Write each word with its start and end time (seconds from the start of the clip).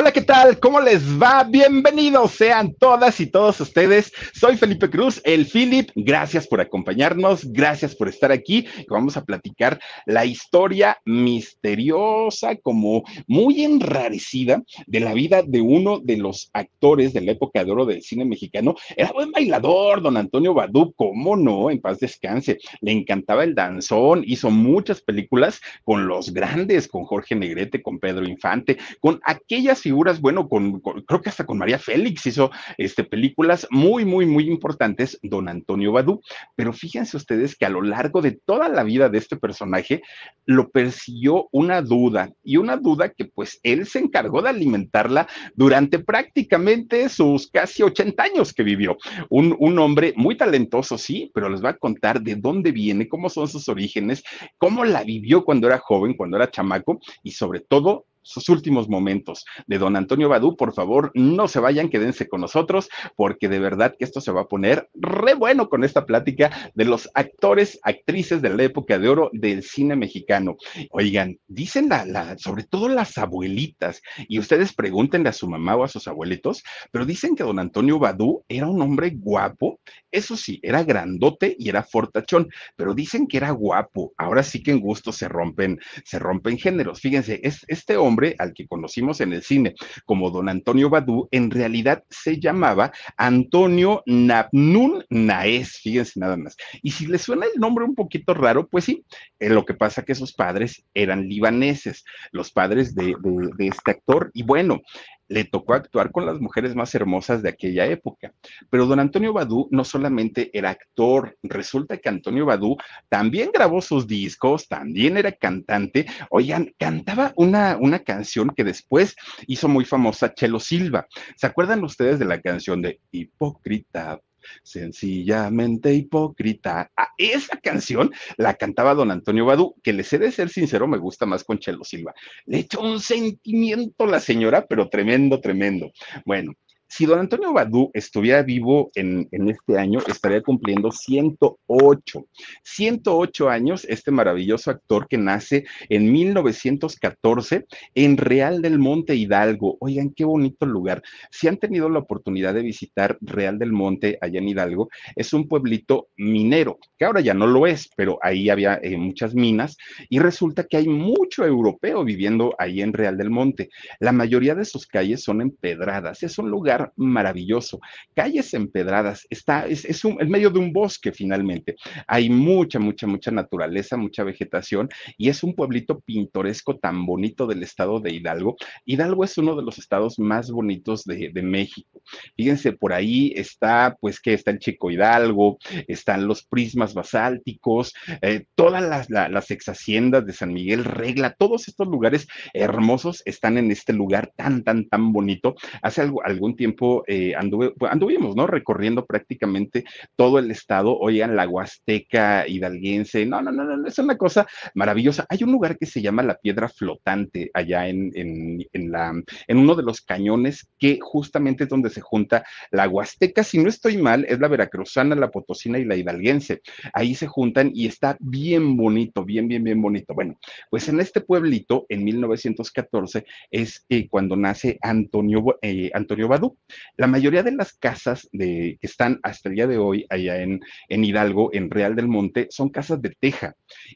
Hola, 0.00 0.12
¿qué 0.12 0.22
tal? 0.22 0.60
¿Cómo 0.60 0.80
les 0.80 1.02
va? 1.20 1.42
Bienvenidos 1.42 2.30
sean 2.30 2.72
todas 2.78 3.18
y 3.18 3.26
todos 3.26 3.60
ustedes. 3.60 4.12
Soy 4.32 4.56
Felipe 4.56 4.88
Cruz, 4.88 5.20
el 5.24 5.44
Philip. 5.44 5.90
Gracias 5.96 6.46
por 6.46 6.60
acompañarnos, 6.60 7.52
gracias 7.52 7.96
por 7.96 8.08
estar 8.08 8.30
aquí. 8.30 8.64
Vamos 8.88 9.16
a 9.16 9.24
platicar 9.24 9.80
la 10.06 10.24
historia 10.24 10.98
misteriosa, 11.04 12.54
como 12.62 13.02
muy 13.26 13.64
enrarecida, 13.64 14.62
de 14.86 15.00
la 15.00 15.14
vida 15.14 15.42
de 15.42 15.62
uno 15.62 15.98
de 15.98 16.16
los 16.16 16.48
actores 16.52 17.12
de 17.12 17.22
la 17.22 17.32
época 17.32 17.64
de 17.64 17.72
oro 17.72 17.84
del 17.84 18.02
cine 18.02 18.24
mexicano. 18.24 18.76
Era 18.96 19.10
buen 19.10 19.32
bailador, 19.32 20.00
don 20.00 20.16
Antonio 20.16 20.54
Badú, 20.54 20.92
¿cómo 20.94 21.34
no? 21.34 21.72
En 21.72 21.80
paz 21.80 21.98
descanse. 21.98 22.58
Le 22.82 22.92
encantaba 22.92 23.42
el 23.42 23.56
danzón, 23.56 24.22
hizo 24.24 24.48
muchas 24.48 25.00
películas 25.00 25.60
con 25.82 26.06
los 26.06 26.32
grandes, 26.32 26.86
con 26.86 27.02
Jorge 27.02 27.34
Negrete, 27.34 27.82
con 27.82 27.98
Pedro 27.98 28.24
Infante, 28.24 28.78
con 29.00 29.18
aquellas 29.24 29.87
figuras, 29.88 30.20
bueno, 30.20 30.50
con, 30.50 30.80
creo 30.80 31.22
que 31.22 31.30
hasta 31.30 31.46
con 31.46 31.56
María 31.56 31.78
Félix 31.78 32.26
hizo 32.26 32.50
este, 32.76 33.04
películas 33.04 33.66
muy, 33.70 34.04
muy, 34.04 34.26
muy 34.26 34.46
importantes, 34.46 35.18
don 35.22 35.48
Antonio 35.48 35.92
Badú. 35.92 36.20
Pero 36.56 36.74
fíjense 36.74 37.16
ustedes 37.16 37.56
que 37.56 37.64
a 37.64 37.70
lo 37.70 37.80
largo 37.80 38.20
de 38.20 38.32
toda 38.32 38.68
la 38.68 38.82
vida 38.82 39.08
de 39.08 39.16
este 39.16 39.38
personaje 39.38 40.02
lo 40.44 40.68
persiguió 40.68 41.48
una 41.52 41.80
duda 41.80 42.30
y 42.44 42.58
una 42.58 42.76
duda 42.76 43.08
que 43.08 43.24
pues 43.24 43.60
él 43.62 43.86
se 43.86 44.00
encargó 44.00 44.42
de 44.42 44.50
alimentarla 44.50 45.26
durante 45.54 46.00
prácticamente 46.00 47.08
sus 47.08 47.50
casi 47.50 47.82
80 47.82 48.22
años 48.22 48.52
que 48.52 48.64
vivió. 48.64 48.98
Un, 49.30 49.56
un 49.58 49.78
hombre 49.78 50.12
muy 50.16 50.36
talentoso, 50.36 50.98
sí, 50.98 51.30
pero 51.32 51.48
les 51.48 51.64
va 51.64 51.70
a 51.70 51.78
contar 51.78 52.20
de 52.20 52.34
dónde 52.34 52.72
viene, 52.72 53.08
cómo 53.08 53.30
son 53.30 53.48
sus 53.48 53.70
orígenes, 53.70 54.22
cómo 54.58 54.84
la 54.84 55.02
vivió 55.02 55.46
cuando 55.46 55.66
era 55.66 55.78
joven, 55.78 56.12
cuando 56.12 56.36
era 56.36 56.50
chamaco 56.50 57.00
y 57.22 57.30
sobre 57.30 57.60
todo 57.60 58.04
sus 58.28 58.48
últimos 58.50 58.88
momentos 58.88 59.46
de 59.66 59.78
don 59.78 59.96
Antonio 59.96 60.28
Badú. 60.28 60.56
Por 60.56 60.74
favor, 60.74 61.10
no 61.14 61.48
se 61.48 61.60
vayan, 61.60 61.88
quédense 61.88 62.28
con 62.28 62.42
nosotros, 62.42 62.90
porque 63.16 63.48
de 63.48 63.58
verdad 63.58 63.94
que 63.98 64.04
esto 64.04 64.20
se 64.20 64.32
va 64.32 64.42
a 64.42 64.48
poner 64.48 64.90
re 64.94 65.34
bueno 65.34 65.68
con 65.68 65.82
esta 65.82 66.04
plática 66.04 66.70
de 66.74 66.84
los 66.84 67.08
actores, 67.14 67.78
actrices 67.82 68.42
de 68.42 68.50
la 68.50 68.62
época 68.64 68.98
de 68.98 69.08
oro 69.08 69.30
del 69.32 69.62
cine 69.62 69.96
mexicano. 69.96 70.56
Oigan, 70.90 71.38
dicen 71.46 71.88
la, 71.88 72.36
sobre 72.38 72.64
todo 72.64 72.88
las 72.88 73.16
abuelitas, 73.16 74.02
y 74.28 74.38
ustedes 74.38 74.74
pregúntenle 74.74 75.30
a 75.30 75.32
su 75.32 75.48
mamá 75.48 75.76
o 75.76 75.84
a 75.84 75.88
sus 75.88 76.06
abuelitos, 76.06 76.62
pero 76.90 77.06
dicen 77.06 77.34
que 77.34 77.44
don 77.44 77.58
Antonio 77.58 77.98
Badú 77.98 78.44
era 78.48 78.66
un 78.66 78.82
hombre 78.82 79.10
guapo, 79.16 79.80
eso 80.10 80.36
sí, 80.36 80.60
era 80.62 80.84
grandote 80.84 81.56
y 81.58 81.70
era 81.70 81.82
fortachón, 81.82 82.48
pero 82.76 82.94
dicen 82.94 83.26
que 83.26 83.38
era 83.38 83.50
guapo. 83.52 84.12
Ahora 84.18 84.42
sí 84.42 84.62
que 84.62 84.72
en 84.72 84.80
gusto 84.80 85.12
se 85.12 85.28
rompen, 85.28 85.80
se 86.04 86.18
rompen 86.18 86.58
géneros. 86.58 87.00
Fíjense, 87.00 87.40
es 87.42 87.64
este 87.68 87.96
hombre 87.96 88.17
al 88.38 88.52
que 88.54 88.66
conocimos 88.66 89.20
en 89.20 89.32
el 89.32 89.42
cine 89.42 89.74
como 90.04 90.30
don 90.30 90.48
Antonio 90.48 90.90
Badú, 90.90 91.28
en 91.30 91.50
realidad 91.50 92.04
se 92.10 92.38
llamaba 92.38 92.92
Antonio 93.16 94.02
Nabnun 94.06 95.04
Naes, 95.08 95.78
fíjense 95.82 96.20
nada 96.20 96.36
más. 96.36 96.56
Y 96.82 96.90
si 96.90 97.06
le 97.06 97.18
suena 97.18 97.46
el 97.46 97.60
nombre 97.60 97.84
un 97.84 97.94
poquito 97.94 98.34
raro, 98.34 98.68
pues 98.68 98.84
sí, 98.84 99.04
eh, 99.38 99.48
lo 99.48 99.64
que 99.64 99.74
pasa 99.74 100.04
que 100.04 100.14
sus 100.14 100.32
padres 100.32 100.84
eran 100.94 101.28
libaneses, 101.28 102.04
los 102.32 102.50
padres 102.50 102.94
de 102.94 103.14
este 103.58 103.90
actor, 103.90 104.30
y 104.34 104.42
bueno, 104.42 104.80
le 105.28 105.44
tocó 105.44 105.74
actuar 105.74 106.10
con 106.10 106.26
las 106.26 106.40
mujeres 106.40 106.74
más 106.74 106.94
hermosas 106.94 107.42
de 107.42 107.50
aquella 107.50 107.86
época. 107.86 108.32
Pero 108.70 108.86
don 108.86 109.00
Antonio 109.00 109.32
Badú 109.32 109.68
no 109.70 109.84
solamente 109.84 110.50
era 110.52 110.70
actor, 110.70 111.36
resulta 111.42 111.98
que 111.98 112.08
Antonio 112.08 112.46
Badú 112.46 112.76
también 113.08 113.50
grabó 113.52 113.80
sus 113.80 114.06
discos, 114.06 114.68
también 114.68 115.16
era 115.16 115.32
cantante. 115.32 116.06
Oigan, 116.30 116.72
cantaba 116.78 117.32
una, 117.36 117.76
una 117.78 118.00
canción 118.00 118.50
que 118.50 118.64
después 118.64 119.16
hizo 119.46 119.68
muy 119.68 119.84
famosa 119.84 120.34
Chelo 120.34 120.60
Silva. 120.60 121.06
¿Se 121.36 121.46
acuerdan 121.46 121.84
ustedes 121.84 122.18
de 122.18 122.24
la 122.24 122.40
canción 122.40 122.82
de 122.82 123.00
Hipócrita? 123.10 124.20
Sencillamente 124.62 125.92
hipócrita. 125.94 126.90
Ah, 126.96 127.08
esa 127.16 127.56
canción 127.58 128.12
la 128.36 128.54
cantaba 128.54 128.94
don 128.94 129.10
Antonio 129.10 129.44
Badú, 129.46 129.74
que 129.82 129.92
les 129.92 130.12
he 130.12 130.18
de 130.18 130.32
ser 130.32 130.48
sincero, 130.48 130.86
me 130.86 130.98
gusta 130.98 131.26
más 131.26 131.44
con 131.44 131.58
Chelo 131.58 131.84
Silva. 131.84 132.14
Le 132.46 132.58
echó 132.58 132.80
un 132.80 133.00
sentimiento 133.00 134.06
la 134.06 134.20
señora, 134.20 134.66
pero 134.66 134.88
tremendo, 134.88 135.40
tremendo. 135.40 135.90
Bueno, 136.24 136.54
si 136.88 137.06
don 137.06 137.20
Antonio 137.20 137.52
Badú 137.52 137.90
estuviera 137.92 138.42
vivo 138.42 138.90
en, 138.94 139.28
en, 139.30 139.50
este 139.50 139.78
año, 139.78 140.00
estaría 140.06 140.42
cumpliendo 140.42 140.90
108. 140.90 142.26
108 142.62 143.48
años, 143.48 143.84
este 143.88 144.10
maravilloso 144.10 144.70
actor 144.70 145.06
que 145.06 145.18
nace 145.18 145.64
en 145.88 146.10
1914 146.10 147.66
en 147.94 148.16
Real 148.16 148.62
del 148.62 148.78
Monte 148.78 149.14
Hidalgo. 149.14 149.76
Oigan, 149.80 150.10
qué 150.10 150.24
bonito 150.24 150.66
lugar. 150.66 151.02
Si 151.30 151.46
han 151.46 151.58
tenido 151.58 151.88
la 151.88 151.98
oportunidad 151.98 152.54
de 152.54 152.62
visitar 152.62 153.18
Real 153.20 153.58
del 153.58 153.72
Monte 153.72 154.18
allá 154.20 154.38
en 154.38 154.48
Hidalgo, 154.48 154.88
es 155.14 155.32
un 155.32 155.46
pueblito 155.46 156.08
minero, 156.16 156.78
que 156.98 157.04
ahora 157.04 157.20
ya 157.20 157.34
no 157.34 157.46
lo 157.46 157.66
es, 157.66 157.90
pero 157.96 158.18
ahí 158.22 158.48
había 158.48 158.78
eh, 158.82 158.96
muchas 158.96 159.34
minas 159.34 159.76
y 160.08 160.18
resulta 160.18 160.64
que 160.64 160.78
hay 160.78 160.88
mucho 160.88 161.44
europeo 161.44 162.04
viviendo 162.04 162.54
ahí 162.58 162.80
en 162.80 162.92
Real 162.92 163.16
del 163.16 163.30
Monte. 163.30 163.68
La 164.00 164.12
mayoría 164.12 164.54
de 164.54 164.64
sus 164.64 164.86
calles 164.86 165.22
son 165.22 165.40
empedradas. 165.40 166.22
Es 166.22 166.38
un 166.38 166.50
lugar 166.50 166.77
maravilloso, 166.96 167.80
calles 168.14 168.54
empedradas, 168.54 169.26
está, 169.30 169.66
es, 169.66 169.84
es 169.84 170.04
un, 170.04 170.20
en 170.20 170.28
medio 170.28 170.50
de 170.50 170.58
un 170.58 170.72
bosque 170.72 171.12
finalmente. 171.12 171.76
Hay 172.06 172.30
mucha, 172.30 172.78
mucha, 172.78 173.06
mucha 173.06 173.30
naturaleza, 173.30 173.96
mucha 173.96 174.24
vegetación 174.24 174.88
y 175.16 175.28
es 175.28 175.42
un 175.42 175.54
pueblito 175.54 176.00
pintoresco 176.00 176.76
tan 176.78 177.06
bonito 177.06 177.46
del 177.46 177.62
estado 177.62 178.00
de 178.00 178.12
Hidalgo. 178.12 178.56
Hidalgo 178.84 179.24
es 179.24 179.36
uno 179.38 179.56
de 179.56 179.62
los 179.62 179.78
estados 179.78 180.18
más 180.18 180.50
bonitos 180.50 181.04
de, 181.04 181.30
de 181.32 181.42
México. 181.42 182.02
Fíjense, 182.36 182.72
por 182.72 182.92
ahí 182.92 183.32
está, 183.36 183.96
pues 184.00 184.20
que 184.20 184.34
está 184.34 184.50
el 184.50 184.58
Chico 184.58 184.90
Hidalgo, 184.90 185.58
están 185.86 186.26
los 186.26 186.44
prismas 186.44 186.94
basálticos, 186.94 187.94
eh, 188.22 188.44
todas 188.54 188.82
las, 188.82 189.10
la, 189.10 189.28
las 189.28 189.50
ex 189.50 189.68
haciendas 189.68 190.26
de 190.26 190.32
San 190.32 190.52
Miguel 190.52 190.84
Regla, 190.84 191.34
todos 191.38 191.68
estos 191.68 191.88
lugares 191.88 192.26
hermosos 192.54 193.22
están 193.24 193.58
en 193.58 193.70
este 193.70 193.92
lugar 193.92 194.32
tan, 194.36 194.62
tan, 194.64 194.88
tan 194.88 195.12
bonito. 195.12 195.54
Hace 195.82 196.02
algo, 196.02 196.24
algún 196.24 196.56
tiempo 196.56 196.67
tiempo 196.68 197.02
eh, 197.06 197.34
anduve, 197.34 197.70
pues, 197.70 197.90
anduvimos, 197.90 198.36
¿no? 198.36 198.46
Recorriendo 198.46 199.06
prácticamente 199.06 199.84
todo 200.16 200.38
el 200.38 200.50
estado, 200.50 200.98
oigan, 200.98 201.34
la 201.34 201.48
Huasteca 201.48 202.46
hidalguense, 202.46 203.24
no, 203.24 203.40
no, 203.40 203.50
no, 203.50 203.64
no, 203.64 203.88
es 203.88 203.98
una 203.98 204.18
cosa 204.18 204.46
maravillosa. 204.74 205.24
Hay 205.30 205.42
un 205.42 205.52
lugar 205.52 205.78
que 205.78 205.86
se 205.86 206.02
llama 206.02 206.22
la 206.22 206.36
Piedra 206.36 206.68
Flotante 206.68 207.50
allá 207.54 207.88
en, 207.88 208.10
en, 208.14 208.90
la, 208.90 209.14
en 209.46 209.56
uno 209.56 209.74
de 209.74 209.82
los 209.82 210.02
cañones 210.02 210.68
que 210.78 210.98
justamente 211.00 211.64
es 211.64 211.70
donde 211.70 211.90
se 211.90 212.02
junta 212.02 212.44
la 212.70 212.88
Huasteca, 212.88 213.42
si 213.42 213.58
no 213.58 213.68
estoy 213.68 213.96
mal, 213.96 214.26
es 214.28 214.38
la 214.38 214.48
veracruzana, 214.48 215.14
la 215.14 215.30
potosina 215.30 215.78
y 215.78 215.84
la 215.84 215.96
hidalguense. 215.96 216.60
Ahí 216.92 217.14
se 217.14 217.26
juntan 217.26 217.70
y 217.74 217.86
está 217.86 218.16
bien 218.20 218.76
bonito, 218.76 219.24
bien, 219.24 219.48
bien, 219.48 219.64
bien 219.64 219.80
bonito. 219.80 220.12
Bueno, 220.14 220.38
pues 220.70 220.88
en 220.88 221.00
este 221.00 221.22
pueblito, 221.22 221.86
en 221.88 222.04
1914, 222.04 223.24
es 223.50 223.86
eh, 223.88 224.06
cuando 224.08 224.36
nace 224.36 224.78
Antonio, 224.82 225.58
eh, 225.62 225.90
Antonio 225.94 226.28
Badú. 226.28 226.57
La 226.96 227.06
mayoría 227.06 227.42
de 227.42 227.52
las 227.52 227.72
casas 227.72 228.28
que 228.32 228.78
están 228.80 229.20
hasta 229.22 229.48
el 229.48 229.54
día 229.54 229.66
de 229.66 229.78
hoy 229.78 230.06
allá 230.10 230.42
en, 230.42 230.60
en 230.88 231.04
Hidalgo, 231.04 231.50
en 231.52 231.70
Real 231.70 231.96
del 231.96 232.08
Monte, 232.08 232.48
son 232.50 232.68
casas 232.68 233.00
de 233.00 233.14
teja. 233.18 233.54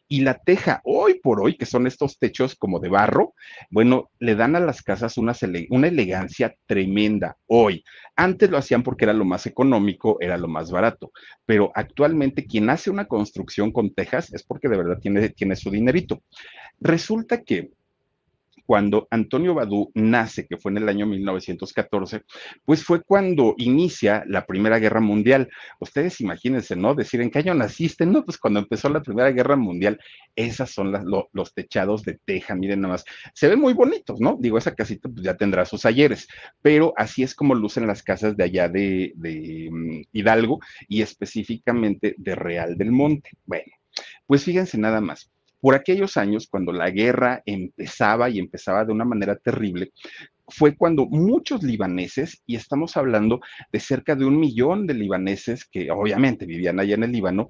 Y 0.08 0.20
la 0.20 0.38
teja, 0.38 0.80
hoy 0.84 1.20
por 1.22 1.42
hoy, 1.42 1.56
que 1.56 1.66
son 1.66 1.86
estos 1.86 2.18
techos 2.18 2.54
como 2.54 2.80
de 2.80 2.88
barro, 2.88 3.34
bueno, 3.70 4.10
le 4.18 4.34
dan 4.34 4.56
a 4.56 4.60
las 4.60 4.82
casas 4.82 5.18
una, 5.18 5.34
una 5.70 5.88
elegancia 5.88 6.54
tremenda 6.66 7.36
hoy. 7.46 7.84
Antes 8.16 8.50
lo 8.50 8.58
hacían 8.58 8.82
porque 8.82 9.04
era 9.04 9.12
lo 9.12 9.24
más 9.24 9.46
económico, 9.46 10.18
era 10.20 10.36
lo 10.36 10.48
más 10.48 10.70
barato, 10.70 11.12
pero 11.46 11.72
actualmente 11.74 12.46
quien 12.46 12.70
hace 12.70 12.90
una 12.90 13.06
construcción 13.06 13.72
con 13.72 13.94
tejas 13.94 14.32
es 14.32 14.42
porque 14.42 14.68
de 14.68 14.76
verdad 14.76 14.98
tiene, 15.00 15.28
tiene 15.30 15.56
su 15.56 15.70
dinerito. 15.70 16.22
Resulta 16.80 17.42
que 17.42 17.70
cuando 18.72 19.06
Antonio 19.10 19.52
Badú 19.52 19.90
nace, 19.92 20.46
que 20.46 20.56
fue 20.56 20.72
en 20.72 20.78
el 20.78 20.88
año 20.88 21.04
1914, 21.04 22.22
pues 22.64 22.82
fue 22.82 23.02
cuando 23.02 23.54
inicia 23.58 24.24
la 24.26 24.46
Primera 24.46 24.78
Guerra 24.78 25.00
Mundial. 25.00 25.50
Ustedes 25.78 26.22
imagínense, 26.22 26.74
¿no? 26.74 26.94
Decir, 26.94 27.20
¿en 27.20 27.30
qué 27.30 27.40
año 27.40 27.52
naciste? 27.52 28.06
No, 28.06 28.24
pues 28.24 28.38
cuando 28.38 28.60
empezó 28.60 28.88
la 28.88 29.02
Primera 29.02 29.30
Guerra 29.30 29.56
Mundial, 29.56 30.00
esas 30.34 30.70
son 30.70 30.90
los 31.34 31.52
techados 31.52 32.02
de 32.04 32.18
teja, 32.24 32.54
miren 32.54 32.80
nada 32.80 32.94
más. 32.94 33.04
Se 33.34 33.46
ven 33.46 33.60
muy 33.60 33.74
bonitos, 33.74 34.22
¿no? 34.22 34.38
Digo, 34.40 34.56
esa 34.56 34.74
casita 34.74 35.10
pues 35.10 35.22
ya 35.22 35.36
tendrá 35.36 35.66
sus 35.66 35.84
ayeres, 35.84 36.26
pero 36.62 36.94
así 36.96 37.22
es 37.22 37.34
como 37.34 37.54
lucen 37.54 37.86
las 37.86 38.02
casas 38.02 38.38
de 38.38 38.44
allá 38.44 38.70
de, 38.70 39.12
de 39.16 39.68
mm, 39.70 40.02
Hidalgo 40.12 40.60
y 40.88 41.02
específicamente 41.02 42.14
de 42.16 42.34
Real 42.34 42.78
del 42.78 42.90
Monte. 42.90 43.32
Bueno, 43.44 43.70
pues 44.26 44.44
fíjense 44.44 44.78
nada 44.78 45.02
más 45.02 45.30
por 45.62 45.76
aquellos 45.76 46.16
años, 46.16 46.48
cuando 46.50 46.72
la 46.72 46.90
guerra 46.90 47.40
empezaba 47.46 48.28
y 48.28 48.40
empezaba 48.40 48.84
de 48.84 48.92
una 48.92 49.04
manera 49.04 49.36
terrible, 49.36 49.92
fue 50.48 50.76
cuando 50.76 51.06
muchos 51.06 51.62
libaneses, 51.62 52.42
y 52.46 52.56
estamos 52.56 52.96
hablando 52.96 53.40
de 53.70 53.78
cerca 53.78 54.16
de 54.16 54.24
un 54.24 54.40
millón 54.40 54.88
de 54.88 54.94
libaneses 54.94 55.64
que 55.64 55.88
obviamente 55.92 56.46
vivían 56.46 56.80
allá 56.80 56.96
en 56.96 57.04
el 57.04 57.12
Líbano, 57.12 57.48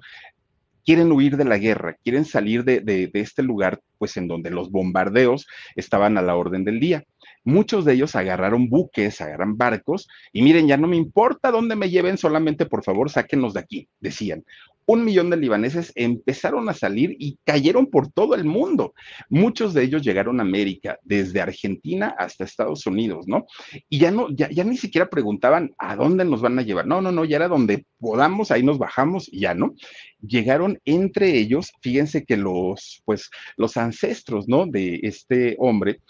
quieren 0.85 1.11
huir 1.11 1.37
de 1.37 1.45
la 1.45 1.57
guerra, 1.57 1.97
quieren 2.03 2.23
salir 2.23 2.63
de, 2.63 3.09
este 3.15 3.41
lugar, 3.41 3.81
pues 3.97 4.15
en 4.15 4.27
donde 4.27 4.51
los 4.51 4.69
bombardeos 4.69 5.47
estaban 5.75 6.15
a 6.19 6.21
la 6.21 6.35
orden 6.35 6.65
del 6.65 6.79
día. 6.79 7.03
Muchos 7.43 7.83
de 7.83 7.93
ellos 7.93 8.15
agarraron 8.15 8.69
buques, 8.69 9.21
agarran 9.21 9.57
barcos, 9.57 10.07
y 10.31 10.43
miren, 10.43 10.67
ya 10.67 10.77
no 10.77 10.87
me 10.87 10.97
importa 10.97 11.49
dónde 11.49 11.75
me 11.75 11.89
lleven, 11.89 12.19
solamente 12.19 12.67
por 12.67 12.83
favor 12.83 13.09
sáquenos 13.09 13.55
de 13.55 13.61
aquí, 13.61 13.89
decían 13.99 14.43
un 14.85 15.05
millón 15.05 15.29
de 15.29 15.37
libaneses 15.37 15.91
empezaron 15.95 16.69
a 16.69 16.73
salir 16.73 17.15
y 17.19 17.37
cayeron 17.43 17.87
por 17.87 18.11
todo 18.11 18.35
el 18.35 18.45
mundo. 18.45 18.93
Muchos 19.29 19.73
de 19.73 19.83
ellos 19.83 20.03
llegaron 20.03 20.39
a 20.39 20.43
América, 20.43 20.99
desde 21.03 21.41
Argentina 21.41 22.15
hasta 22.17 22.43
Estados 22.43 22.85
Unidos, 22.85 23.25
¿no? 23.27 23.45
Y 23.89 23.99
ya 23.99 24.11
no, 24.11 24.29
ya, 24.29 24.49
ya 24.49 24.63
ni 24.63 24.77
siquiera 24.77 25.09
preguntaban 25.09 25.73
a 25.77 25.95
dónde 25.95 26.25
nos 26.25 26.41
van 26.41 26.59
a 26.59 26.61
llevar. 26.61 26.87
No, 26.87 27.01
no, 27.01 27.11
no, 27.11 27.25
ya 27.25 27.37
era 27.37 27.47
donde 27.47 27.85
podamos, 27.99 28.51
ahí 28.51 28.63
nos 28.63 28.77
bajamos 28.77 29.29
ya, 29.31 29.53
¿no? 29.53 29.73
Llegaron 30.21 30.79
entre 30.85 31.37
ellos, 31.37 31.71
fíjense 31.81 32.25
que 32.25 32.37
los, 32.37 33.01
pues, 33.05 33.29
los 33.57 33.77
ancestros, 33.77 34.47
¿no? 34.47 34.65
De 34.65 34.99
este 35.03 35.55
hombre, 35.59 36.01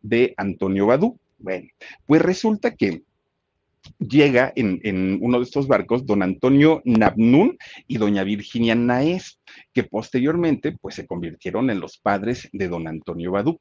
de 0.00 0.34
Antonio 0.36 0.86
Badú. 0.86 1.18
Bueno, 1.38 1.68
pues 2.06 2.22
resulta 2.22 2.74
que 2.74 3.02
llega 3.98 4.52
en, 4.54 5.18
uno 5.20 5.38
de 5.38 5.44
estos 5.44 5.66
barcos 5.66 6.06
don 6.06 6.22
Antonio 6.22 6.82
Nabnún 6.84 7.56
y 7.86 7.98
doña 7.98 8.24
Virginia 8.24 8.74
Naés, 8.74 9.40
que 9.72 9.84
posteriormente 9.84 10.76
pues 10.80 10.94
se 10.94 11.06
convirtieron 11.06 11.70
en 11.70 11.80
los 11.80 11.98
padres 11.98 12.48
de 12.52 12.68
don 12.68 12.88
Antonio 12.88 13.32
Badú. 13.32 13.60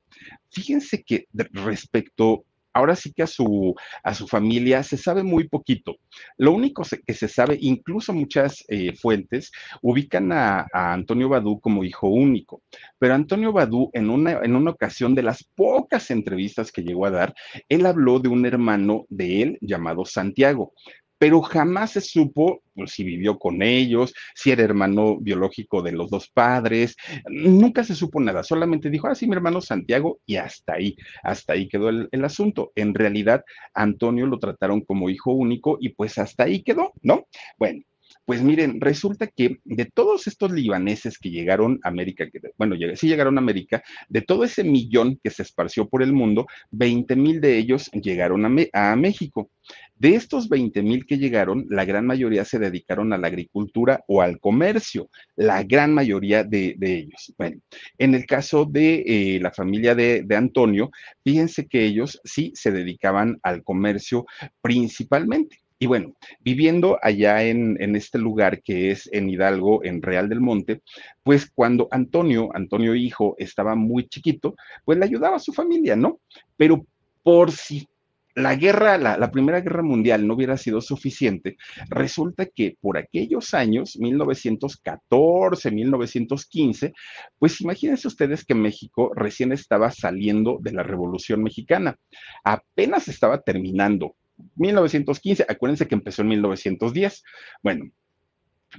Fíjense 0.50 1.04
que 1.04 1.28
respecto 1.34 2.46
ahora 2.74 2.96
sí 2.96 3.14
que 3.14 3.24
a 3.24 3.28
su, 3.28 3.76
a 4.04 4.14
su 4.14 4.28
familia 4.28 4.84
se 4.84 4.98
sabe 4.98 5.24
muy 5.24 5.48
poquito. 5.48 5.98
Lo 6.38 6.52
único 6.52 6.84
que 7.06 7.14
se 7.14 7.28
sabe, 7.28 7.58
incluso 7.60 8.14
muchas 8.14 8.64
eh, 8.68 8.94
fuentes 8.96 9.52
ubican 9.82 10.32
a, 10.32 10.68
Antonio 10.74 11.30
Badú 11.30 11.60
como 11.60 11.84
hijo 11.84 12.08
único, 12.08 12.62
pero 12.98 13.14
Antonio 13.14 13.52
Badú 13.52 13.90
en 13.94 14.10
una, 14.10 14.40
en 14.44 14.56
una 14.56 14.72
ocasión 14.72 15.16
de 15.16 15.24
las 15.24 15.44
pocas 15.44 16.12
entrevistas 16.12 16.72
que 16.72 16.84
llegó 16.84 17.06
a 17.06 17.12
dar, 17.12 17.34
él 17.70 17.86
habló 17.86 18.20
de 18.20 18.30
un 18.30 18.46
hermano 18.46 19.06
de 19.10 19.42
él 19.42 19.58
llamado 19.62 20.06
Santiago 20.06 20.74
pero 21.22 21.40
jamás 21.44 21.92
se 21.92 22.02
supo 22.02 22.64
pues, 22.74 22.94
si 22.94 23.04
vivió 23.04 23.38
con 23.38 23.62
ellos, 23.62 24.12
si 24.34 24.50
era 24.50 24.64
hermano 24.64 25.20
biológico 25.20 25.84
de 25.84 25.92
los 25.92 26.10
dos 26.10 26.28
padres, 26.28 26.96
nunca 27.30 27.84
se 27.84 27.94
supo 27.94 28.20
nada, 28.20 28.42
solamente 28.42 28.90
dijo, 28.90 29.08
ah, 29.08 29.14
sí, 29.14 29.28
mi 29.28 29.36
hermano 29.36 29.62
Santiago, 29.62 30.20
y 30.26 30.38
hasta 30.38 30.74
ahí, 30.74 30.96
hasta 31.22 31.54
ahí 31.54 31.68
quedó 31.68 31.90
el, 31.90 32.10
el 32.12 32.26
asunto. 32.26 32.72
En 32.74 32.96
realidad, 32.96 33.44
Antonio 33.76 34.26
lo 34.26 34.40
trataron 34.40 34.82
como 34.82 35.12
hijo 35.12 35.32
único 35.32 35.78
y 35.80 35.90
pues 35.90 36.18
hasta 36.18 36.46
ahí 36.46 36.64
quedó, 36.64 36.92
¿no? 37.04 37.28
Bueno, 37.56 37.84
pues 38.32 38.44
miren, 38.44 38.80
resulta 38.80 39.28
que 39.28 39.60
de 39.66 39.84
todos 39.84 40.26
estos 40.26 40.54
libaneses 40.54 41.20
que 41.20 41.30
llegaron 41.30 41.82
a 41.84 41.90
América, 41.90 42.30
que, 42.32 42.40
bueno, 42.58 42.78
sí 42.96 43.10
llegaron 43.10 43.38
a 43.38 43.42
América, 43.42 43.84
de 44.08 44.22
todo 44.22 44.46
ese 44.46 44.64
millón 44.64 45.20
que 45.22 45.30
se 45.30 45.44
esparció 45.44 45.90
por 45.90 46.02
el 46.02 46.14
mundo, 46.14 46.48
20 46.70 47.14
mil 47.18 47.42
de 47.42 47.58
ellos 47.58 47.92
llegaron 47.92 48.46
a, 48.46 48.96
México. 48.96 49.50
De 49.98 50.16
estos 50.16 50.48
20 50.48 50.82
mil 50.82 51.06
que 51.06 51.18
llegaron, 51.18 51.66
la 51.70 51.84
gran 51.84 52.08
mayoría 52.08 52.46
se 52.46 52.58
dedicaron 52.58 53.12
a 53.12 53.18
la 53.18 53.28
agricultura 53.28 54.02
o 54.08 54.22
al 54.22 54.40
comercio, 54.40 55.10
la 55.36 55.64
gran 55.64 55.94
mayoría 55.94 56.46
de, 56.46 56.78
ellos. 56.80 57.34
Bueno, 57.38 57.60
en 57.98 58.16
el 58.16 58.26
caso 58.26 58.64
de 58.64 59.04
eh, 59.06 59.40
la 59.42 59.52
familia 59.52 59.94
de, 59.94 60.24
de 60.24 60.36
Antonio, 60.38 60.90
fíjense 61.22 61.68
que 61.68 61.84
ellos 61.84 62.22
sí 62.24 62.54
se 62.56 62.72
dedicaban 62.72 63.42
al 63.44 63.62
comercio 63.62 64.26
principalmente. 64.62 65.61
Y 65.82 65.88
bueno, 65.88 66.14
viviendo 66.42 67.00
allá 67.02 67.42
en, 67.42 67.96
este 67.96 68.20
lugar 68.20 68.62
que 68.62 68.92
es 68.92 69.10
en 69.12 69.28
Hidalgo, 69.28 69.84
en 69.84 70.04
Real 70.04 70.30
del 70.30 70.40
Monte, 70.40 70.84
pues 71.24 71.50
cuando 71.50 71.88
Antonio, 71.90 72.50
Antonio 72.54 72.94
hijo, 72.94 73.34
estaba 73.40 73.74
muy 73.74 74.08
chiquito, 74.08 74.54
pues 74.86 75.00
le 75.00 75.06
ayudaba 75.06 75.38
a 75.38 75.40
su 75.40 75.54
familia, 75.54 75.96
¿no? 75.96 76.20
Pero 76.56 76.86
por 77.24 77.52
si 77.52 77.88
la 78.36 78.54
guerra, 78.54 79.00
la, 79.00 79.32
Primera 79.32 79.60
Guerra 79.60 79.82
Mundial 79.82 80.28
no 80.28 80.36
hubiera 80.36 80.56
sido 80.56 80.82
suficiente, 80.82 81.58
resulta 81.90 82.46
que 82.46 82.78
por 82.80 83.00
aquellos 83.00 83.56
años, 83.56 83.98
1914, 83.98 85.72
1915, 85.72 86.94
pues 87.40 87.60
imagínense 87.60 88.08
ustedes 88.08 88.46
que 88.46 88.54
México 88.54 89.12
recién 89.16 89.52
estaba 89.52 89.90
saliendo 89.90 90.60
de 90.62 90.74
la 90.74 90.84
Revolución 90.84 91.42
Mexicana, 91.42 91.98
apenas 92.44 93.08
estaba 93.08 93.42
terminando, 93.42 94.16
1915, 94.56 95.46
acuérdense 95.48 95.88
que 95.88 95.96
empezó 95.96 96.22
en 96.22 96.30
1910. 96.30 97.24
Bueno, 97.64 97.92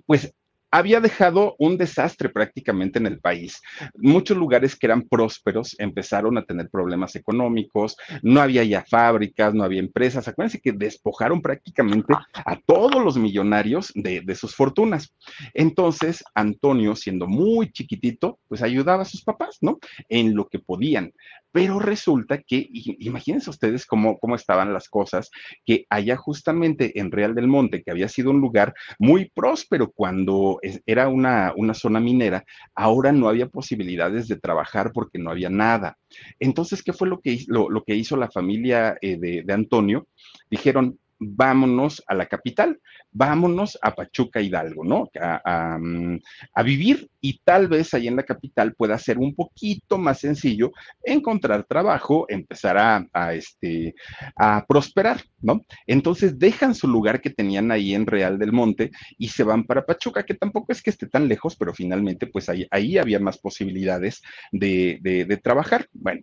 pues 0.06 0.34
había 0.72 1.00
dejado 1.00 1.54
un 1.58 1.76
desastre 1.76 2.30
prácticamente 2.30 2.98
en 2.98 3.06
el 3.06 3.20
país. 3.20 3.60
Muchos 3.94 4.36
lugares 4.36 4.74
que 4.74 4.86
eran 4.86 5.02
prósperos 5.02 5.76
empezaron 5.78 6.38
a 6.38 6.44
tener 6.44 6.70
problemas 6.70 7.14
económicos, 7.14 7.96
no 8.22 8.40
había 8.40 8.64
ya 8.64 8.82
fábricas, 8.82 9.52
no 9.54 9.64
había 9.64 9.80
empresas. 9.80 10.26
Acuérdense 10.26 10.60
que 10.60 10.72
despojaron 10.72 11.42
prácticamente 11.42 12.14
a 12.34 12.58
todos 12.66 13.04
los 13.04 13.18
millonarios 13.18 13.92
de, 13.94 14.34
sus 14.34 14.56
fortunas. 14.56 15.14
Entonces, 15.52 16.24
Antonio, 16.34 16.96
siendo 16.96 17.26
muy 17.26 17.70
chiquitito, 17.70 18.38
pues 18.48 18.62
ayudaba 18.62 19.02
a 19.02 19.06
sus 19.06 19.22
papás, 19.22 19.58
¿no? 19.60 19.78
En 20.08 20.34
lo 20.34 20.48
que 20.48 20.58
podían. 20.58 21.12
Pero 21.52 21.78
resulta 21.78 22.38
que, 22.38 22.66
imagínense 22.70 23.50
ustedes 23.50 23.84
cómo, 23.84 24.18
cómo 24.18 24.36
estaban 24.36 24.72
las 24.72 24.88
cosas, 24.88 25.30
que 25.66 25.84
allá 25.90 26.16
justamente 26.16 26.98
en 26.98 27.12
Real 27.12 27.34
del 27.34 27.46
Monte, 27.46 27.82
que 27.82 27.90
había 27.90 28.08
sido 28.08 28.30
un 28.30 28.40
lugar 28.40 28.72
muy 28.98 29.30
próspero 29.34 29.92
cuando 29.92 30.60
era 30.86 31.08
una, 31.08 31.52
una 31.56 31.74
zona 31.74 32.00
minera, 32.00 32.44
ahora 32.74 33.12
no 33.12 33.28
había 33.28 33.48
posibilidades 33.48 34.28
de 34.28 34.38
trabajar 34.38 34.92
porque 34.92 35.18
no 35.18 35.30
había 35.30 35.50
nada. 35.50 35.98
Entonces, 36.38 36.82
¿qué 36.82 36.92
fue 36.92 37.08
lo 37.08 37.20
que, 37.20 37.44
lo, 37.48 37.68
lo 37.68 37.84
que 37.84 37.94
hizo 37.94 38.16
la 38.16 38.30
familia 38.30 38.96
eh, 39.00 39.16
de, 39.18 39.42
de 39.42 39.52
Antonio? 39.52 40.06
Dijeron, 40.50 40.98
vámonos 41.22 42.02
a 42.06 42.14
la 42.14 42.26
capital, 42.26 42.80
vámonos 43.10 43.78
a 43.80 43.94
Pachuca 43.94 44.40
Hidalgo, 44.40 44.84
¿no? 44.84 45.10
Mm, 45.14 46.16
a, 46.54 46.62
vivir 46.62 47.08
y 47.20 47.38
tal 47.44 47.68
vez 47.68 47.94
ahí 47.94 48.08
en 48.08 48.16
la 48.16 48.22
capital 48.22 48.74
pueda 48.74 48.98
ser 48.98 49.18
un 49.18 49.34
poquito 49.34 49.98
más 49.98 50.20
sencillo 50.20 50.72
encontrar 51.04 51.64
trabajo, 51.64 52.26
empezar 52.28 52.78
a, 53.12 53.34
este, 53.34 53.94
a 54.36 54.64
prosperar, 54.66 55.22
¿no? 55.40 55.60
Entonces 55.86 56.38
dejan 56.38 56.74
su 56.74 56.88
lugar 56.88 57.20
que 57.20 57.30
tenían 57.30 57.70
ahí 57.70 57.94
en 57.94 58.06
Real 58.06 58.38
del 58.38 58.52
Monte 58.52 58.90
y 59.18 59.28
se 59.28 59.44
van 59.44 59.64
para 59.64 59.86
Pachuca, 59.86 60.24
que 60.24 60.34
tampoco 60.34 60.72
es 60.72 60.82
que 60.82 60.90
esté 60.90 61.06
tan 61.06 61.28
lejos, 61.28 61.56
pero 61.56 61.74
finalmente 61.74 62.26
pues 62.26 62.48
ahí, 62.48 62.66
ahí 62.70 62.98
había 62.98 63.20
más 63.20 63.38
posibilidades 63.38 64.22
de, 64.50 64.98
de, 65.02 65.24
de 65.24 65.36
trabajar. 65.36 65.86
Bueno, 65.92 66.22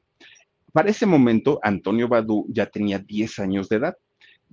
para 0.73 0.89
ese 0.89 1.05
momento 1.05 1.59
Antonio 1.63 2.07
Badú 2.07 2.45
ya 2.49 2.65
tenía 2.65 2.99
10 2.99 3.39
años 3.39 3.69
de 3.69 3.77
edad 3.77 3.95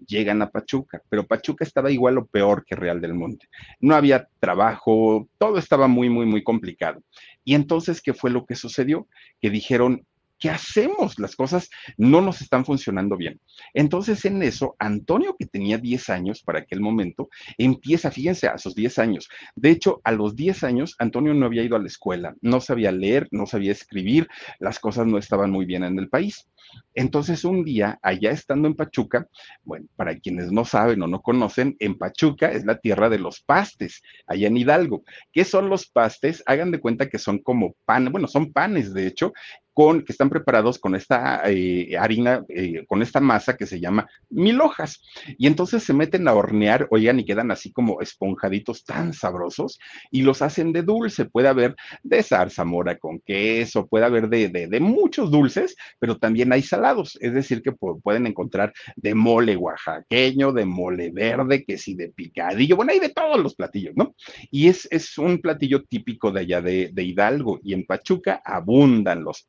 llegan 0.06 0.42
a 0.42 0.50
Pachuca, 0.50 1.02
pero 1.08 1.26
Pachuca 1.26 1.64
estaba 1.64 1.90
igual 1.90 2.18
o 2.18 2.26
peor 2.26 2.64
que 2.64 2.76
Real 2.76 3.00
del 3.00 3.14
Monte. 3.14 3.48
No 3.80 3.94
había 3.94 4.28
trabajo, 4.40 5.28
todo 5.38 5.58
estaba 5.58 5.86
muy, 5.86 6.08
muy, 6.08 6.26
muy 6.26 6.42
complicado. 6.42 7.02
Y 7.44 7.54
entonces, 7.54 8.02
¿qué 8.02 8.12
fue 8.12 8.30
lo 8.30 8.44
que 8.44 8.54
sucedió? 8.54 9.08
Que 9.40 9.50
dijeron, 9.50 10.04
¿qué 10.38 10.50
hacemos? 10.50 11.18
Las 11.18 11.36
cosas 11.36 11.70
no 11.96 12.20
nos 12.20 12.40
están 12.40 12.64
funcionando 12.64 13.16
bien. 13.16 13.40
Entonces 13.74 14.24
en 14.24 14.42
eso, 14.42 14.76
Antonio, 14.78 15.36
que 15.38 15.46
tenía 15.46 15.78
10 15.78 16.10
años 16.10 16.42
para 16.42 16.60
aquel 16.60 16.80
momento, 16.80 17.28
empieza, 17.58 18.10
fíjense, 18.10 18.48
a 18.48 18.58
sus 18.58 18.74
10 18.74 18.98
años. 18.98 19.28
De 19.54 19.70
hecho, 19.70 20.00
a 20.04 20.12
los 20.12 20.36
10 20.36 20.64
años, 20.64 20.94
Antonio 20.98 21.34
no 21.34 21.46
había 21.46 21.62
ido 21.62 21.76
a 21.76 21.80
la 21.80 21.86
escuela, 21.86 22.34
no 22.40 22.60
sabía 22.60 22.92
leer, 22.92 23.28
no 23.30 23.46
sabía 23.46 23.72
escribir, 23.72 24.28
las 24.58 24.78
cosas 24.78 25.06
no 25.06 25.18
estaban 25.18 25.50
muy 25.50 25.64
bien 25.64 25.84
en 25.84 25.98
el 25.98 26.08
país. 26.08 26.46
Entonces 26.94 27.44
un 27.44 27.64
día, 27.64 27.98
allá 28.02 28.30
estando 28.30 28.68
en 28.68 28.74
Pachuca, 28.74 29.28
bueno, 29.62 29.86
para 29.96 30.16
quienes 30.18 30.50
no 30.50 30.64
saben 30.64 31.02
o 31.02 31.06
no 31.06 31.20
conocen, 31.20 31.76
en 31.78 31.96
Pachuca 31.96 32.50
es 32.50 32.64
la 32.64 32.78
tierra 32.78 33.08
de 33.08 33.18
los 33.18 33.40
pastes, 33.40 34.02
allá 34.26 34.48
en 34.48 34.56
Hidalgo. 34.56 35.04
¿Qué 35.32 35.44
son 35.44 35.68
los 35.68 35.86
pastes? 35.86 36.42
Hagan 36.46 36.70
de 36.70 36.80
cuenta 36.80 37.08
que 37.08 37.18
son 37.18 37.38
como 37.38 37.74
pan, 37.84 38.10
bueno, 38.10 38.28
son 38.28 38.52
panes 38.52 38.92
de 38.94 39.06
hecho, 39.06 39.32
con, 39.76 40.00
que 40.00 40.12
están 40.12 40.30
preparados 40.30 40.78
con 40.78 40.94
esta 40.94 41.42
eh, 41.44 41.98
harina, 41.98 42.42
eh, 42.48 42.86
con 42.88 43.02
esta 43.02 43.20
masa 43.20 43.58
que 43.58 43.66
se 43.66 43.78
llama 43.78 44.08
mil 44.30 44.58
hojas. 44.62 45.02
Y 45.36 45.46
entonces 45.46 45.82
se 45.82 45.92
meten 45.92 46.26
a 46.28 46.32
hornear, 46.32 46.88
oigan, 46.90 47.20
y 47.20 47.26
quedan 47.26 47.50
así 47.50 47.72
como 47.72 48.00
esponjaditos 48.00 48.86
tan 48.86 49.12
sabrosos 49.12 49.78
y 50.10 50.22
los 50.22 50.40
hacen 50.40 50.72
de 50.72 50.82
dulce. 50.82 51.26
Puede 51.26 51.48
haber 51.48 51.76
de 52.02 52.22
zarzamora 52.22 52.96
con 52.96 53.20
queso, 53.20 53.86
puede 53.86 54.06
haber 54.06 54.30
de, 54.30 54.48
de, 54.48 54.66
de 54.66 54.80
muchos 54.80 55.30
dulces, 55.30 55.76
pero 55.98 56.16
también 56.16 56.54
hay 56.54 56.62
salados. 56.62 57.18
Es 57.20 57.34
decir, 57.34 57.60
que 57.60 57.72
pueden 57.72 58.26
encontrar 58.26 58.72
de 58.96 59.14
mole 59.14 59.58
oaxaqueño, 59.58 60.52
de 60.52 60.64
mole 60.64 61.10
verde, 61.10 61.66
que 61.66 61.76
sí, 61.76 61.94
de 61.94 62.08
picadillo. 62.08 62.76
Bueno, 62.76 62.92
hay 62.92 62.98
de 62.98 63.10
todos 63.10 63.38
los 63.38 63.54
platillos, 63.54 63.92
¿no? 63.94 64.14
Y 64.50 64.68
es, 64.68 64.88
es 64.90 65.18
un 65.18 65.42
platillo 65.42 65.84
típico 65.84 66.32
de 66.32 66.40
allá 66.40 66.62
de, 66.62 66.88
de 66.94 67.02
Hidalgo 67.02 67.60
y 67.62 67.74
en 67.74 67.84
Pachuca 67.84 68.40
abundan 68.42 69.22
los 69.22 69.42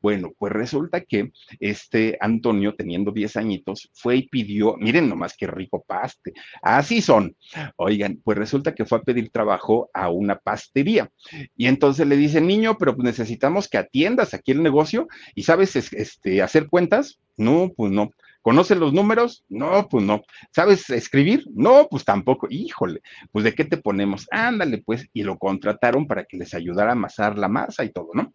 bueno, 0.00 0.32
pues 0.38 0.52
resulta 0.52 1.00
que 1.02 1.32
este 1.60 2.18
Antonio, 2.20 2.74
teniendo 2.74 3.12
10 3.12 3.36
añitos, 3.36 3.88
fue 3.94 4.16
y 4.16 4.28
pidió, 4.28 4.76
miren 4.76 5.08
nomás 5.08 5.36
qué 5.36 5.46
rico 5.46 5.84
paste, 5.86 6.32
así 6.60 7.00
son. 7.00 7.36
Oigan, 7.76 8.20
pues 8.24 8.36
resulta 8.36 8.74
que 8.74 8.84
fue 8.84 8.98
a 8.98 9.02
pedir 9.02 9.30
trabajo 9.30 9.90
a 9.94 10.10
una 10.10 10.36
pastería. 10.36 11.10
Y 11.56 11.66
entonces 11.66 12.06
le 12.06 12.16
dice, 12.16 12.40
niño, 12.40 12.76
pero 12.78 12.94
pues 12.96 13.04
necesitamos 13.04 13.68
que 13.68 13.78
atiendas 13.78 14.34
aquí 14.34 14.52
el 14.52 14.62
negocio 14.62 15.08
y 15.34 15.44
sabes 15.44 15.76
este, 15.76 16.42
hacer 16.42 16.68
cuentas. 16.68 17.20
No, 17.36 17.72
pues 17.74 17.92
no. 17.92 18.10
¿Conoces 18.42 18.76
los 18.76 18.92
números? 18.92 19.44
No, 19.48 19.88
pues 19.88 20.04
no. 20.04 20.22
¿Sabes 20.50 20.90
escribir? 20.90 21.44
No, 21.54 21.86
pues 21.88 22.04
tampoco. 22.04 22.48
Híjole, 22.50 23.00
pues 23.30 23.44
de 23.44 23.54
qué 23.54 23.64
te 23.64 23.76
ponemos? 23.76 24.26
Ándale, 24.32 24.82
pues, 24.84 25.08
y 25.12 25.22
lo 25.22 25.38
contrataron 25.38 26.08
para 26.08 26.24
que 26.24 26.36
les 26.36 26.52
ayudara 26.52 26.90
a 26.90 26.94
amasar 26.94 27.38
la 27.38 27.46
masa 27.46 27.84
y 27.84 27.90
todo, 27.90 28.08
¿no? 28.14 28.34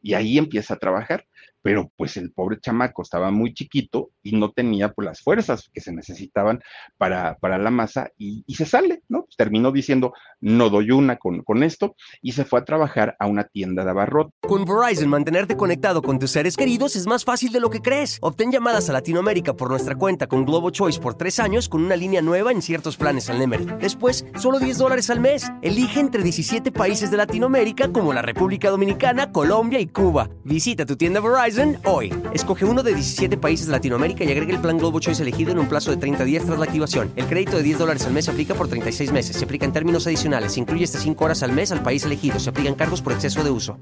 Y 0.00 0.14
ahí 0.14 0.38
empieza 0.38 0.74
a 0.74 0.78
trabajar 0.78 1.24
pero 1.68 1.92
pues 1.98 2.16
el 2.16 2.32
pobre 2.32 2.58
chamaco 2.58 3.02
estaba 3.02 3.30
muy 3.30 3.52
chiquito 3.52 4.08
y 4.22 4.34
no 4.34 4.52
tenía 4.52 4.90
pues 4.90 5.04
las 5.04 5.20
fuerzas 5.20 5.68
que 5.70 5.82
se 5.82 5.92
necesitaban 5.92 6.62
para, 6.96 7.36
para 7.40 7.58
la 7.58 7.70
masa 7.70 8.10
y, 8.16 8.42
se 8.54 8.64
sale, 8.64 9.02
¿no? 9.06 9.26
Terminó 9.36 9.70
diciendo, 9.70 10.14
no 10.40 10.70
doy 10.70 10.92
una 10.92 11.16
con, 11.16 11.42
con 11.42 11.62
esto 11.62 11.94
y 12.22 12.32
se 12.32 12.46
fue 12.46 12.60
a 12.60 12.64
trabajar 12.64 13.16
a 13.18 13.26
una 13.26 13.44
tienda 13.44 13.84
de 13.84 13.90
abarrotes. 13.90 14.32
Con 14.40 14.64
Verizon, 14.64 15.10
mantenerte 15.10 15.58
conectado 15.58 16.00
con 16.00 16.18
tus 16.18 16.30
seres 16.30 16.56
queridos 16.56 16.96
es 16.96 17.06
más 17.06 17.26
fácil 17.26 17.52
de 17.52 17.60
lo 17.60 17.68
que 17.68 17.82
crees. 17.82 18.16
Obtén 18.22 18.50
llamadas 18.50 18.88
a 18.88 18.94
Latinoamérica 18.94 19.52
por 19.52 19.68
nuestra 19.68 19.94
cuenta 19.94 20.26
con 20.26 20.46
Globo 20.46 20.70
Choice 20.70 20.98
por 20.98 21.16
tres 21.16 21.38
años 21.38 21.68
con 21.68 21.84
una 21.84 21.96
línea 21.96 22.22
nueva 22.22 22.50
en 22.50 22.62
ciertos 22.62 22.96
planes 22.96 23.28
al 23.28 23.40
Nemer. 23.40 23.76
Después, 23.76 24.24
solo 24.38 24.58
10 24.58 24.78
dólares 24.78 25.10
al 25.10 25.20
mes. 25.20 25.52
Elige 25.60 26.00
entre 26.00 26.22
17 26.22 26.72
países 26.72 27.10
de 27.10 27.18
Latinoamérica 27.18 27.92
como 27.92 28.14
la 28.14 28.22
República 28.22 28.70
Dominicana, 28.70 29.32
Colombia 29.32 29.80
y 29.80 29.86
Cuba. 29.86 30.30
Visita 30.44 30.86
tu 30.86 30.96
tienda 30.96 31.20
Verizon 31.20 31.57
hoy. 31.84 32.12
Escoge 32.32 32.64
uno 32.64 32.82
de 32.82 32.94
17 32.94 33.36
países 33.36 33.66
de 33.66 33.72
Latinoamérica 33.72 34.24
y 34.24 34.30
agrega 34.30 34.52
el 34.52 34.60
plan 34.60 34.78
Globo 34.78 35.00
Choice 35.00 35.22
elegido 35.22 35.52
en 35.52 35.58
un 35.58 35.68
plazo 35.68 35.90
de 35.90 35.96
30 35.96 36.24
días 36.24 36.44
tras 36.44 36.58
la 36.58 36.64
activación. 36.64 37.12
El 37.16 37.26
crédito 37.26 37.56
de 37.56 37.62
10 37.62 37.78
dólares 37.78 38.06
al 38.06 38.12
mes 38.12 38.26
se 38.26 38.30
aplica 38.30 38.54
por 38.54 38.68
36 38.68 39.12
meses. 39.12 39.36
Se 39.36 39.44
aplica 39.44 39.64
en 39.64 39.72
términos 39.72 40.06
adicionales. 40.06 40.52
Se 40.52 40.60
incluye 40.60 40.84
hasta 40.84 40.98
5 40.98 41.24
horas 41.24 41.42
al 41.42 41.52
mes 41.52 41.72
al 41.72 41.82
país 41.82 42.04
elegido. 42.04 42.38
Se 42.38 42.50
aplican 42.50 42.74
cargos 42.74 43.02
por 43.02 43.12
exceso 43.12 43.42
de 43.42 43.50
uso. 43.50 43.78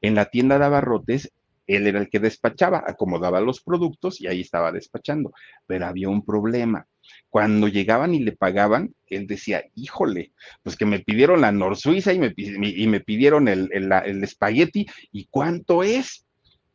En 0.00 0.14
la 0.14 0.26
tienda 0.26 0.58
de 0.58 0.64
abarrotes 0.64 1.30
él 1.66 1.86
era 1.86 1.98
el 1.98 2.10
que 2.10 2.18
despachaba, 2.20 2.84
acomodaba 2.86 3.40
los 3.40 3.62
productos 3.62 4.20
y 4.20 4.26
ahí 4.26 4.40
estaba 4.40 4.72
despachando. 4.72 5.32
Pero 5.66 5.86
había 5.86 6.08
un 6.08 6.24
problema. 6.24 6.86
Cuando 7.34 7.66
llegaban 7.66 8.14
y 8.14 8.20
le 8.20 8.30
pagaban, 8.30 8.94
él 9.08 9.26
decía, 9.26 9.64
híjole, 9.74 10.30
pues 10.62 10.76
que 10.76 10.86
me 10.86 11.00
pidieron 11.00 11.40
la 11.40 11.50
Nor 11.50 11.76
Suiza 11.76 12.12
y 12.12 12.20
me, 12.20 12.32
y 12.36 12.86
me 12.86 13.00
pidieron 13.00 13.48
el, 13.48 13.68
el, 13.72 13.90
el 13.90 14.22
espagueti, 14.22 14.86
¿y 15.10 15.26
cuánto 15.32 15.82
es? 15.82 16.24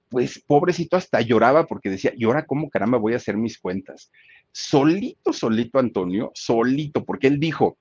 Pues 0.09 0.43
pobrecito 0.45 0.97
hasta 0.97 1.21
lloraba 1.21 1.65
porque 1.65 1.89
decía, 1.89 2.11
¿y 2.13 2.25
ahora 2.25 2.45
cómo 2.45 2.69
caramba 2.69 2.97
voy 2.97 3.13
a 3.13 3.15
hacer 3.15 3.37
mis 3.37 3.57
cuentas? 3.57 4.11
Solito, 4.51 5.31
solito 5.31 5.79
Antonio, 5.79 6.29
solito, 6.35 7.05
porque 7.05 7.27
él 7.27 7.39
dijo, 7.39 7.77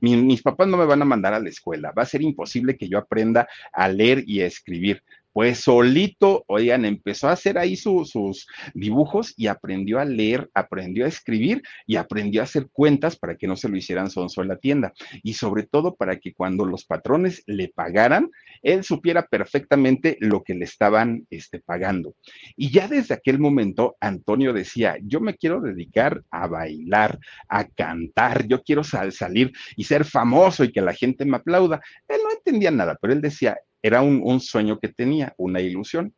mis 0.00 0.40
papás 0.40 0.66
no 0.66 0.78
me 0.78 0.86
van 0.86 1.02
a 1.02 1.04
mandar 1.04 1.34
a 1.34 1.38
la 1.38 1.50
escuela, 1.50 1.92
va 1.92 2.04
a 2.04 2.06
ser 2.06 2.22
imposible 2.22 2.78
que 2.78 2.88
yo 2.88 2.96
aprenda 2.96 3.46
a 3.74 3.88
leer 3.90 4.24
y 4.26 4.40
a 4.40 4.46
escribir 4.46 5.02
pues 5.34 5.58
solito, 5.58 6.44
oigan, 6.46 6.84
empezó 6.84 7.28
a 7.28 7.32
hacer 7.32 7.58
ahí 7.58 7.74
sus 7.74 8.46
dibujos 8.72 9.34
y 9.36 9.48
aprendió 9.48 9.98
a 9.98 10.04
leer, 10.04 10.48
aprendió 10.54 11.04
a 11.04 11.08
escribir 11.08 11.60
y 11.88 11.96
aprendió 11.96 12.40
a 12.40 12.44
hacer 12.44 12.68
cuentas 12.72 13.16
para 13.16 13.36
que 13.36 13.48
no 13.48 13.56
se 13.56 13.68
lo 13.68 13.76
hicieran 13.76 14.10
sonso 14.10 14.42
en 14.42 14.48
la 14.48 14.58
tienda. 14.58 14.94
Y 15.24 15.34
sobre 15.34 15.64
todo 15.64 15.96
para 15.96 16.20
que 16.20 16.32
cuando 16.34 16.64
los 16.64 16.84
patrones 16.84 17.42
le 17.46 17.66
pagaran, 17.66 18.30
él 18.62 18.84
supiera 18.84 19.26
perfectamente 19.26 20.16
lo 20.20 20.44
que 20.44 20.54
le 20.54 20.66
estaban 20.66 21.26
este, 21.30 21.58
pagando. 21.58 22.14
Y 22.56 22.70
ya 22.70 22.86
desde 22.86 23.14
aquel 23.14 23.40
momento, 23.40 23.96
Antonio 23.98 24.52
decía, 24.52 24.98
yo 25.02 25.18
me 25.18 25.34
quiero 25.34 25.60
dedicar 25.60 26.22
a 26.30 26.46
bailar, 26.46 27.18
a 27.48 27.66
cantar, 27.66 28.46
yo 28.46 28.62
quiero 28.62 28.84
salir 28.84 29.52
y 29.74 29.82
ser 29.82 30.04
famoso 30.04 30.62
y 30.62 30.70
que 30.70 30.80
la 30.80 30.94
gente 30.94 31.24
me 31.24 31.38
aplauda. 31.38 31.80
Él 32.06 32.20
no 32.22 32.30
entendía 32.30 32.70
nada, 32.70 32.96
pero 33.00 33.12
él 33.12 33.20
decía, 33.20 33.58
era 33.84 34.00
un, 34.00 34.40
sueño 34.40 34.80
que 34.80 34.88
tenía, 34.88 35.34
una 35.36 35.60
ilusión 35.60 36.14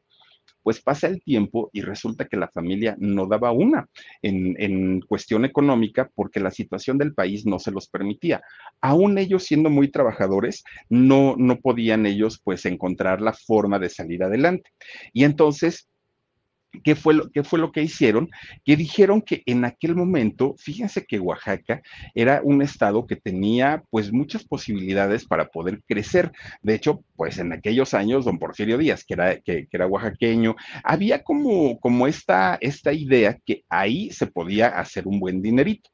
pues 0.63 0.81
pasa 0.81 1.07
el 1.07 1.23
tiempo 1.23 1.71
y 1.73 1.81
resulta 1.81 2.27
que 2.27 2.37
la 2.37 2.49
familia 2.49 2.97
no 2.99 3.27
daba 3.27 3.53
una 3.53 3.89
en, 4.21 5.01
cuestión 5.01 5.45
económica 5.45 6.11
porque 6.13 6.41
la 6.41 6.51
situación 6.51 6.99
del 6.99 7.15
país 7.15 7.47
no 7.47 7.61
se 7.61 7.71
los 7.71 7.89
permitía. 7.89 8.43
Aún 8.81 9.17
ellos 9.17 9.45
siendo 9.45 9.71
muy 9.71 9.93
trabajadores, 9.93 10.65
no, 10.89 11.37
no 11.39 11.61
podían 11.61 12.05
ellos 12.05 12.41
pues 12.43 12.67
encontrar 12.67 13.21
la 13.21 13.33
forma 13.33 13.79
de 13.79 13.91
salir 13.91 14.25
adelante. 14.25 14.71
Y 15.13 15.23
entonces 15.23 15.89
¿Qué 16.83 16.95
fue, 16.95 17.15
lo, 17.15 17.31
¿Qué 17.31 17.43
fue 17.43 17.59
lo 17.59 17.73
que 17.73 17.83
hicieron? 17.83 18.29
Que 18.65 18.77
dijeron 18.77 19.23
que 19.23 19.43
en 19.47 19.65
aquel 19.65 19.95
momento, 19.95 20.55
fíjense 20.59 21.05
que 21.05 21.21
Oaxaca 21.21 21.83
era 22.15 22.41
un 22.43 22.63
estado 22.63 23.07
que 23.07 23.17
tenía 23.17 23.83
pues 23.91 24.13
muchas 24.13 24.45
posibilidades 24.45 25.25
para 25.25 25.49
poder 25.49 25.83
crecer. 25.87 26.33
De 26.63 26.75
hecho, 26.75 27.03
pues 27.17 27.39
en 27.39 27.53
aquellos 27.53 27.95
años, 27.95 28.25
don 28.25 28.39
Porfirio 28.39 28.79
Díaz, 28.79 29.05
que 29.05 29.15
era, 29.15 29.41
que, 29.41 29.69
era 29.71 29.87
oaxaqueño, 29.87 30.57
había 30.83 31.23
como, 31.23 31.79
como 31.81 32.07
esta, 32.07 32.59
esta 32.61 32.93
idea 32.93 33.39
que 33.45 33.65
ahí 33.69 34.11
se 34.11 34.27
podía 34.27 34.69
hacer 34.69 35.07
un 35.07 35.21
buen 35.21 35.43
dinerito. 35.43 35.91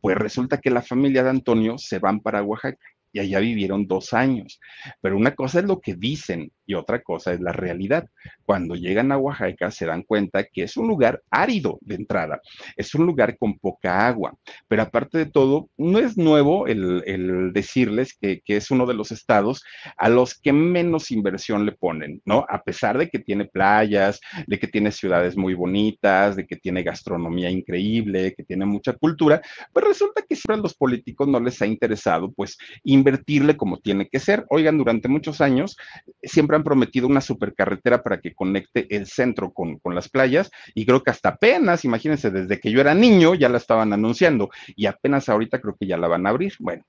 Pues 0.00 0.16
resulta 0.16 0.58
que 0.58 0.70
la 0.70 0.82
familia 0.82 1.22
de 1.22 1.30
Antonio 1.30 1.78
se 1.78 1.98
van 1.98 2.20
para 2.20 2.42
Oaxaca 2.42 2.78
y 3.12 3.20
allá 3.20 3.38
vivieron 3.40 3.86
dos 3.86 4.12
años. 4.12 4.58
Pero 5.00 5.16
una 5.16 5.34
cosa 5.34 5.60
es 5.60 5.66
lo 5.66 5.80
que 5.80 5.94
dicen 5.94 6.50
y 6.66 6.74
otra 6.74 7.02
cosa 7.02 7.32
es 7.32 7.40
la 7.40 7.52
realidad. 7.52 8.08
Cuando 8.44 8.74
llegan 8.74 9.12
a 9.12 9.18
Oaxaca 9.18 9.70
se 9.70 9.86
dan 9.86 10.02
cuenta 10.02 10.44
que 10.44 10.64
es 10.64 10.76
un 10.76 10.88
lugar 10.88 11.22
árido 11.30 11.78
de 11.80 11.96
entrada, 11.96 12.40
es 12.76 12.94
un 12.94 13.06
lugar 13.06 13.36
con 13.38 13.58
poca 13.58 14.06
agua, 14.06 14.34
pero 14.68 14.82
aparte 14.82 15.18
de 15.18 15.26
todo, 15.26 15.68
no 15.76 15.98
es 15.98 16.16
nuevo 16.16 16.66
el, 16.66 17.52
decirles 17.52 18.16
que, 18.18 18.40
que, 18.44 18.56
es 18.56 18.70
uno 18.70 18.86
de 18.86 18.94
los 18.94 19.12
estados 19.12 19.62
a 19.96 20.08
los 20.08 20.38
que 20.38 20.52
menos 20.52 21.10
inversión 21.10 21.66
le 21.66 21.72
ponen, 21.72 22.20
¿no? 22.24 22.44
A 22.48 22.62
pesar 22.62 22.98
de 22.98 23.08
que 23.08 23.18
tiene 23.18 23.44
playas, 23.46 24.20
de 24.46 24.58
que 24.58 24.66
tiene 24.66 24.92
ciudades 24.92 25.36
muy 25.36 25.54
bonitas, 25.54 26.36
de 26.36 26.46
que 26.46 26.56
tiene 26.56 26.82
gastronomía 26.82 27.50
increíble, 27.50 28.34
que 28.34 28.44
tiene 28.44 28.64
mucha 28.64 28.92
cultura, 28.92 29.40
pues 29.72 29.86
resulta 29.86 30.22
que 30.22 30.36
siempre 30.36 30.54
a 30.54 30.62
los 30.62 30.74
políticos 30.74 31.28
no 31.28 31.40
les 31.40 31.60
ha 31.62 31.66
interesado, 31.66 32.32
pues, 32.32 32.58
invertirle 32.84 33.56
como 33.56 33.78
tiene 33.78 34.08
que 34.08 34.18
ser. 34.18 34.44
Oigan, 34.50 34.78
durante 34.78 35.08
muchos 35.08 35.40
años 35.40 35.76
siempre 36.22 36.56
han 36.56 36.61
prometido 36.62 37.06
una 37.06 37.20
supercarretera 37.20 38.02
para 38.02 38.20
que 38.20 38.34
conecte 38.34 38.86
el 38.94 39.06
centro 39.06 39.52
con, 39.52 39.78
con 39.78 39.94
las 39.94 40.08
playas 40.08 40.50
y 40.74 40.86
creo 40.86 41.02
que 41.02 41.10
hasta 41.10 41.30
apenas, 41.30 41.84
imagínense, 41.84 42.30
desde 42.30 42.60
que 42.60 42.70
yo 42.70 42.80
era 42.80 42.94
niño 42.94 43.34
ya 43.34 43.48
la 43.48 43.58
estaban 43.58 43.92
anunciando 43.92 44.50
y 44.76 44.86
apenas 44.86 45.28
ahorita 45.28 45.60
creo 45.60 45.76
que 45.78 45.86
ya 45.86 45.96
la 45.96 46.08
van 46.08 46.26
a 46.26 46.30
abrir. 46.30 46.54
Bueno, 46.58 46.84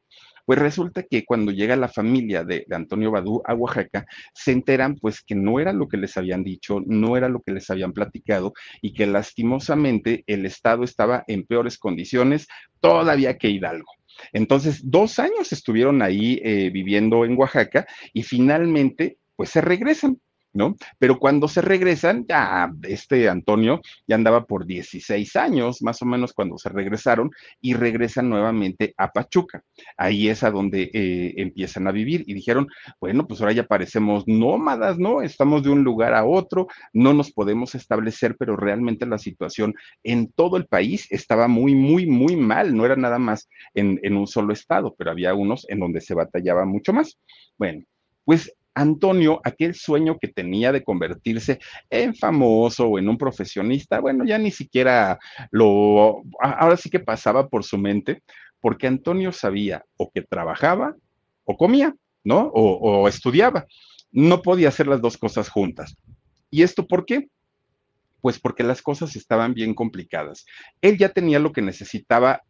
pues 0.46 0.60
resulta 0.60 1.04
que 1.04 1.24
cuando 1.24 1.52
llega 1.52 1.76
la 1.76 1.88
familia 1.88 2.44
de, 2.44 2.66
Antonio 2.72 3.12
Badú 3.12 3.42
a 3.46 3.54
Oaxaca, 3.54 4.06
se 4.34 4.52
enteran 4.52 4.96
pues 4.96 5.22
que 5.22 5.36
no 5.36 5.60
era 5.60 5.72
lo 5.72 5.88
que 5.88 5.98
les 5.98 6.18
habían 6.18 6.44
dicho, 6.44 6.82
no 6.86 7.16
era 7.16 7.30
lo 7.30 7.42
que 7.42 7.54
les 7.54 7.70
habían 7.70 7.94
platicado 7.94 8.54
y 8.82 8.94
que 8.94 9.08
lastimosamente 9.08 10.24
el 10.28 10.46
Estado 10.46 10.84
estaba 10.84 11.24
en 11.28 11.46
peores 11.46 11.78
condiciones 11.78 12.48
todavía 12.80 13.38
que 13.38 13.50
Hidalgo. 13.50 13.92
Entonces, 14.32 14.82
dos 14.84 15.18
años 15.18 15.52
estuvieron 15.52 16.02
ahí 16.02 16.40
eh, 16.44 16.70
viviendo 16.72 17.26
en 17.26 17.38
Oaxaca 17.38 17.88
y 18.14 18.24
finalmente 18.24 19.18
pues 19.36 19.50
se 19.50 19.62
regresan. 19.62 20.20
¿no? 20.54 20.76
Pero 21.00 21.20
cuando 21.20 21.48
se 21.48 21.62
regresan, 21.62 22.26
ya 22.28 22.72
este 22.84 23.28
Antonio 23.28 23.82
ya 24.08 24.16
andaba 24.16 24.46
por 24.46 24.66
16 24.66 25.36
años, 25.36 25.82
más 25.82 26.02
o 26.02 26.06
menos 26.06 26.34
cuando 26.34 26.58
se 26.58 26.70
regresaron, 26.70 27.32
y 27.60 27.74
regresan 27.74 28.30
nuevamente 28.30 28.94
a 28.98 29.12
Pachuca. 29.12 29.64
Ahí 29.98 30.30
es 30.30 30.44
a 30.44 30.52
donde 30.52 30.92
eh, 30.94 31.34
empiezan 31.38 31.88
a 31.88 31.92
vivir 31.92 32.24
y 32.28 32.34
dijeron, 32.34 32.68
bueno, 33.02 33.28
pues 33.28 33.42
ahora 33.42 33.54
ya 33.54 33.66
parecemos 33.66 34.26
nómadas, 34.28 35.00
¿no? 35.00 35.22
Estamos 35.22 35.64
de 35.64 35.72
un 35.72 35.84
lugar 35.84 36.14
a 36.14 36.24
otro, 36.24 36.68
no 36.94 37.14
nos 37.14 37.32
podemos 37.32 37.74
establecer, 37.76 38.36
pero 38.38 38.56
realmente 38.56 39.06
la 39.06 39.18
situación 39.18 39.74
en 40.04 40.32
todo 40.32 40.58
el 40.58 40.68
país 40.68 41.08
estaba 41.12 41.48
muy, 41.48 41.74
muy, 41.74 42.06
muy 42.06 42.36
mal, 42.36 42.76
no 42.76 42.86
era 42.86 42.96
nada 42.96 43.18
más 43.18 43.50
en, 43.74 44.00
en 44.04 44.16
un 44.16 44.28
solo 44.28 44.54
estado, 44.54 44.94
pero 44.98 45.12
había 45.12 45.34
unos 45.34 45.66
en 45.70 45.80
donde 45.80 46.02
se 46.02 46.14
batallaba 46.14 46.66
mucho 46.66 46.94
más. 46.94 47.18
Bueno, 47.58 47.84
pues 48.26 48.54
Antonio, 48.76 49.40
aquel 49.44 49.76
sueño 49.76 50.18
que 50.20 50.28
tenía 50.28 50.72
de 50.72 50.84
convertirse 50.84 51.60
en 51.90 52.16
famoso 52.16 52.88
o 52.88 53.00
en 53.00 53.10
un 53.10 53.18
profesionista, 53.18 54.00
bueno, 54.00 54.26
ya 54.26 54.38
ni 54.38 54.52
siquiera 54.52 55.20
lo, 55.52 56.24
ahora 56.40 56.78
sí 56.78 56.90
que 56.90 57.00
pasaba 57.00 57.48
por 57.48 57.64
su 57.64 57.78
mente, 57.78 58.24
porque 58.60 58.88
Antonio 58.88 59.32
sabía 59.32 59.84
o 59.98 60.10
que 60.12 60.22
trabajaba 60.22 60.96
o 61.44 61.58
comía, 61.58 61.94
¿no? 62.24 62.50
O, 62.54 63.08
estudiaba. 63.08 63.66
No 64.12 64.42
podía 64.42 64.70
hacer 64.70 64.88
las 64.88 65.02
dos 65.02 65.18
cosas 65.18 65.50
juntas. 65.50 65.96
¿Y 66.50 66.64
esto 66.64 66.88
por 66.88 67.06
qué? 67.06 67.28
Pues 68.22 68.40
porque 68.40 68.64
las 68.64 68.82
cosas 68.82 69.16
estaban 69.16 69.54
bien 69.54 69.74
complicadas. 69.74 70.46
Él 70.82 70.98
ya 70.98 71.10
tenía 71.10 71.40
lo 71.40 71.52
que 71.52 71.62
necesitaba 71.62 72.44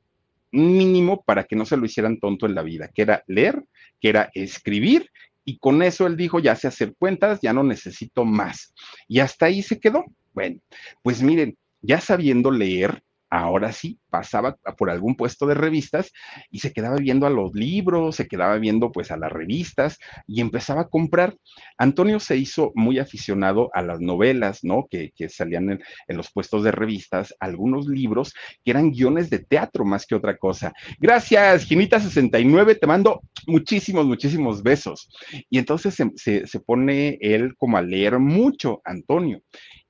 mínimo 0.52 1.24
para 1.24 1.46
que 1.46 1.56
no 1.56 1.66
se 1.66 1.78
lo 1.78 1.86
hicieran 1.86 2.20
tonto 2.20 2.46
en 2.46 2.54
la 2.54 2.62
vida, 2.62 2.90
que 2.94 3.02
era 3.02 3.24
leer, 3.26 3.64
que 4.00 4.10
era 4.10 4.30
escribir 4.36 5.10
y 5.46 5.58
con 5.58 5.84
eso 5.84 6.08
él 6.08 6.16
dijo, 6.18 6.40
ya 6.40 6.56
sé 6.56 6.68
hacer 6.68 6.96
cuentas, 6.98 7.40
ya 7.42 7.54
no 7.54 7.64
necesito 7.64 8.26
más. 8.26 8.74
Y 9.08 9.20
hasta 9.20 9.48
ahí 9.48 9.62
se 9.62 9.80
quedó. 9.80 10.06
Bueno, 10.34 10.60
pues 11.02 11.22
miren, 11.22 11.58
ya 11.82 12.00
sabiendo 12.00 12.50
leer, 12.50 13.04
ahora 13.34 13.72
sí 13.72 13.98
pasaba 14.12 14.58
por 14.78 14.92
algún 14.92 15.16
puesto 15.16 15.48
de 15.48 15.56
revistas 15.56 16.12
y 16.52 16.60
se 16.60 16.72
quedaba 16.72 16.98
viendo 16.98 17.26
a 17.26 17.32
los 17.32 17.56
libros, 17.56 18.16
se 18.16 18.28
quedaba 18.28 18.58
viendo 18.60 18.92
pues 18.92 19.10
a 19.10 19.18
las 19.18 19.32
revistas 19.32 19.98
y 20.28 20.40
empezaba 20.40 20.82
a 20.82 20.88
comprar. 20.88 21.36
Antonio 21.80 22.20
se 22.20 22.38
hizo 22.38 22.72
muy 22.76 23.00
aficionado 23.00 23.72
a 23.74 23.82
las 23.82 24.00
novelas, 24.00 24.60
¿no? 24.64 24.86
Que, 24.88 25.12
salían 25.30 25.72
en, 25.72 26.18
los 26.18 26.32
puestos 26.32 26.64
de 26.64 26.72
revistas, 26.72 27.34
algunos 27.40 27.88
libros 27.88 28.36
que 28.64 28.70
eran 28.70 28.92
guiones 28.92 29.32
de 29.32 29.40
teatro 29.40 29.84
más 29.84 30.06
que 30.06 30.14
otra 30.14 30.38
cosa. 30.38 30.72
Gracias, 31.00 31.68
Ginita69, 31.68 32.80
te 32.80 32.86
mando 32.86 33.22
muchísimos, 33.48 34.06
muchísimos 34.06 34.62
besos. 34.62 35.10
Y 35.50 35.58
entonces 35.58 35.96
se, 36.18 36.46
se 36.46 36.60
pone 36.60 37.18
él 37.20 37.56
como 37.58 37.78
a 37.78 37.82
leer 37.82 38.20
mucho, 38.20 38.80
Antonio. 38.86 39.42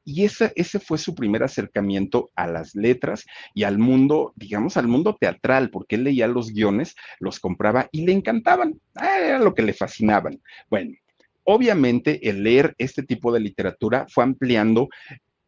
Y 0.06 0.26
ese, 0.26 0.52
ese 0.56 0.80
fue 0.80 0.98
su 0.98 1.16
primer 1.16 1.44
acercamiento 1.44 2.32
a 2.36 2.48
las 2.48 2.76
letras 2.76 3.26
y 3.54 3.64
al 3.64 3.78
mundo, 3.78 4.34
digamos, 4.36 4.78
al 4.78 4.88
mundo 4.88 5.18
teatral, 5.20 5.70
porque 5.70 5.96
él 5.96 6.04
leía 6.04 6.28
los 6.28 6.52
guiones, 6.52 6.96
los 7.20 7.40
compraba 7.40 7.88
y 7.92 8.06
le 8.06 8.12
encantaban, 8.12 8.80
ah, 8.96 9.20
era 9.20 9.40
lo 9.40 9.54
que 9.54 9.62
le 9.62 9.74
fascinaban. 9.74 10.42
Bueno, 10.70 10.94
obviamente 11.44 12.30
el 12.30 12.44
leer 12.44 12.76
este 12.78 13.04
tipo 13.04 13.32
de 13.32 13.40
literatura 13.40 14.06
fue 14.10 14.24
ampliando 14.24 14.90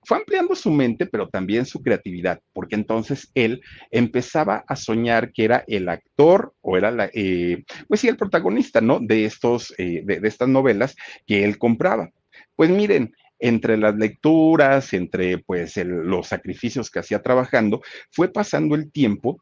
fue 0.06 0.18
ampliando 0.18 0.56
su 0.56 0.72
mente, 0.72 1.08
pero 1.08 1.30
también 1.30 1.66
su 1.66 1.82
creatividad, 1.82 2.40
porque 2.54 2.76
entonces 2.76 3.32
él 3.34 3.62
empezaba 3.92 4.64
a 4.68 4.76
soñar 4.76 5.32
que 5.32 5.46
era 5.46 5.64
el 5.68 5.90
actor 5.90 6.54
o 6.62 6.78
era 6.78 6.92
la, 6.92 7.10
eh, 7.14 7.64
pues 7.88 8.02
sí, 8.02 8.08
el 8.08 8.18
protagonista, 8.18 8.82
¿no? 8.82 9.00
De 9.00 9.26
estos, 9.26 9.74
eh, 9.78 10.04
de, 10.06 10.20
de, 10.20 10.28
estas 10.28 10.48
novelas 10.48 10.96
que 11.26 11.44
él 11.44 11.58
compraba. 11.58 12.12
Pues 12.56 12.70
miren, 12.70 13.14
entre 13.46 13.78
las 13.78 13.96
lecturas, 13.96 14.92
entre 14.94 15.38
pues 15.38 15.78
los 15.78 16.28
sacrificios 16.28 16.90
que 16.90 16.98
hacía 17.00 17.22
trabajando, 17.22 17.84
fue 18.10 18.28
pasando 18.34 18.74
el 18.74 18.92
tiempo 18.92 19.40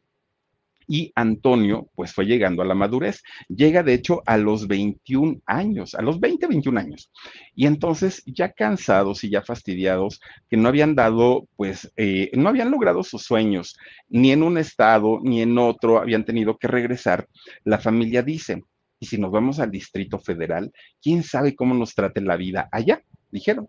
y 0.86 1.13
Antonio 1.15 1.89
pues 1.95 2.12
fue 2.12 2.25
llegando 2.25 2.62
a 2.62 2.65
la 2.65 2.75
madurez. 2.75 3.24
Llega 3.48 3.81
de 3.81 3.93
hecho 3.93 4.22
a 4.25 4.38
los 4.38 4.67
21 4.67 5.39
años, 5.45 5.95
a 5.95 6.01
los 6.01 6.19
20, 6.19 6.48
21 6.48 6.77
años. 6.77 7.12
Y 7.55 7.65
entonces 7.65 8.22
ya 8.25 8.51
cansados 8.51 9.24
y 9.24 9.29
ya 9.29 9.41
fastidiados, 9.41 10.19
que 10.50 10.57
no 10.57 10.67
habían 10.67 10.95
dado 10.95 11.48
pues, 11.55 11.89
eh, 11.95 12.29
no 12.33 12.50
habían 12.50 12.72
logrado 12.72 13.03
sus 13.03 13.24
sueños, 13.24 13.77
ni 14.10 14.33
en 14.33 14.43
un 14.43 14.58
estado 14.58 15.21
ni 15.23 15.41
en 15.41 15.58
otro, 15.58 15.97
habían 15.97 16.25
tenido 16.25 16.58
que 16.58 16.67
regresar, 16.67 17.30
la 17.63 17.80
familia 17.80 18.21
dice, 18.21 18.63
y 18.99 19.06
si 19.06 19.17
nos 19.17 19.32
vamos 19.32 19.62
al 19.62 19.71
Distrito 19.71 20.19
Federal, 20.19 20.73
¿quién 21.01 21.23
sabe 21.23 21.56
cómo 21.56 21.73
nos 21.73 21.95
trate 21.95 22.19
la 22.19 22.36
vida 22.36 22.67
allá? 22.69 23.01
Dijeron. 23.34 23.67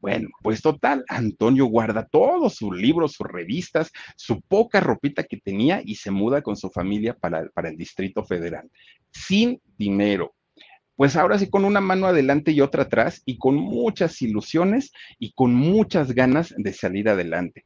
Bueno, 0.00 0.28
pues 0.42 0.60
total, 0.60 1.04
Antonio 1.08 1.66
guarda 1.66 2.04
todos 2.04 2.56
sus 2.56 2.76
libros, 2.76 3.12
sus 3.12 3.28
revistas, 3.28 3.92
su 4.16 4.40
poca 4.42 4.80
ropita 4.80 5.22
que 5.22 5.36
tenía 5.36 5.80
y 5.84 5.94
se 5.94 6.10
muda 6.10 6.42
con 6.42 6.56
su 6.56 6.68
familia 6.68 7.14
para, 7.14 7.48
para 7.50 7.68
el 7.68 7.76
Distrito 7.76 8.24
Federal, 8.24 8.68
sin 9.12 9.60
dinero. 9.78 10.34
Pues 10.96 11.14
ahora 11.14 11.38
sí, 11.38 11.48
con 11.48 11.64
una 11.64 11.80
mano 11.80 12.06
adelante 12.08 12.50
y 12.50 12.60
otra 12.60 12.82
atrás, 12.82 13.22
y 13.24 13.38
con 13.38 13.54
muchas 13.54 14.20
ilusiones 14.20 14.92
y 15.20 15.32
con 15.32 15.54
muchas 15.54 16.12
ganas 16.12 16.52
de 16.56 16.72
salir 16.72 17.08
adelante. 17.08 17.64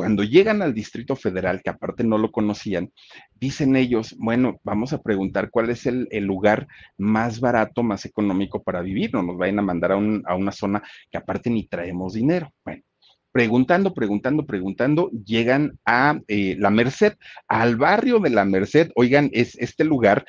Cuando 0.00 0.24
llegan 0.24 0.62
al 0.62 0.72
Distrito 0.72 1.14
Federal, 1.14 1.60
que 1.62 1.68
aparte 1.68 2.04
no 2.04 2.16
lo 2.16 2.32
conocían, 2.32 2.90
dicen 3.34 3.76
ellos, 3.76 4.16
bueno, 4.18 4.58
vamos 4.64 4.94
a 4.94 5.02
preguntar 5.02 5.50
cuál 5.50 5.68
es 5.68 5.84
el, 5.84 6.08
lugar 6.22 6.66
más 6.96 7.38
barato, 7.38 7.82
más 7.82 8.06
económico 8.06 8.62
para 8.62 8.80
vivir, 8.80 9.12
no 9.12 9.22
nos 9.22 9.36
vayan 9.36 9.58
a 9.58 9.62
mandar 9.62 9.92
a, 9.92 9.96
una 9.98 10.52
zona 10.52 10.82
que 11.10 11.18
aparte 11.18 11.50
ni 11.50 11.66
traemos 11.66 12.14
dinero. 12.14 12.50
Bueno, 12.64 12.82
preguntando, 13.30 13.92
preguntando, 13.92 14.46
preguntando, 14.46 15.10
llegan 15.10 15.78
a 15.84 16.18
eh, 16.28 16.56
La 16.58 16.70
Merced, 16.70 17.18
al 17.46 17.76
barrio 17.76 18.20
de 18.20 18.30
La 18.30 18.46
Merced. 18.46 18.92
Oigan, 18.94 19.28
es 19.34 19.54
este 19.58 19.84
lugar 19.84 20.24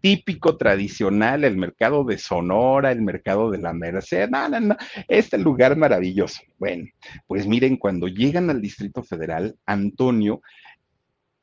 típico, 0.00 0.56
tradicional, 0.56 1.44
el 1.44 1.56
mercado 1.56 2.04
de 2.04 2.18
Sonora, 2.18 2.92
el 2.92 3.02
mercado 3.02 3.50
de 3.50 3.58
la 3.58 3.72
Merced, 3.72 4.28
no, 4.30 4.48
no, 4.48 4.60
no, 4.60 4.76
este 5.08 5.38
lugar 5.38 5.76
maravilloso. 5.76 6.40
Bueno, 6.58 6.86
pues 7.26 7.46
miren, 7.46 7.76
cuando 7.76 8.08
llegan 8.08 8.50
al 8.50 8.60
Distrito 8.60 9.02
Federal, 9.02 9.56
Antonio 9.66 10.40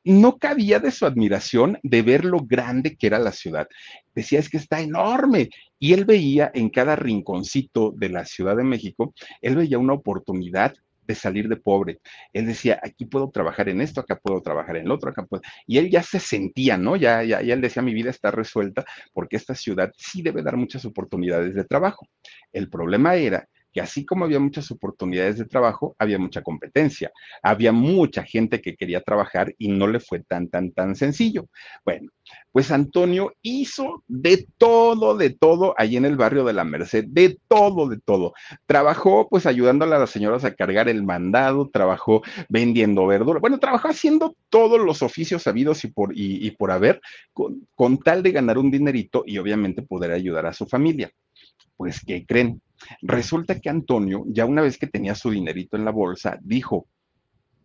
no 0.04 0.38
cabía 0.38 0.78
de 0.78 0.90
su 0.90 1.04
admiración 1.04 1.78
de 1.82 2.02
ver 2.02 2.24
lo 2.24 2.40
grande 2.40 2.96
que 2.96 3.08
era 3.08 3.18
la 3.18 3.32
ciudad. 3.32 3.68
Decía, 4.14 4.38
es 4.38 4.48
que 4.48 4.56
está 4.56 4.80
enorme. 4.80 5.50
Y 5.78 5.92
él 5.92 6.04
veía 6.04 6.50
en 6.54 6.70
cada 6.70 6.96
rinconcito 6.96 7.92
de 7.94 8.08
la 8.08 8.24
Ciudad 8.24 8.56
de 8.56 8.64
México, 8.64 9.12
él 9.42 9.56
veía 9.56 9.78
una 9.78 9.92
oportunidad 9.92 10.74
de 11.08 11.14
salir 11.14 11.48
de 11.48 11.56
pobre. 11.56 12.00
Él 12.32 12.46
decía, 12.46 12.78
aquí 12.82 13.06
puedo 13.06 13.30
trabajar 13.30 13.68
en 13.68 13.80
esto, 13.80 14.00
acá 14.00 14.20
puedo 14.22 14.42
trabajar 14.42 14.76
en 14.76 14.86
lo 14.86 14.94
otro, 14.94 15.10
acá 15.10 15.24
puedo. 15.24 15.42
Y 15.66 15.78
él 15.78 15.90
ya 15.90 16.02
se 16.02 16.20
sentía, 16.20 16.76
¿no? 16.76 16.94
Ya, 16.96 17.24
ya, 17.24 17.40
ya 17.42 17.54
él 17.54 17.62
decía, 17.62 17.82
mi 17.82 17.94
vida 17.94 18.10
está 18.10 18.30
resuelta 18.30 18.84
porque 19.12 19.36
esta 19.36 19.54
ciudad 19.54 19.90
sí 19.96 20.22
debe 20.22 20.42
dar 20.42 20.56
muchas 20.56 20.84
oportunidades 20.84 21.54
de 21.54 21.64
trabajo. 21.64 22.06
El 22.52 22.68
problema 22.68 23.16
era 23.16 23.48
que 23.72 23.80
así 23.80 24.04
como 24.04 24.24
había 24.24 24.40
muchas 24.40 24.70
oportunidades 24.70 25.38
de 25.38 25.44
trabajo, 25.44 25.94
había 25.98 26.18
mucha 26.18 26.42
competencia, 26.42 27.10
había 27.42 27.72
mucha 27.72 28.22
gente 28.22 28.60
que 28.60 28.76
quería 28.76 29.00
trabajar 29.02 29.54
y 29.58 29.68
no 29.68 29.86
le 29.86 30.00
fue 30.00 30.20
tan, 30.20 30.48
tan, 30.48 30.72
tan 30.72 30.96
sencillo. 30.96 31.46
Bueno, 31.84 32.10
pues 32.52 32.70
Antonio 32.70 33.32
hizo 33.42 34.02
de 34.06 34.46
todo, 34.58 35.16
de 35.16 35.30
todo 35.30 35.74
allí 35.76 35.96
en 35.96 36.04
el 36.04 36.16
barrio 36.16 36.44
de 36.44 36.52
la 36.52 36.64
Merced, 36.64 37.04
de 37.08 37.38
todo, 37.48 37.88
de 37.88 37.98
todo. 37.98 38.32
Trabajó 38.66 39.28
pues 39.28 39.46
ayudándole 39.46 39.94
a 39.94 39.98
las 39.98 40.10
señoras 40.10 40.44
a 40.44 40.54
cargar 40.54 40.88
el 40.88 41.02
mandado, 41.02 41.70
trabajó 41.70 42.22
vendiendo 42.48 43.06
verdura, 43.06 43.40
bueno, 43.40 43.58
trabajó 43.58 43.88
haciendo 43.88 44.34
todos 44.48 44.80
los 44.80 45.02
oficios 45.02 45.42
sabidos 45.42 45.84
y 45.84 45.88
por, 45.88 46.12
y, 46.14 46.50
por 46.52 46.70
haber, 46.70 47.00
con, 47.32 47.66
con 47.74 47.98
tal 47.98 48.22
de 48.22 48.32
ganar 48.32 48.58
un 48.58 48.70
dinerito 48.70 49.24
y 49.26 49.38
obviamente 49.38 49.82
poder 49.82 50.12
ayudar 50.12 50.46
a 50.46 50.52
su 50.52 50.66
familia. 50.66 51.10
Pues, 51.78 52.04
¿qué 52.04 52.26
creen? 52.26 52.60
Resulta 53.02 53.58
que 53.60 53.70
Antonio, 53.70 54.24
ya 54.26 54.44
una 54.44 54.62
vez 54.62 54.76
que 54.76 54.88
tenía 54.88 55.14
su 55.14 55.30
dinerito 55.30 55.76
en 55.76 55.84
la 55.84 55.92
bolsa, 55.92 56.36
dijo, 56.42 56.88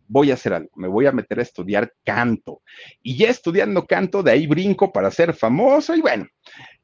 voy 0.08 0.30
a 0.30 0.36
hacer 0.36 0.54
algo, 0.54 0.70
me 0.76 0.88
voy 0.88 1.08
a 1.08 1.12
meter 1.12 1.40
a 1.40 1.42
estudiar 1.42 1.92
canto. 2.06 2.62
Y 3.02 3.18
ya 3.18 3.30
estudiando 3.30 3.86
canto, 3.88 4.22
de 4.22 4.32
ahí 4.32 4.46
brinco 4.46 4.92
para 4.94 5.10
ser 5.10 5.34
famoso 5.34 5.96
y 5.96 6.02
bueno, 6.02 6.28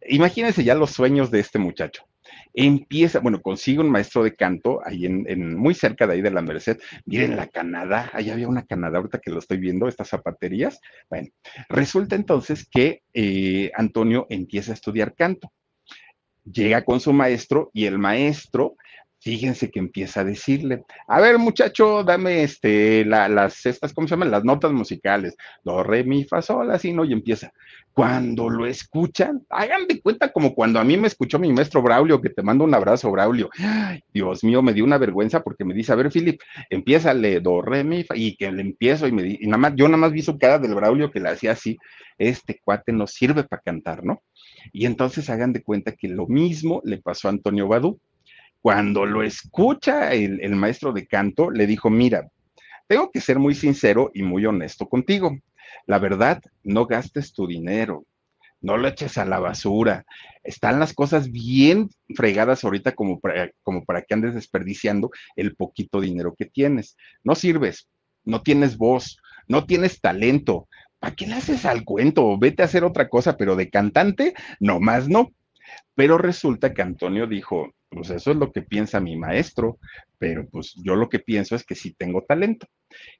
imagínense 0.07 0.63
ya 0.63 0.73
los 0.73 0.89
sueños 0.89 1.29
de 1.29 1.39
este 1.39 1.59
muchacho. 1.59 2.03
Empieza, 2.51 3.19
bueno, 3.19 3.41
consigue 3.43 3.79
un 3.79 3.91
maestro 3.91 4.23
de 4.23 4.35
canto 4.35 4.79
ahí 4.83 5.05
en, 5.05 5.55
muy 5.55 5.75
cerca 5.75 6.07
de 6.07 6.13
ahí 6.13 6.21
de 6.23 6.31
la 6.31 6.41
Merced. 6.41 6.79
Miren 7.05 7.35
la 7.35 7.45
Canadá, 7.45 8.09
ahí 8.11 8.31
había 8.31 8.47
una 8.47 8.65
Canadá 8.65 8.97
ahorita 8.97 9.19
que 9.19 9.29
lo 9.29 9.37
estoy 9.37 9.57
viendo, 9.57 9.87
estas 9.87 10.09
zapaterías. 10.09 10.79
Bueno, 11.11 11.27
resulta 11.69 12.15
entonces 12.15 12.67
que 12.67 13.03
eh, 13.13 13.71
Antonio 13.75 14.25
empieza 14.31 14.71
a 14.71 14.73
estudiar 14.73 15.13
canto 15.13 15.51
llega 16.43 16.83
con 16.83 16.99
su 16.99 17.13
maestro 17.13 17.69
y 17.73 17.85
el 17.85 17.97
maestro 17.97 18.75
fíjense 19.21 19.69
que 19.69 19.79
empieza 19.79 20.21
a 20.21 20.23
decirle, 20.23 20.83
a 21.07 21.19
ver 21.19 21.37
muchacho, 21.37 22.03
dame 22.03 22.43
este, 22.43 23.03
las, 23.05 23.65
estas, 23.65 23.93
¿cómo 23.93 24.07
se 24.07 24.13
llaman? 24.13 24.31
Las 24.31 24.43
notas 24.43 24.71
musicales, 24.71 25.35
do, 25.63 25.83
re, 25.83 26.03
mi, 26.03 26.23
fa, 26.23 26.41
sol, 26.41 26.71
así, 26.71 26.93
¿no? 26.93 27.03
Y 27.03 27.13
empieza. 27.13 27.51
Cuando 27.93 28.49
lo 28.49 28.65
escuchan, 28.65 29.45
hagan 29.49 29.87
de 29.87 30.01
cuenta 30.01 30.31
como 30.31 30.55
cuando 30.55 30.79
a 30.79 30.85
mí 30.85 30.95
me 30.95 31.07
escuchó 31.07 31.37
mi 31.37 31.51
maestro 31.51 31.81
Braulio, 31.81 32.21
que 32.21 32.29
te 32.29 32.41
mando 32.41 32.63
un 32.63 32.73
abrazo, 32.73 33.11
Braulio. 33.11 33.49
Ay, 33.59 34.01
Dios 34.13 34.43
mío, 34.43 34.61
me 34.61 34.73
dio 34.73 34.85
una 34.85 34.97
vergüenza 34.97 35.43
porque 35.43 35.65
me 35.65 35.73
dice, 35.73 35.91
a 35.91 35.95
ver, 35.95 36.11
Filip, 36.11 36.39
empiézale, 36.69 37.41
do, 37.41 37.61
re, 37.61 37.83
mi, 37.83 38.03
fa, 38.03 38.15
y 38.15 38.37
que 38.37 38.51
le 38.51 38.61
empiezo 38.61 39.05
y 39.07 39.11
me 39.11 39.37
y 39.39 39.45
nada 39.47 39.57
más, 39.57 39.73
yo 39.75 39.87
nada 39.87 39.97
más 39.97 40.11
vi 40.13 40.21
su 40.21 40.37
cara 40.37 40.59
del 40.59 40.75
Braulio 40.75 41.11
que 41.11 41.19
le 41.19 41.29
hacía 41.29 41.51
así, 41.51 41.77
este 42.19 42.59
cuate 42.63 42.91
no 42.91 43.07
sirve 43.07 43.43
para 43.43 43.61
cantar, 43.61 44.03
¿no? 44.03 44.21
Y 44.71 44.85
entonces 44.85 45.29
hagan 45.29 45.53
de 45.53 45.63
cuenta 45.63 45.93
que 45.93 46.07
lo 46.07 46.27
mismo 46.27 46.81
le 46.83 46.99
pasó 46.99 47.27
a 47.27 47.31
Antonio 47.31 47.67
Badú 47.67 47.99
cuando 48.61 49.05
lo 49.05 49.23
escucha 49.23 50.13
el, 50.13 50.55
maestro 50.55 50.91
de 50.91 51.07
canto, 51.07 51.49
le 51.49 51.65
dijo, 51.65 51.89
mira, 51.89 52.29
tengo 52.87 53.09
que 53.11 53.21
ser 53.21 53.39
muy 53.39 53.55
sincero 53.55 54.11
y 54.13 54.23
muy 54.23 54.45
honesto 54.45 54.87
contigo. 54.87 55.37
La 55.85 55.99
verdad, 55.99 56.41
no 56.63 56.85
gastes 56.85 57.33
tu 57.33 57.47
dinero, 57.47 58.05
no 58.61 58.77
lo 58.77 58.87
eches 58.87 59.17
a 59.17 59.25
la 59.25 59.39
basura. 59.39 60.05
Están 60.43 60.79
las 60.79 60.93
cosas 60.93 61.31
bien 61.31 61.89
fregadas 62.15 62.63
ahorita 62.63 62.93
como 62.93 63.19
para, 63.19 63.51
como 63.63 63.85
para 63.85 64.01
que 64.01 64.13
andes 64.13 64.33
desperdiciando 64.33 65.09
el 65.35 65.55
poquito 65.55 66.01
dinero 66.01 66.35
que 66.37 66.45
tienes. 66.45 66.97
No 67.23 67.35
sirves, 67.35 67.87
no 68.25 68.41
tienes 68.41 68.77
voz, 68.77 69.21
no 69.47 69.65
tienes 69.65 70.01
talento. 70.01 70.67
¿Para 70.99 71.15
qué 71.15 71.27
le 71.27 71.35
haces 71.35 71.65
al 71.65 71.85
cuento? 71.85 72.37
Vete 72.37 72.61
a 72.61 72.65
hacer 72.65 72.83
otra 72.83 73.07
cosa, 73.07 73.37
pero 73.37 73.55
de 73.55 73.69
cantante, 73.69 74.33
nomás 74.59 75.07
no. 75.07 75.31
Pero 75.95 76.17
resulta 76.17 76.73
que 76.73 76.81
Antonio 76.81 77.27
dijo, 77.27 77.73
pues 77.89 78.09
eso 78.09 78.31
es 78.31 78.37
lo 78.37 78.51
que 78.51 78.61
piensa 78.61 78.99
mi 78.99 79.17
maestro, 79.17 79.77
pero 80.17 80.47
pues 80.49 80.73
yo 80.83 80.95
lo 80.95 81.09
que 81.09 81.19
pienso 81.19 81.55
es 81.55 81.63
que 81.63 81.75
sí 81.75 81.93
tengo 81.93 82.23
talento. 82.23 82.67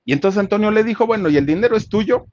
Y 0.06 0.14
entonces 0.14 0.40
Antonio 0.40 0.72
le 0.72 0.84
dijo, 0.84 1.08
bueno, 1.08 1.30
¿y 1.30 1.38
el 1.38 1.46
dinero 1.46 1.76
es 1.76 1.90
tuyo? 1.90 2.28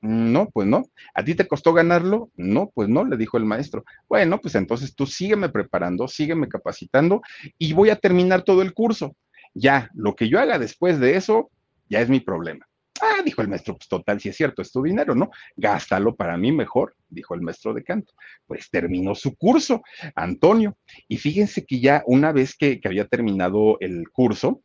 No, 0.00 0.48
pues 0.50 0.66
no. 0.66 0.84
¿A 1.14 1.24
ti 1.24 1.34
te 1.34 1.46
costó 1.46 1.72
ganarlo? 1.72 2.30
No, 2.36 2.70
pues 2.74 2.88
no, 2.88 3.04
le 3.04 3.16
dijo 3.16 3.36
el 3.36 3.44
maestro. 3.44 3.84
Bueno, 4.08 4.40
pues 4.40 4.54
entonces 4.56 4.94
tú 4.94 5.06
sígueme 5.06 5.48
preparando, 5.48 6.08
sígueme 6.08 6.48
capacitando 6.48 7.22
y 7.56 7.72
voy 7.72 7.90
a 7.90 7.96
terminar 7.96 8.42
todo 8.42 8.62
el 8.62 8.74
curso. 8.74 9.14
Ya, 9.54 9.90
lo 9.94 10.16
que 10.16 10.28
yo 10.28 10.40
haga 10.40 10.58
después 10.58 10.98
de 10.98 11.16
eso, 11.16 11.50
ya 11.88 12.00
es 12.00 12.08
mi 12.08 12.20
problema. 12.20 12.66
Ah, 13.04 13.20
dijo 13.24 13.42
el 13.42 13.48
maestro, 13.48 13.76
pues 13.76 13.88
total, 13.88 14.20
si 14.20 14.28
es 14.28 14.36
cierto, 14.36 14.62
es 14.62 14.70
tu 14.70 14.80
dinero, 14.80 15.16
¿no? 15.16 15.28
Gástalo 15.56 16.14
para 16.14 16.36
mí 16.36 16.52
mejor, 16.52 16.94
dijo 17.08 17.34
el 17.34 17.40
maestro 17.40 17.74
de 17.74 17.82
canto. 17.82 18.12
Pues 18.46 18.70
terminó 18.70 19.16
su 19.16 19.34
curso, 19.34 19.82
Antonio. 20.14 20.76
Y 21.08 21.16
fíjense 21.16 21.66
que 21.66 21.80
ya 21.80 22.04
una 22.06 22.30
vez 22.30 22.54
que, 22.56 22.80
que 22.80 22.86
había 22.86 23.08
terminado 23.08 23.76
el 23.80 24.08
curso, 24.10 24.62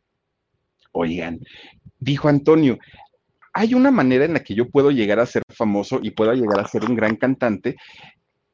oigan, 0.92 1.40
dijo 1.98 2.28
Antonio, 2.28 2.78
hay 3.52 3.74
una 3.74 3.90
manera 3.90 4.24
en 4.24 4.34
la 4.34 4.44
que 4.44 4.54
yo 4.54 4.70
puedo 4.70 4.92
llegar 4.92 5.18
a 5.18 5.26
ser 5.26 5.42
famoso 5.52 5.98
y 6.00 6.12
puedo 6.12 6.32
llegar 6.32 6.60
a 6.60 6.68
ser 6.68 6.84
un 6.84 6.94
gran 6.94 7.16
cantante 7.16 7.74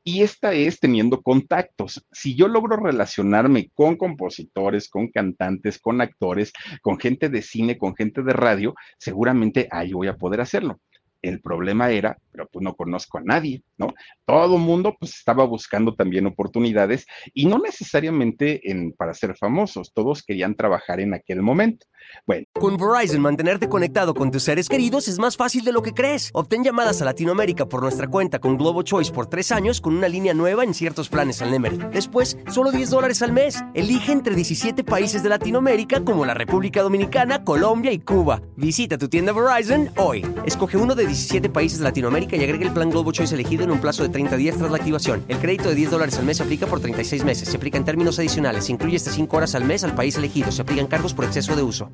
y 0.05 0.23
esta 0.23 0.53
es 0.53 0.79
teniendo 0.79 1.23
contactos. 1.23 2.07
Si 2.13 2.37
yo 2.37 2.47
logro 2.47 2.77
relacionarme 2.77 3.71
con 3.75 3.97
compositores, 3.97 4.89
con 4.89 5.09
cantantes, 5.09 5.79
con 5.79 6.03
actores, 6.03 6.53
con 6.83 6.99
gente 6.99 7.31
de 7.31 7.41
cine, 7.41 7.79
con 7.79 7.97
gente 7.97 8.23
de 8.23 8.35
radio, 8.35 8.75
seguramente 8.99 9.67
ahí 9.71 9.93
voy 9.93 10.09
a 10.09 10.17
poder 10.17 10.43
hacerlo. 10.43 10.79
El 11.25 11.41
problema 11.41 11.91
era, 11.91 12.19
pero 12.31 12.47
pues 12.53 12.63
no 12.63 12.75
conozco 12.75 13.17
a 13.17 13.23
nadie, 13.23 13.63
¿no? 13.79 13.95
Todo 14.27 14.59
mundo 14.59 14.95
pues 14.99 15.15
estaba 15.15 15.45
buscando 15.45 15.95
también 15.95 16.27
oportunidades 16.27 17.07
y 17.33 17.47
no 17.47 17.59
necesariamente 17.59 18.71
en, 18.71 18.93
para 18.93 19.15
ser 19.15 19.35
famosos, 19.35 19.93
todos 19.95 20.23
querían 20.23 20.55
trabajar 20.55 21.01
en 21.01 21.15
aquel 21.15 21.41
momento. 21.41 21.87
Bueno. 22.27 22.45
Con 22.53 22.77
Verizon, 22.77 23.21
mantenerte 23.21 23.69
conectado 23.69 24.15
con 24.15 24.31
tus 24.31 24.43
seres 24.43 24.69
queridos 24.69 25.09
es 25.09 25.19
más 25.19 25.37
fácil 25.37 25.65
de 25.65 25.73
lo 25.73 25.83
que 25.83 25.93
crees. 25.93 26.31
Obtén 26.35 26.63
llamadas 26.63 27.01
a 27.03 27.07
Latinoamérica 27.07 27.67
por 27.67 27.83
nuestra 27.83 28.09
cuenta 28.09 28.39
con 28.39 28.57
Globo 28.59 28.83
Choice 28.83 29.13
por 29.13 29.27
tres 29.27 29.53
años 29.53 29.81
con 29.81 29.97
una 29.97 30.09
línea 30.09 30.35
nueva 30.35 30.65
en 30.65 30.75
ciertos 30.75 31.09
planes 31.09 31.43
al 31.43 31.51
Nemery. 31.51 31.79
Después, 31.93 32.39
solo 32.51 32.71
10 32.71 32.91
dólares 32.91 33.23
al 33.23 33.33
mes. 33.33 33.63
Elige 33.75 34.13
entre 34.13 34.35
17 34.35 34.85
países 34.85 35.23
de 35.23 35.29
Latinoamérica 35.29 36.05
como 36.05 36.25
la 36.25 36.35
República 36.35 36.83
Dominicana, 36.83 37.45
Colombia 37.45 37.93
y 37.93 38.01
Cuba. 38.01 38.43
Visita 38.57 38.99
tu 38.99 39.09
tienda 39.09 39.33
Verizon 39.33 39.91
hoy. 39.97 40.27
Escoge 40.45 40.77
uno 40.77 40.95
de 40.95 41.07
17 41.15 41.49
países 41.49 41.79
de 41.79 41.85
Latinoamérica 41.85 42.35
y 42.37 42.43
agrega 42.43 42.67
el 42.67 42.73
plan 42.73 42.91
Globo 42.91 43.13
Choice 43.13 43.37
elegido 43.37 43.63
en 43.63 43.71
un 43.71 43.81
plazo 43.81 44.03
de 44.03 44.09
30 44.09 44.37
días 44.37 44.59
tras 44.59 44.69
la 44.69 44.79
activación. 44.79 45.25
El 45.29 45.39
crédito 45.39 45.69
de 45.69 45.77
10 45.77 45.93
dólares 45.93 46.19
al 46.19 46.25
mes 46.25 46.39
se 46.39 46.43
aplica 46.43 46.67
por 46.67 46.81
36 46.81 47.25
meses. 47.25 47.49
Se 47.49 47.57
aplica 47.57 47.79
en 47.79 47.85
términos 47.85 48.19
adicionales. 48.19 48.65
Se 48.65 48.73
incluye 48.73 48.97
hasta 48.97 49.13
5 49.13 49.37
horas 49.37 49.55
al 49.55 49.65
mes 49.65 49.85
al 49.85 49.95
país 49.95 50.17
elegido. 50.17 50.51
Se 50.51 50.63
aplican 50.63 50.89
cargos 50.89 51.15
por 51.15 51.25
exceso 51.25 51.55
de 51.55 51.63
uso. 51.63 51.89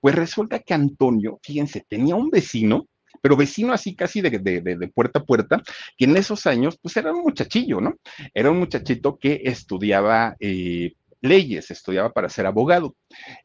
Pues 0.00 0.14
resulta 0.14 0.58
que 0.58 0.74
Antonio, 0.74 1.40
fíjense, 1.42 1.86
tenía 1.88 2.16
un 2.16 2.28
vecino, 2.28 2.86
pero 3.22 3.34
vecino 3.34 3.72
así 3.72 3.96
casi 3.96 4.20
de, 4.20 4.92
puerta 4.94 5.20
a 5.20 5.24
puerta, 5.24 5.62
que 5.96 6.04
en 6.04 6.18
esos 6.18 6.46
años, 6.46 6.78
pues 6.82 6.98
era 6.98 7.12
un 7.12 7.22
muchachillo, 7.22 7.80
¿no? 7.80 7.96
Era 8.34 8.50
un 8.50 8.58
muchachito 8.58 9.18
que 9.18 9.40
estudiaba 9.44 10.36
eh, 10.38 10.92
leyes, 11.22 11.70
estudiaba 11.70 12.12
para 12.12 12.28
ser 12.28 12.44
abogado. 12.44 12.94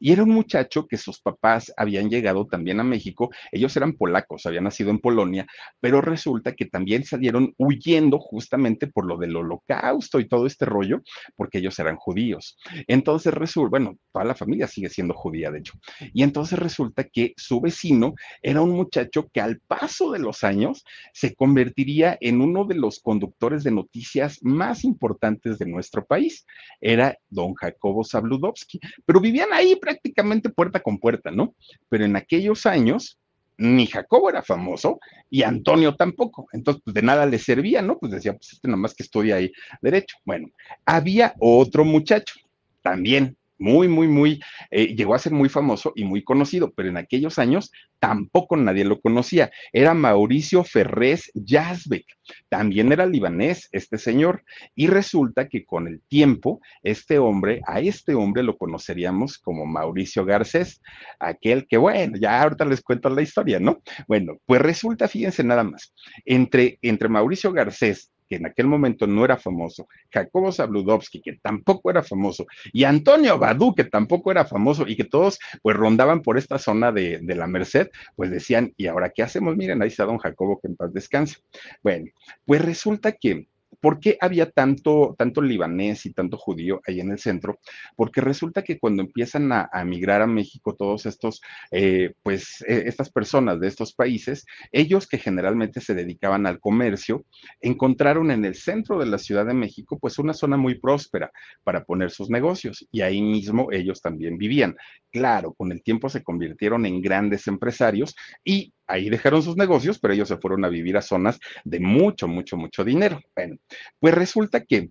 Y 0.00 0.12
era 0.12 0.22
un 0.22 0.30
muchacho 0.30 0.86
que 0.86 0.96
sus 0.96 1.20
papás 1.20 1.72
habían 1.76 2.08
llegado 2.08 2.46
también 2.46 2.80
a 2.80 2.84
México, 2.84 3.30
ellos 3.52 3.76
eran 3.76 3.94
polacos, 3.94 4.46
habían 4.46 4.64
nacido 4.64 4.90
en 4.90 4.98
Polonia, 4.98 5.46
pero 5.80 6.00
resulta 6.00 6.54
que 6.54 6.66
también 6.66 7.04
salieron 7.04 7.54
huyendo 7.58 8.18
justamente 8.18 8.86
por 8.86 9.06
lo 9.06 9.16
del 9.16 9.36
holocausto 9.36 10.20
y 10.20 10.28
todo 10.28 10.46
este 10.46 10.64
rollo, 10.64 11.02
porque 11.34 11.58
ellos 11.58 11.78
eran 11.78 11.96
judíos. 11.96 12.56
Entonces 12.86 13.32
resulta, 13.34 13.70
bueno, 13.70 13.98
toda 14.12 14.24
la 14.24 14.34
familia 14.34 14.66
sigue 14.66 14.88
siendo 14.88 15.14
judía, 15.14 15.50
de 15.50 15.58
hecho. 15.58 15.74
Y 16.12 16.22
entonces 16.22 16.58
resulta 16.58 17.04
que 17.04 17.34
su 17.36 17.60
vecino 17.60 18.14
era 18.42 18.60
un 18.60 18.70
muchacho 18.70 19.28
que 19.32 19.40
al 19.40 19.60
paso 19.66 20.12
de 20.12 20.18
los 20.18 20.44
años 20.44 20.84
se 21.12 21.34
convertiría 21.34 22.16
en 22.20 22.40
uno 22.40 22.64
de 22.64 22.74
los 22.74 23.00
conductores 23.00 23.64
de 23.64 23.70
noticias 23.70 24.38
más 24.42 24.84
importantes 24.84 25.58
de 25.58 25.66
nuestro 25.66 26.04
país. 26.04 26.46
Era 26.80 27.16
don 27.28 27.54
Jacobo 27.54 28.04
Zabludovsky, 28.04 28.80
pero 29.04 29.20
vivían 29.20 29.52
ahí 29.56 29.76
prácticamente 29.76 30.50
puerta 30.50 30.80
con 30.80 30.98
puerta, 30.98 31.30
¿no? 31.30 31.54
Pero 31.88 32.04
en 32.04 32.16
aquellos 32.16 32.66
años, 32.66 33.18
ni 33.58 33.86
Jacobo 33.86 34.28
era 34.28 34.42
famoso 34.42 35.00
y 35.30 35.42
Antonio 35.42 35.94
tampoco. 35.96 36.46
Entonces, 36.52 36.82
pues 36.84 36.94
de 36.94 37.02
nada 37.02 37.26
le 37.26 37.38
servía, 37.38 37.82
¿no? 37.82 37.98
Pues 37.98 38.12
decía, 38.12 38.34
pues 38.34 38.52
este 38.52 38.68
nomás 38.68 38.94
que 38.94 39.02
estudia 39.02 39.36
ahí 39.36 39.52
derecho. 39.80 40.16
Bueno, 40.24 40.48
había 40.84 41.34
otro 41.40 41.84
muchacho, 41.84 42.34
también 42.82 43.36
muy, 43.58 43.88
muy, 43.88 44.08
muy, 44.08 44.40
eh, 44.70 44.94
llegó 44.94 45.14
a 45.14 45.18
ser 45.18 45.32
muy 45.32 45.48
famoso 45.48 45.92
y 45.94 46.04
muy 46.04 46.22
conocido, 46.22 46.72
pero 46.74 46.88
en 46.88 46.96
aquellos 46.96 47.38
años 47.38 47.70
tampoco 47.98 48.56
nadie 48.56 48.84
lo 48.84 49.00
conocía. 49.00 49.50
Era 49.72 49.94
Mauricio 49.94 50.64
Ferrés 50.64 51.30
Yazbek, 51.34 52.04
también 52.48 52.92
era 52.92 53.06
libanés 53.06 53.68
este 53.72 53.98
señor, 53.98 54.44
y 54.74 54.86
resulta 54.88 55.48
que 55.48 55.64
con 55.64 55.86
el 55.86 56.02
tiempo, 56.08 56.60
este 56.82 57.18
hombre, 57.18 57.60
a 57.66 57.80
este 57.80 58.14
hombre 58.14 58.42
lo 58.42 58.56
conoceríamos 58.56 59.38
como 59.38 59.66
Mauricio 59.66 60.24
Garcés, 60.24 60.80
aquel 61.18 61.66
que, 61.66 61.76
bueno, 61.76 62.16
ya 62.18 62.42
ahorita 62.42 62.64
les 62.64 62.82
cuento 62.82 63.08
la 63.08 63.22
historia, 63.22 63.58
¿no? 63.58 63.82
Bueno, 64.06 64.38
pues 64.46 64.60
resulta, 64.60 65.08
fíjense 65.08 65.42
nada 65.44 65.64
más, 65.64 65.94
entre, 66.24 66.78
entre 66.82 67.08
Mauricio 67.08 67.52
Garcés 67.52 68.12
que 68.28 68.36
en 68.36 68.46
aquel 68.46 68.66
momento 68.66 69.06
no 69.06 69.24
era 69.24 69.36
famoso, 69.36 69.88
Jacobo 70.10 70.52
Zabludovsky, 70.52 71.20
que 71.20 71.38
tampoco 71.42 71.90
era 71.90 72.02
famoso, 72.02 72.46
y 72.72 72.84
Antonio 72.84 73.38
Badú, 73.38 73.74
que 73.74 73.84
tampoco 73.84 74.30
era 74.30 74.44
famoso, 74.44 74.86
y 74.86 74.96
que 74.96 75.04
todos 75.04 75.38
pues 75.62 75.76
rondaban 75.76 76.22
por 76.22 76.38
esta 76.38 76.58
zona 76.58 76.92
de, 76.92 77.18
de 77.22 77.34
la 77.34 77.46
Merced, 77.46 77.88
pues 78.14 78.30
decían, 78.30 78.72
¿y 78.76 78.86
ahora 78.86 79.10
qué 79.10 79.22
hacemos? 79.22 79.56
Miren, 79.56 79.82
ahí 79.82 79.88
está 79.88 80.04
don 80.04 80.18
Jacobo, 80.18 80.60
que 80.60 80.68
en 80.68 80.76
paz 80.76 80.92
descanse. 80.92 81.38
Bueno, 81.82 82.06
pues 82.44 82.64
resulta 82.64 83.12
que 83.12 83.48
¿Por 83.86 84.00
qué 84.00 84.18
había 84.20 84.50
tanto, 84.50 85.14
tanto 85.16 85.40
libanés 85.40 86.06
y 86.06 86.12
tanto 86.12 86.36
judío 86.36 86.80
ahí 86.88 86.98
en 86.98 87.12
el 87.12 87.20
centro? 87.20 87.60
Porque 87.94 88.20
resulta 88.20 88.64
que 88.64 88.80
cuando 88.80 89.00
empiezan 89.00 89.52
a, 89.52 89.70
a 89.72 89.84
migrar 89.84 90.22
a 90.22 90.26
México 90.26 90.74
todos 90.74 91.06
estos, 91.06 91.40
eh, 91.70 92.12
pues 92.24 92.64
eh, 92.66 92.82
estas 92.86 93.12
personas 93.12 93.60
de 93.60 93.68
estos 93.68 93.94
países, 93.94 94.44
ellos 94.72 95.06
que 95.06 95.18
generalmente 95.18 95.80
se 95.80 95.94
dedicaban 95.94 96.48
al 96.48 96.58
comercio, 96.58 97.26
encontraron 97.60 98.32
en 98.32 98.44
el 98.44 98.56
centro 98.56 98.98
de 98.98 99.06
la 99.06 99.18
Ciudad 99.18 99.46
de 99.46 99.54
México 99.54 100.00
pues 100.00 100.18
una 100.18 100.34
zona 100.34 100.56
muy 100.56 100.80
próspera 100.80 101.30
para 101.62 101.84
poner 101.84 102.10
sus 102.10 102.28
negocios 102.28 102.88
y 102.90 103.02
ahí 103.02 103.22
mismo 103.22 103.70
ellos 103.70 104.00
también 104.02 104.36
vivían. 104.36 104.74
Claro, 105.12 105.54
con 105.54 105.70
el 105.70 105.84
tiempo 105.84 106.08
se 106.08 106.24
convirtieron 106.24 106.86
en 106.86 107.00
grandes 107.00 107.46
empresarios 107.46 108.16
y 108.42 108.72
ahí 108.86 109.10
dejaron 109.10 109.42
sus 109.42 109.56
negocios, 109.56 109.98
pero 109.98 110.14
ellos 110.14 110.28
se 110.28 110.36
fueron 110.38 110.64
a 110.64 110.68
vivir 110.68 110.96
a 110.96 111.02
zonas 111.02 111.38
de 111.64 111.80
mucho, 111.80 112.28
mucho, 112.28 112.56
mucho 112.56 112.84
dinero. 112.84 113.20
Bueno, 113.34 113.56
pues 114.00 114.14
resulta 114.14 114.64
que 114.64 114.90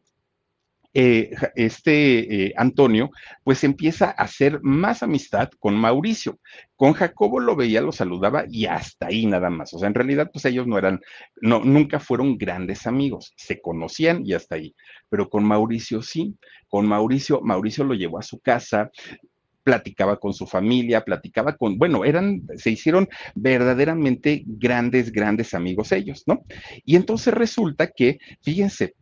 eh, 0.98 1.36
este 1.56 2.46
eh, 2.46 2.54
Antonio, 2.56 3.10
pues 3.44 3.66
empieza 3.66 4.06
a 4.06 4.24
hacer 4.24 4.62
más 4.64 5.04
amistad 5.04 5.50
con 5.60 5.76
Mauricio. 5.76 6.40
Con 6.78 6.94
Jacobo 6.94 7.42
lo 7.42 7.58
veía, 7.58 7.82
lo 7.82 7.92
saludaba 7.92 8.46
y 8.50 8.66
hasta 8.66 9.08
ahí 9.08 9.26
nada 9.26 9.50
más. 9.50 9.74
O 9.74 9.80
sea, 9.80 9.90
en 9.90 9.94
realidad, 9.94 10.30
pues 10.32 10.46
ellos 10.46 10.68
no 10.68 10.78
eran, 10.78 11.02
no, 11.42 11.60
nunca 11.60 12.00
fueron 12.00 12.38
grandes 12.38 12.88
amigos, 12.88 13.34
se 13.36 13.60
conocían 13.60 14.26
y 14.26 14.34
hasta 14.36 14.56
ahí. 14.56 14.74
Pero 15.10 15.30
con 15.30 15.44
Mauricio 15.44 16.02
sí, 16.02 16.38
con 16.70 16.88
Mauricio, 16.88 17.42
Mauricio 17.42 17.84
lo 17.84 17.94
llevó 17.94 18.20
a 18.20 18.24
su 18.24 18.40
casa, 18.40 18.90
platicaba 19.66 20.18
con 20.18 20.34
su 20.34 20.46
familia, 20.46 21.04
platicaba 21.04 21.58
con, 21.58 21.78
bueno, 21.80 22.06
eran, 22.06 22.44
se 22.56 22.70
hicieron 22.70 23.10
verdaderamente 23.34 24.44
grandes, 24.46 25.12
grandes 25.12 25.56
amigos 25.56 25.92
ellos, 25.92 26.24
¿no? 26.28 26.46
Y 26.86 26.96
entonces 26.96 27.34
resulta 27.34 27.88
que, 27.88 28.20
fíjense, 28.44 28.94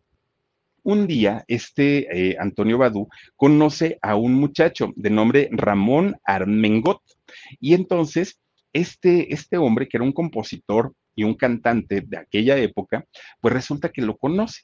un 0.82 1.06
día 1.06 1.44
este 1.48 2.30
eh, 2.30 2.36
Antonio 2.38 2.78
Badú 2.78 3.08
conoce 3.36 3.98
a 4.02 4.16
un 4.16 4.34
muchacho 4.34 4.92
de 4.96 5.10
nombre 5.10 5.48
Ramón 5.52 6.16
Armengot. 6.24 7.00
Y 7.60 7.74
entonces 7.74 8.40
este, 8.72 9.32
este 9.32 9.56
hombre, 9.56 9.86
que 9.86 9.98
era 9.98 10.04
un 10.04 10.12
compositor 10.12 10.94
y 11.14 11.24
un 11.24 11.34
cantante 11.34 12.02
de 12.02 12.18
aquella 12.18 12.56
época, 12.58 13.04
pues 13.40 13.54
resulta 13.54 13.90
que 13.90 14.02
lo 14.02 14.16
conoce. 14.16 14.62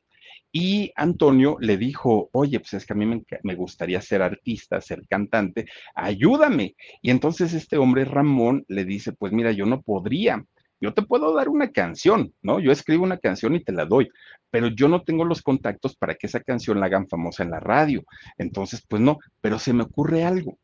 Y 0.52 0.92
Antonio 0.96 1.56
le 1.60 1.76
dijo, 1.76 2.28
oye, 2.32 2.58
pues 2.58 2.74
es 2.74 2.86
que 2.86 2.92
a 2.92 2.96
mí 2.96 3.06
me, 3.06 3.54
gustaría 3.54 4.00
ser 4.00 4.22
artista, 4.22 4.80
ser 4.80 5.06
cantante, 5.08 5.66
ayúdame. 5.94 6.74
Y 7.02 7.10
entonces 7.10 7.52
este 7.52 7.76
hombre, 7.78 8.04
Ramón, 8.04 8.64
le 8.68 8.84
dice, 8.84 9.12
pues 9.12 9.32
mira, 9.32 9.52
yo 9.52 9.66
no 9.66 9.80
podría, 9.82 10.44
yo 10.80 10.94
te 10.94 11.02
puedo 11.02 11.34
dar 11.34 11.48
una 11.48 11.70
canción, 11.72 12.32
¿no? 12.42 12.58
Yo 12.58 12.72
escribo 12.72 13.04
una 13.04 13.18
canción 13.18 13.54
y 13.54 13.62
te 13.62 13.72
la 13.72 13.84
doy, 13.84 14.08
pero 14.50 14.68
yo 14.68 14.88
no 14.88 15.02
tengo 15.02 15.24
los 15.24 15.42
contactos 15.42 15.94
para 15.94 16.14
que 16.14 16.26
esa 16.26 16.40
canción 16.40 16.80
la 16.80 16.86
hagan 16.86 17.06
famosa 17.06 17.42
en 17.42 17.50
la 17.50 17.60
radio. 17.60 18.02
Entonces, 18.38 18.82
pues 18.88 19.02
no, 19.02 19.18
pero 19.42 19.58
se 19.58 19.74
me 19.74 19.82
ocurre 19.82 20.24
algo. 20.24 20.58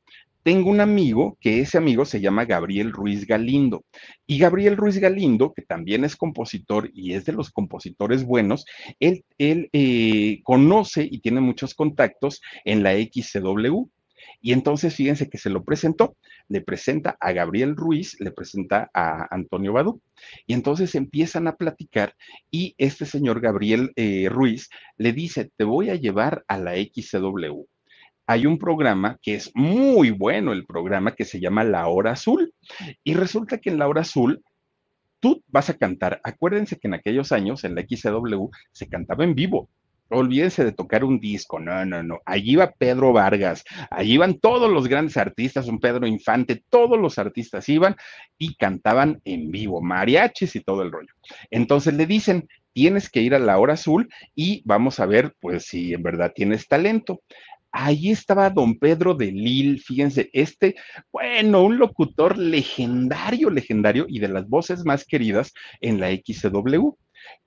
Tengo 0.47 0.71
un 0.71 0.81
amigo 0.81 1.37
que 1.41 1.59
ese 1.59 1.77
amigo 1.77 2.05
se 2.05 2.21
llama 2.21 2.45
Gabriel 2.45 2.93
Ruiz 2.93 3.27
Galindo. 3.27 3.85
Y 4.29 4.39
Gabriel 4.39 4.77
Ruiz 4.77 4.97
Galindo, 4.99 5.53
que 5.53 5.63
también 5.63 6.05
es 6.05 6.15
compositor 6.15 6.89
y 6.95 7.15
es 7.15 7.25
de 7.25 7.33
los 7.33 7.51
compositores 7.51 8.23
buenos, 8.23 8.65
él, 9.01 9.25
él 9.39 9.69
eh, 9.73 10.39
conoce 10.45 11.09
y 11.11 11.19
tiene 11.19 11.41
muchos 11.41 11.75
contactos 11.75 12.43
en 12.65 12.85
la 12.85 12.93
XCW. 12.93 13.89
Y 14.41 14.53
entonces 14.53 14.95
fíjense 14.95 15.29
que 15.29 15.39
se 15.39 15.51
lo 15.51 15.65
presentó, 15.65 16.17
le 16.47 16.61
presenta 16.61 17.17
a 17.19 17.33
Gabriel 17.33 17.75
Ruiz, 17.75 18.17
le 18.21 18.31
presenta 18.31 18.89
a 18.95 19.27
Antonio 19.35 19.73
Badú. 19.73 20.01
Y 20.47 20.55
entonces 20.55 20.95
empiezan 20.95 21.49
a 21.49 21.57
platicar 21.57 22.15
y 22.53 22.77
este 22.79 23.05
señor 23.05 23.41
Gabriel 23.41 23.91
eh, 23.97 24.29
Ruiz 24.31 24.71
le 24.97 25.13
dice, 25.13 25.51
te 25.57 25.65
voy 25.65 25.91
a 25.91 25.97
llevar 25.97 26.45
a 26.47 26.57
la 26.57 26.75
XCW. 26.77 27.67
Hay 28.27 28.47
un 28.47 28.59
programa 28.59 29.19
que 29.23 29.35
es 29.35 29.51
muy 29.55 30.11
bueno, 30.11 30.53
el 30.53 30.67
programa 30.67 31.15
que 31.15 31.25
se 31.25 31.41
llama 31.41 31.65
La 31.65 31.87
Hora 31.87 32.13
Azul. 32.13 32.53
Y 33.05 33.15
resulta 33.15 33.59
que 33.59 33.71
en 33.71 33.79
La 33.79 33.89
Hora 33.89 34.03
Azul 34.03 34.43
tú 35.21 35.43
vas 35.49 35.71
a 35.71 35.77
cantar. 35.77 36.21
Acuérdense 36.25 36.79
que 36.79 36.89
en 36.89 36.95
aquellos 36.95 37.33
años 37.33 37.65
en 37.65 37.75
la 37.75 37.83
XCW 37.83 38.51
se 38.73 38.89
cantaba 38.89 39.25
en 39.25 39.35
vivo 39.35 39.69
olvídense 40.09 40.65
de 40.65 40.73
tocar 40.73 41.05
un 41.05 41.19
disco, 41.19 41.59
no, 41.59 41.85
no, 41.85 42.03
no. 42.03 42.21
Allí 42.25 42.53
iba 42.53 42.73
Pedro 42.73 43.13
Vargas, 43.13 43.65
allí 43.91 44.15
iban 44.15 44.39
todos 44.39 44.71
los 44.71 44.89
grandes 44.89 45.17
artistas, 45.17 45.69
un 45.69 45.81
Pedro 45.81 46.07
Infante, 46.07 46.63
todos 46.69 46.99
los 46.99 47.19
artistas 47.19 47.69
iban 47.69 47.97
y 48.39 48.55
cantaban 48.55 49.21
en 49.25 49.51
vivo, 49.51 49.81
mariachis 49.83 50.57
y 50.57 50.61
todo 50.61 50.83
el 50.83 50.93
rollo. 50.93 51.13
Entonces 51.51 51.95
le 51.95 52.07
dicen, 52.07 52.49
tienes 52.73 53.11
que 53.11 53.23
ir 53.23 53.35
a 53.35 53.39
la 53.39 53.59
hora 53.59 53.75
azul 53.75 54.09
y 54.35 54.63
vamos 54.65 55.01
a 55.01 55.07
ver, 55.07 55.35
pues, 55.41 55.67
si 55.67 55.95
en 55.95 56.03
verdad 56.03 56.33
tienes 56.35 56.69
talento. 56.69 57.23
Ahí 57.79 58.11
estaba 58.11 58.49
don 58.49 58.79
Pedro 58.79 59.13
de 59.13 59.31
Lil, 59.31 59.81
fíjense, 59.81 60.31
este, 60.33 60.77
bueno, 61.13 61.63
un 61.63 61.77
locutor 61.77 62.39
legendario, 62.39 63.51
legendario 63.51 64.07
y 64.09 64.19
de 64.19 64.29
las 64.29 64.49
voces 64.49 64.83
más 64.87 65.05
queridas 65.05 65.53
en 65.83 66.01
la 66.01 66.09
XW 66.11 66.97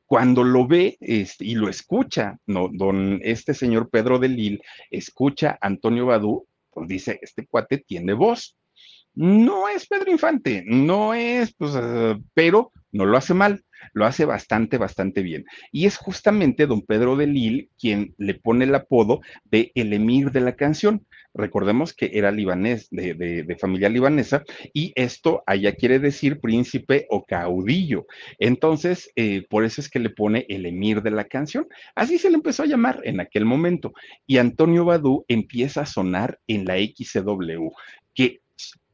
cuando 0.05 0.43
lo 0.43 0.67
ve 0.67 0.97
este, 1.01 1.45
y 1.45 1.55
lo 1.55 1.67
escucha, 1.67 2.37
¿no? 2.45 2.69
Don 2.71 3.19
este 3.23 3.55
señor 3.55 3.89
Pedro 3.89 4.19
de 4.19 4.29
Lil 4.29 4.61
escucha 4.91 5.57
a 5.59 5.65
Antonio 5.65 6.05
Badú, 6.05 6.47
pues 6.69 6.87
dice, 6.87 7.17
este 7.23 7.47
cuate 7.47 7.79
tiene 7.79 8.13
voz. 8.13 8.55
No 9.19 9.67
es 9.67 9.85
Pedro 9.85 10.11
Infante, 10.11 10.63
no 10.65 11.13
es, 11.13 11.53
pues, 11.53 11.75
uh, 11.75 12.23
pero 12.33 12.71
no 12.93 13.05
lo 13.05 13.17
hace 13.17 13.33
mal, 13.33 13.65
lo 13.91 14.05
hace 14.05 14.23
bastante, 14.23 14.77
bastante 14.77 15.23
bien. 15.23 15.43
Y 15.73 15.87
es 15.87 15.97
justamente 15.97 16.67
don 16.67 16.83
Pedro 16.83 17.17
de 17.17 17.27
Lil 17.27 17.69
quien 17.77 18.15
le 18.17 18.35
pone 18.35 18.63
el 18.63 18.73
apodo 18.73 19.19
de 19.43 19.73
el 19.75 19.91
emir 19.91 20.31
de 20.31 20.39
la 20.39 20.55
canción. 20.55 21.05
Recordemos 21.33 21.93
que 21.93 22.11
era 22.13 22.31
libanés, 22.31 22.87
de, 22.91 23.57
familia 23.59 23.89
libanesa, 23.89 24.45
y 24.73 24.93
esto 24.95 25.43
allá 25.45 25.75
quiere 25.75 25.99
decir 25.99 26.39
príncipe 26.39 27.05
o 27.09 27.25
caudillo. 27.25 28.05
Entonces, 28.37 29.11
eh, 29.17 29.45
por 29.49 29.65
eso 29.65 29.81
es 29.81 29.89
que 29.89 29.99
le 29.99 30.11
pone 30.11 30.45
el 30.47 30.65
emir 30.65 31.01
de 31.01 31.11
la 31.11 31.25
canción. 31.25 31.67
Así 31.93 32.19
se 32.19 32.29
le 32.29 32.37
empezó 32.37 32.63
a 32.63 32.67
llamar 32.67 33.01
en 33.03 33.19
aquel 33.19 33.43
momento. 33.43 33.91
Y 34.25 34.37
Antonio 34.37 34.85
Badú 34.85 35.25
empieza 35.27 35.81
a 35.81 35.85
sonar 35.85 36.39
en 36.47 36.63
la 36.63 36.77
XCW, 36.77 37.67
que 38.13 38.39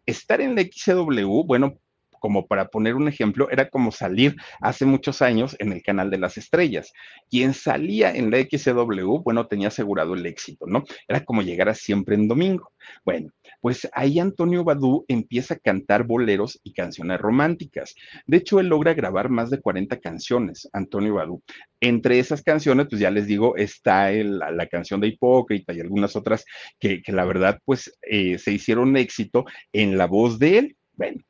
estar 0.05 0.41
en 0.41 0.55
la 0.55 0.61
XCW, 0.61 1.43
bueno, 1.45 1.79
como 2.25 2.47
para 2.47 2.69
poner 2.69 2.95
un 2.95 3.07
ejemplo, 3.07 3.51
era 3.51 3.69
como 3.69 3.91
salir 3.91 4.35
hace 4.59 4.85
muchos 4.85 5.21
años 5.21 5.55
en 5.59 5.71
el 5.71 5.83
canal 5.83 6.09
de 6.09 6.17
las 6.17 6.37
estrellas. 6.37 6.91
Quien 7.29 7.53
salía 7.53 8.15
en 8.15 8.31
la 8.31 8.39
XW, 8.39 9.21
bueno, 9.23 9.45
tenía 9.45 9.67
asegurado 9.67 10.15
el 10.15 10.25
éxito, 10.25 10.65
¿no? 10.65 10.83
Era 11.07 11.23
como 11.23 11.43
llegar 11.43 11.69
a 11.69 11.75
siempre 11.75 12.15
en 12.15 12.27
domingo. 12.27 12.71
Bueno, 13.03 13.29
pues 13.65 13.89
ahí 13.93 14.19
Antonio 14.19 14.63
Badú 14.63 15.05
empieza 15.07 15.55
a 15.55 15.57
cantar 15.57 16.03
boleros 16.03 16.59
y 16.63 16.71
canciones 16.71 17.19
románticas. 17.19 17.95
De 18.27 18.37
hecho, 18.37 18.59
él 18.59 18.67
logra 18.67 18.93
grabar 18.93 19.29
más 19.29 19.49
de 19.49 19.59
40 19.59 19.99
canciones, 20.01 20.69
Antonio 20.71 21.15
Badú. 21.15 21.41
Entre 21.79 22.19
esas 22.19 22.43
canciones, 22.43 22.85
pues 22.87 23.01
ya 23.01 23.09
les 23.09 23.25
digo, 23.25 23.55
está 23.55 24.11
la, 24.11 24.67
canción 24.67 25.01
de 25.01 25.07
Hipócrita 25.07 25.73
y 25.73 25.79
algunas 25.79 26.15
otras 26.15 26.45
que, 26.79 27.01
la 27.07 27.25
verdad, 27.25 27.59
pues 27.65 27.91
eh, 28.03 28.37
se 28.37 28.51
hicieron 28.51 28.95
éxito 28.97 29.45
en 29.73 29.97
la 29.97 30.05
voz 30.05 30.37
de 30.37 30.59
él. 30.59 30.77
Bueno, 30.93 31.23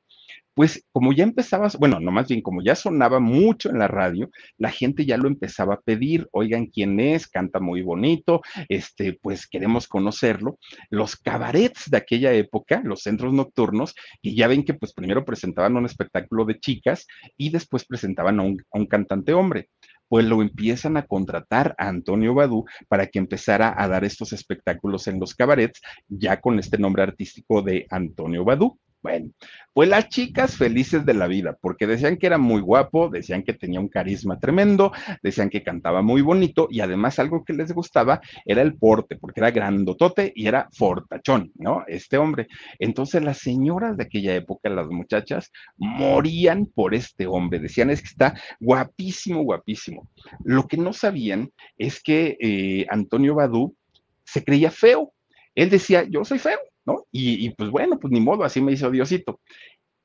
pues 0.55 0.85
como 0.93 1.13
ya 1.13 1.23
empezaba, 1.25 1.69
bueno, 1.77 1.99
no 1.99 2.11
más 2.11 2.27
bien 2.29 2.41
como 2.41 2.63
ya 2.63 2.75
sonaba 2.75 3.19
mucho 3.19 3.69
en 3.69 3.77
la 3.77 3.87
radio, 3.87 4.31
la 4.57 4.71
gente 4.71 5.05
ya 5.05 5.17
lo 5.17 5.27
empezaba 5.27 5.75
a 5.75 5.81
pedir, 5.81 6.27
oigan 6.31 6.67
quién 6.67 6.99
es, 6.99 7.27
canta 7.27 7.59
muy 7.59 7.81
bonito, 7.81 8.41
este, 8.69 9.19
pues 9.21 9.47
queremos 9.47 9.87
conocerlo. 9.87 10.57
Los 10.89 11.17
cabarets 11.17 11.89
de 11.91 11.97
aquella 11.97 12.33
época, 12.33 12.81
los 12.85 13.01
centros 13.01 13.33
nocturnos, 13.33 13.93
y 14.21 14.35
ya 14.35 14.47
ven 14.47 14.63
que 14.63 14.73
pues 14.73 14.93
primero 14.93 15.25
presentaban 15.25 15.75
un 15.75 15.85
espectáculo 15.85 16.45
de 16.45 16.59
chicas 16.59 17.05
y 17.37 17.49
después 17.49 17.85
presentaban 17.85 18.39
a 18.39 18.43
un, 18.43 18.63
a 18.71 18.79
un 18.79 18.87
cantante 18.87 19.33
hombre 19.33 19.69
pues 20.07 20.23
lo 20.25 20.41
empiezan 20.41 20.97
a 20.97 21.07
contratar 21.07 21.73
a 21.79 21.87
Antonio 21.87 22.35
Badú 22.35 22.65
para 22.87 23.07
que 23.07 23.17
empezara 23.19 23.73
a 23.75 23.87
dar 23.87 24.05
estos 24.05 24.33
espectáculos 24.33 25.07
en 25.07 25.19
los 25.19 25.33
cabarets, 25.33 25.81
ya 26.07 26.39
con 26.39 26.59
este 26.59 26.77
nombre 26.77 27.01
artístico 27.03 27.63
de 27.63 27.87
Antonio 27.89 28.45
Badú. 28.45 28.77
Bueno, 29.05 29.29
pues 29.71 29.87
las 29.87 30.09
chicas 30.09 30.57
felices 30.57 31.05
de 31.05 31.13
la 31.13 31.27
vida, 31.27 31.55
porque 31.61 31.85
decían 31.85 32.17
que 32.17 32.25
era 32.25 32.39
muy 32.39 32.59
guapo, 32.59 33.07
decían 33.07 33.43
que 33.43 33.53
tenía 33.53 33.79
un 33.79 33.87
carisma 33.87 34.39
tremendo, 34.39 34.91
decían 35.21 35.51
que 35.51 35.61
cantaba 35.61 36.01
muy 36.01 36.23
bonito 36.23 36.67
y 36.71 36.79
además 36.79 37.19
algo 37.19 37.45
que 37.45 37.53
les 37.53 37.71
gustaba 37.71 38.19
era 38.45 38.63
el 38.63 38.73
porte, 38.73 39.15
porque 39.15 39.41
era 39.41 39.51
grandotote 39.51 40.33
y 40.35 40.47
era 40.47 40.69
fortachón, 40.71 41.51
¿no? 41.53 41.83
Este 41.85 42.17
hombre. 42.17 42.47
Entonces 42.79 43.23
las 43.23 43.37
señoras 43.37 43.95
de 43.95 44.05
aquella 44.05 44.33
época, 44.33 44.69
las 44.69 44.87
muchachas, 44.87 45.51
morían 45.77 46.65
por 46.65 46.95
este 46.95 47.27
hombre. 47.27 47.59
Decían 47.59 47.91
es 47.91 48.01
que 48.01 48.07
está 48.07 48.33
guapísimo, 48.59 49.43
guapísimo. 49.43 50.09
Lo 50.43 50.65
que 50.65 50.77
no 50.77 50.93
sabían 50.93 51.51
es 51.77 52.01
que 52.01 52.37
eh, 52.39 52.87
Antonio 52.89 53.35
Badú 53.35 53.75
se 54.23 54.43
creía 54.43 54.71
feo. 54.71 55.13
Él 55.53 55.69
decía, 55.69 56.07
yo 56.09 56.25
soy 56.25 56.39
feo, 56.39 56.57
¿no? 56.85 57.05
Y, 57.11 57.49
pues 57.51 57.69
bueno, 57.69 57.99
pues 57.99 58.11
ni 58.11 58.19
modo, 58.19 58.43
así 58.43 58.61
me 58.61 58.71
hizo 58.71 58.91
Diosito. 58.91 59.41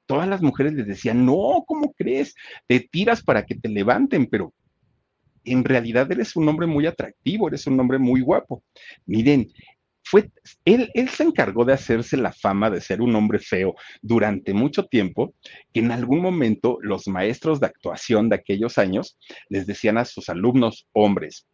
Todas 0.06 0.28
las 0.28 0.42
mujeres 0.42 0.72
les 0.72 0.86
decían, 0.86 1.24
no, 1.24 1.64
¿cómo 1.66 1.92
crees? 1.92 2.34
Te 2.66 2.80
tiras 2.80 3.22
para 3.22 3.44
que 3.46 3.54
te 3.54 3.68
levanten, 3.68 4.26
pero 4.26 4.52
en 5.44 5.64
realidad 5.64 6.10
eres 6.10 6.36
un 6.36 6.48
hombre 6.48 6.66
muy 6.66 6.86
atractivo, 6.86 7.48
eres 7.48 7.66
un 7.66 7.78
hombre 7.78 7.98
muy 7.98 8.20
guapo. 8.20 8.62
Miren, 9.06 9.52
fue, 10.02 10.30
él, 10.64 10.90
él, 10.94 11.08
se 11.08 11.22
encargó 11.22 11.64
de 11.64 11.74
hacerse 11.74 12.16
la 12.16 12.32
fama 12.32 12.70
de 12.70 12.80
ser 12.80 13.00
un 13.00 13.14
hombre 13.14 13.38
feo 13.38 13.74
durante 14.02 14.52
mucho 14.52 14.86
tiempo, 14.86 15.34
que 15.72 15.80
en 15.80 15.92
algún 15.92 16.20
momento 16.20 16.78
los 16.80 17.06
maestros 17.06 17.60
de 17.60 17.66
actuación 17.66 18.28
de 18.28 18.36
aquellos 18.36 18.78
años 18.78 19.16
les 19.48 19.66
decían 19.66 19.98
a 19.98 20.04
sus 20.04 20.28
alumnos 20.28 20.88
hombres, 20.92 21.46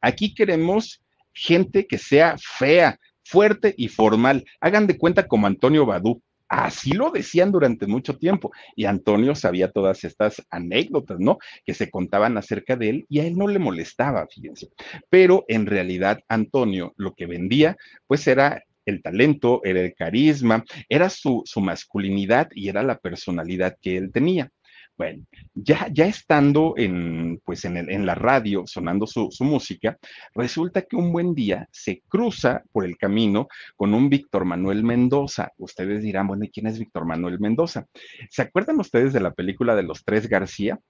aquí 0.00 0.34
queremos 0.34 1.02
gente 1.32 1.86
que 1.86 1.98
sea 1.98 2.36
fea, 2.38 2.98
fuerte 3.28 3.74
y 3.76 3.88
formal. 3.88 4.44
Hagan 4.60 4.86
de 4.86 4.96
cuenta 4.96 5.26
como 5.26 5.46
Antonio 5.46 5.84
Badú. 5.84 6.22
Así 6.48 6.92
lo 6.92 7.10
decían 7.10 7.52
durante 7.52 7.86
mucho 7.86 8.16
tiempo 8.16 8.50
y 8.74 8.86
Antonio 8.86 9.34
sabía 9.34 9.70
todas 9.70 10.02
estas 10.04 10.42
anécdotas, 10.48 11.18
¿no? 11.20 11.36
Que 11.66 11.74
se 11.74 11.90
contaban 11.90 12.38
acerca 12.38 12.74
de 12.74 12.88
él 12.88 13.06
y 13.10 13.20
a 13.20 13.26
él 13.26 13.36
no 13.36 13.48
le 13.48 13.58
molestaba, 13.58 14.26
fíjense. 14.26 14.68
Pero 15.10 15.44
en 15.48 15.66
realidad 15.66 16.20
Antonio 16.26 16.94
lo 16.96 17.12
que 17.12 17.26
vendía 17.26 17.76
pues 18.06 18.26
era 18.26 18.62
el 18.86 19.02
talento, 19.02 19.60
era 19.62 19.82
el 19.82 19.94
carisma, 19.94 20.64
era 20.88 21.10
su, 21.10 21.42
su 21.44 21.60
masculinidad 21.60 22.48
y 22.54 22.70
era 22.70 22.82
la 22.82 22.96
personalidad 22.96 23.76
que 23.82 23.98
él 23.98 24.10
tenía. 24.10 24.50
Bueno, 24.98 25.24
ya, 25.54 25.86
ya 25.92 26.06
estando 26.06 26.74
en, 26.76 27.40
pues 27.44 27.64
en, 27.64 27.76
el, 27.76 27.88
en 27.88 28.04
la 28.04 28.16
radio, 28.16 28.66
sonando 28.66 29.06
su, 29.06 29.28
su, 29.30 29.44
música, 29.44 29.96
resulta 30.34 30.82
que 30.82 30.96
un 30.96 31.12
buen 31.12 31.36
día 31.36 31.68
se 31.70 32.02
cruza 32.08 32.64
por 32.72 32.84
el 32.84 32.98
camino 32.98 33.46
con 33.76 33.94
un 33.94 34.10
Víctor 34.10 34.44
Manuel 34.44 34.82
Mendoza. 34.82 35.52
Ustedes 35.56 36.02
dirán, 36.02 36.26
bueno, 36.26 36.44
¿y 36.44 36.50
quién 36.50 36.66
es 36.66 36.80
Víctor 36.80 37.06
Manuel 37.06 37.38
Mendoza? 37.38 37.86
¿Se 38.28 38.42
acuerdan 38.42 38.80
ustedes 38.80 39.12
de 39.12 39.20
la 39.20 39.30
película 39.30 39.76
de 39.76 39.84
los 39.84 40.04
tres 40.04 40.28
García? 40.28 40.80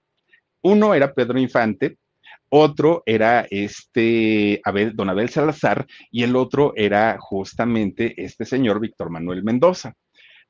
Uno 0.63 0.95
era 0.95 1.13
Pedro 1.13 1.39
Infante, 1.39 1.99
otro 2.49 3.03
era 3.05 3.47
este 3.51 4.59
Abel, 4.65 4.97
don 4.97 5.11
Abel 5.11 5.29
Salazar 5.29 5.87
y 6.11 6.23
el 6.23 6.35
otro 6.35 6.73
era 6.77 7.19
justamente 7.21 8.15
este 8.17 8.47
señor 8.47 8.81
Víctor 8.81 9.11
Manuel 9.11 9.45
Mendoza. 9.45 9.93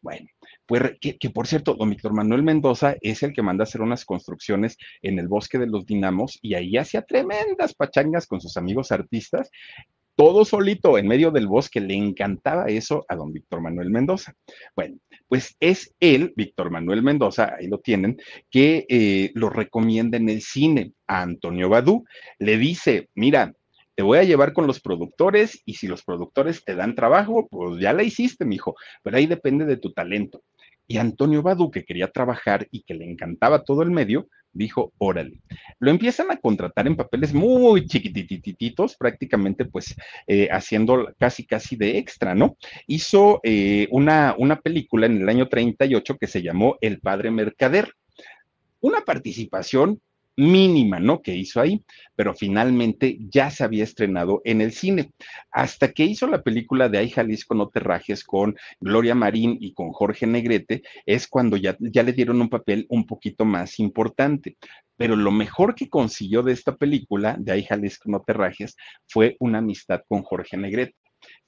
Bueno, 0.00 0.28
pues 0.68 0.82
que, 1.00 1.30
por 1.30 1.46
cierto, 1.46 1.74
don 1.74 1.88
Víctor 1.88 2.12
Manuel 2.12 2.42
Mendoza 2.42 2.94
es 3.00 3.22
el 3.22 3.32
que 3.32 3.40
manda 3.40 3.62
hacer 3.64 3.80
unas 3.80 4.04
construcciones 4.04 4.76
en 5.00 5.18
el 5.18 5.26
bosque 5.26 5.58
de 5.58 5.66
los 5.66 5.86
dinamos 5.86 6.38
y 6.42 6.54
ahí 6.54 6.76
hacía 6.76 7.00
tremendas 7.00 7.72
pachangas 7.74 8.26
con 8.26 8.42
sus 8.42 8.58
amigos 8.58 8.92
artistas, 8.92 9.50
todo 10.14 10.44
solito 10.44 10.98
en 10.98 11.08
medio 11.08 11.30
del 11.30 11.46
bosque, 11.46 11.80
le 11.80 11.94
encantaba 11.94 12.66
eso 12.66 13.06
a 13.08 13.16
don 13.16 13.32
Víctor 13.32 13.62
Manuel 13.62 13.88
Mendoza. 13.88 14.34
Bueno, 14.76 14.98
pues 15.26 15.56
es 15.58 15.94
él, 16.00 16.34
Víctor 16.36 16.70
Manuel 16.70 17.02
Mendoza, 17.02 17.54
ahí 17.58 17.66
lo 17.66 17.78
tienen, 17.78 18.18
que 18.50 18.84
eh, 18.90 19.30
lo 19.34 19.48
recomienda 19.48 20.18
en 20.18 20.28
el 20.28 20.42
cine 20.42 20.92
a 21.06 21.22
Antonio 21.22 21.70
Badú. 21.70 22.04
Le 22.38 22.58
dice, 22.58 23.08
mira, 23.14 23.54
te 23.98 24.04
voy 24.04 24.18
a 24.18 24.22
llevar 24.22 24.52
con 24.52 24.68
los 24.68 24.80
productores 24.80 25.60
y 25.64 25.74
si 25.74 25.88
los 25.88 26.04
productores 26.04 26.62
te 26.64 26.76
dan 26.76 26.94
trabajo, 26.94 27.48
pues 27.48 27.80
ya 27.80 27.92
la 27.92 28.04
hiciste, 28.04 28.44
mijo, 28.44 28.76
pero 29.02 29.16
ahí 29.16 29.26
depende 29.26 29.64
de 29.64 29.76
tu 29.76 29.92
talento. 29.92 30.44
Y 30.88 30.96
Antonio 30.96 31.42
Badu, 31.42 31.70
que 31.70 31.84
quería 31.84 32.10
trabajar 32.10 32.66
y 32.70 32.82
que 32.82 32.94
le 32.94 33.08
encantaba 33.08 33.62
todo 33.62 33.82
el 33.82 33.90
medio, 33.90 34.26
dijo, 34.52 34.92
órale. 34.98 35.42
Lo 35.78 35.90
empiezan 35.90 36.30
a 36.30 36.38
contratar 36.38 36.86
en 36.86 36.96
papeles 36.96 37.34
muy 37.34 37.86
chiquitititos, 37.86 38.96
prácticamente 38.96 39.66
pues 39.66 39.94
eh, 40.26 40.48
haciendo 40.50 41.14
casi 41.18 41.46
casi 41.46 41.76
de 41.76 41.98
extra, 41.98 42.34
¿no? 42.34 42.56
Hizo 42.86 43.40
eh, 43.42 43.86
una, 43.90 44.34
una 44.38 44.60
película 44.60 45.06
en 45.06 45.20
el 45.20 45.28
año 45.28 45.48
38 45.48 46.16
que 46.18 46.26
se 46.26 46.42
llamó 46.42 46.76
El 46.80 47.00
Padre 47.00 47.30
Mercader. 47.30 47.92
Una 48.80 49.02
participación 49.02 50.00
mínima, 50.38 51.00
¿no? 51.00 51.20
Que 51.20 51.34
hizo 51.34 51.60
ahí, 51.60 51.84
pero 52.14 52.32
finalmente 52.32 53.18
ya 53.28 53.50
se 53.50 53.64
había 53.64 53.82
estrenado 53.82 54.40
en 54.44 54.60
el 54.60 54.72
cine. 54.72 55.10
Hasta 55.50 55.92
que 55.92 56.04
hizo 56.04 56.28
la 56.28 56.42
película 56.42 56.88
de 56.88 56.98
Ay 56.98 57.10
Jalisco 57.10 57.56
no 57.56 57.68
te 57.68 57.80
rajes 57.80 58.22
con 58.22 58.56
Gloria 58.80 59.16
Marín 59.16 59.58
y 59.60 59.74
con 59.74 59.90
Jorge 59.90 60.28
Negrete, 60.28 60.82
es 61.04 61.26
cuando 61.26 61.56
ya, 61.56 61.76
ya 61.80 62.04
le 62.04 62.12
dieron 62.12 62.40
un 62.40 62.48
papel 62.48 62.86
un 62.88 63.04
poquito 63.04 63.44
más 63.44 63.80
importante. 63.80 64.56
Pero 64.96 65.16
lo 65.16 65.32
mejor 65.32 65.74
que 65.74 65.88
consiguió 65.88 66.44
de 66.44 66.52
esta 66.52 66.76
película, 66.76 67.36
de 67.38 67.52
Ay 67.52 67.64
Jalisco 67.64 68.08
no 68.08 68.22
te 68.24 68.32
rajes, 68.32 68.76
fue 69.08 69.36
una 69.40 69.58
amistad 69.58 70.02
con 70.08 70.22
Jorge 70.22 70.56
Negrete 70.56 70.94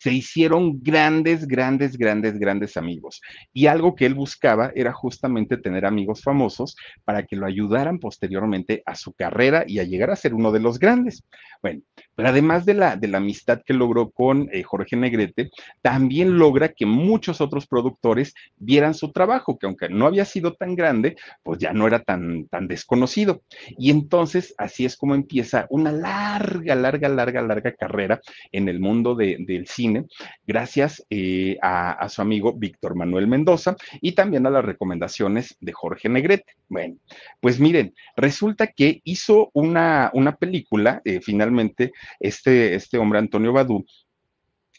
se 0.01 0.15
hicieron 0.15 0.83
grandes, 0.83 1.47
grandes, 1.47 1.99
grandes, 1.99 2.39
grandes 2.39 2.79
amigos. 2.79 3.21
Y 3.53 3.67
algo 3.67 3.95
que 3.95 4.07
él 4.07 4.15
buscaba 4.15 4.73
era 4.75 4.95
justamente 4.95 5.59
tener 5.59 5.85
amigos 5.85 6.23
famosos 6.23 6.75
para 7.05 7.27
que 7.27 7.37
lo 7.37 7.45
ayudaran 7.45 7.99
posteriormente 7.99 8.83
a 8.87 8.95
su 8.95 9.13
carrera 9.13 9.65
y 9.67 9.79
a 9.79 9.85
llegar 9.85 10.11
a 10.11 10.17
ser 10.17 10.33
uno 10.33 10.53
de 10.53 10.61
los 10.61 10.79
grandes. 10.79 11.23
Bueno, 11.61 11.83
pero 12.21 12.29
además 12.29 12.67
de 12.67 12.75
la, 12.75 12.97
de 12.97 13.09
la 13.09 13.17
amistad 13.17 13.63
que 13.65 13.73
logró 13.73 14.11
con 14.11 14.51
eh, 14.53 14.63
Jorge 14.63 14.95
Negrete, 14.95 15.49
también 15.81 16.37
logra 16.37 16.69
que 16.69 16.85
muchos 16.85 17.41
otros 17.41 17.67
productores 17.67 18.35
vieran 18.59 18.93
su 18.93 19.11
trabajo, 19.11 19.59
que 19.59 19.65
aunque 19.65 19.89
no 19.89 20.05
había 20.05 20.27
sido 20.27 20.53
tan 20.53 20.75
grande, 20.75 21.17
pues 21.43 21.61
ya 21.61 21.73
no 21.73 21.87
era 21.87 22.01
tan, 22.01 22.47
tan 22.49 22.69
desconocido. 22.69 23.41
Y 23.79 23.91
entonces 23.91 24.55
así 24.59 24.85
es 24.85 24.99
como 24.99 25.15
empieza 25.15 25.67
una 25.71 25.93
larga, 25.93 26.75
larga, 26.75 27.09
larga, 27.09 27.41
larga 27.41 27.73
carrera 27.73 28.21
en 28.53 28.69
el 28.69 28.81
mundo 28.81 29.15
de, 29.15 29.39
del 29.41 29.67
cine, 29.67 30.05
gracias 30.47 31.03
eh, 31.09 31.57
a, 31.63 31.93
a 31.93 32.11
su 32.11 32.21
amigo 32.21 32.53
Víctor 32.53 32.97
Manuel 32.97 33.29
Mendoza 33.29 33.77
y 34.03 34.13
también 34.13 34.47
a 34.47 34.51
las 34.51 34.63
recomendaciones 34.67 35.57
de 35.59 35.73
Jorge 35.73 36.11
Negrete. 36.11 36.53
Bueno, 36.69 36.97
pues 37.41 37.59
miren, 37.59 37.95
resulta 38.15 38.67
que 38.67 39.01
hizo 39.05 39.51
una, 39.55 40.11
una 40.13 40.37
película, 40.37 41.01
eh, 41.07 41.21
finalmente, 41.23 41.93
este, 42.19 42.75
este 42.75 42.99
hombre 42.99 43.19
Antonio 43.19 43.53
Badú, 43.53 43.85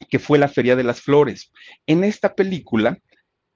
que 0.10 0.20
fue 0.20 0.40
la 0.40 0.48
Feria 0.48 0.76
de 0.76 0.84
las 0.84 1.02
Flores. 1.02 1.52
En 1.86 2.04
esta 2.04 2.34
película 2.36 2.98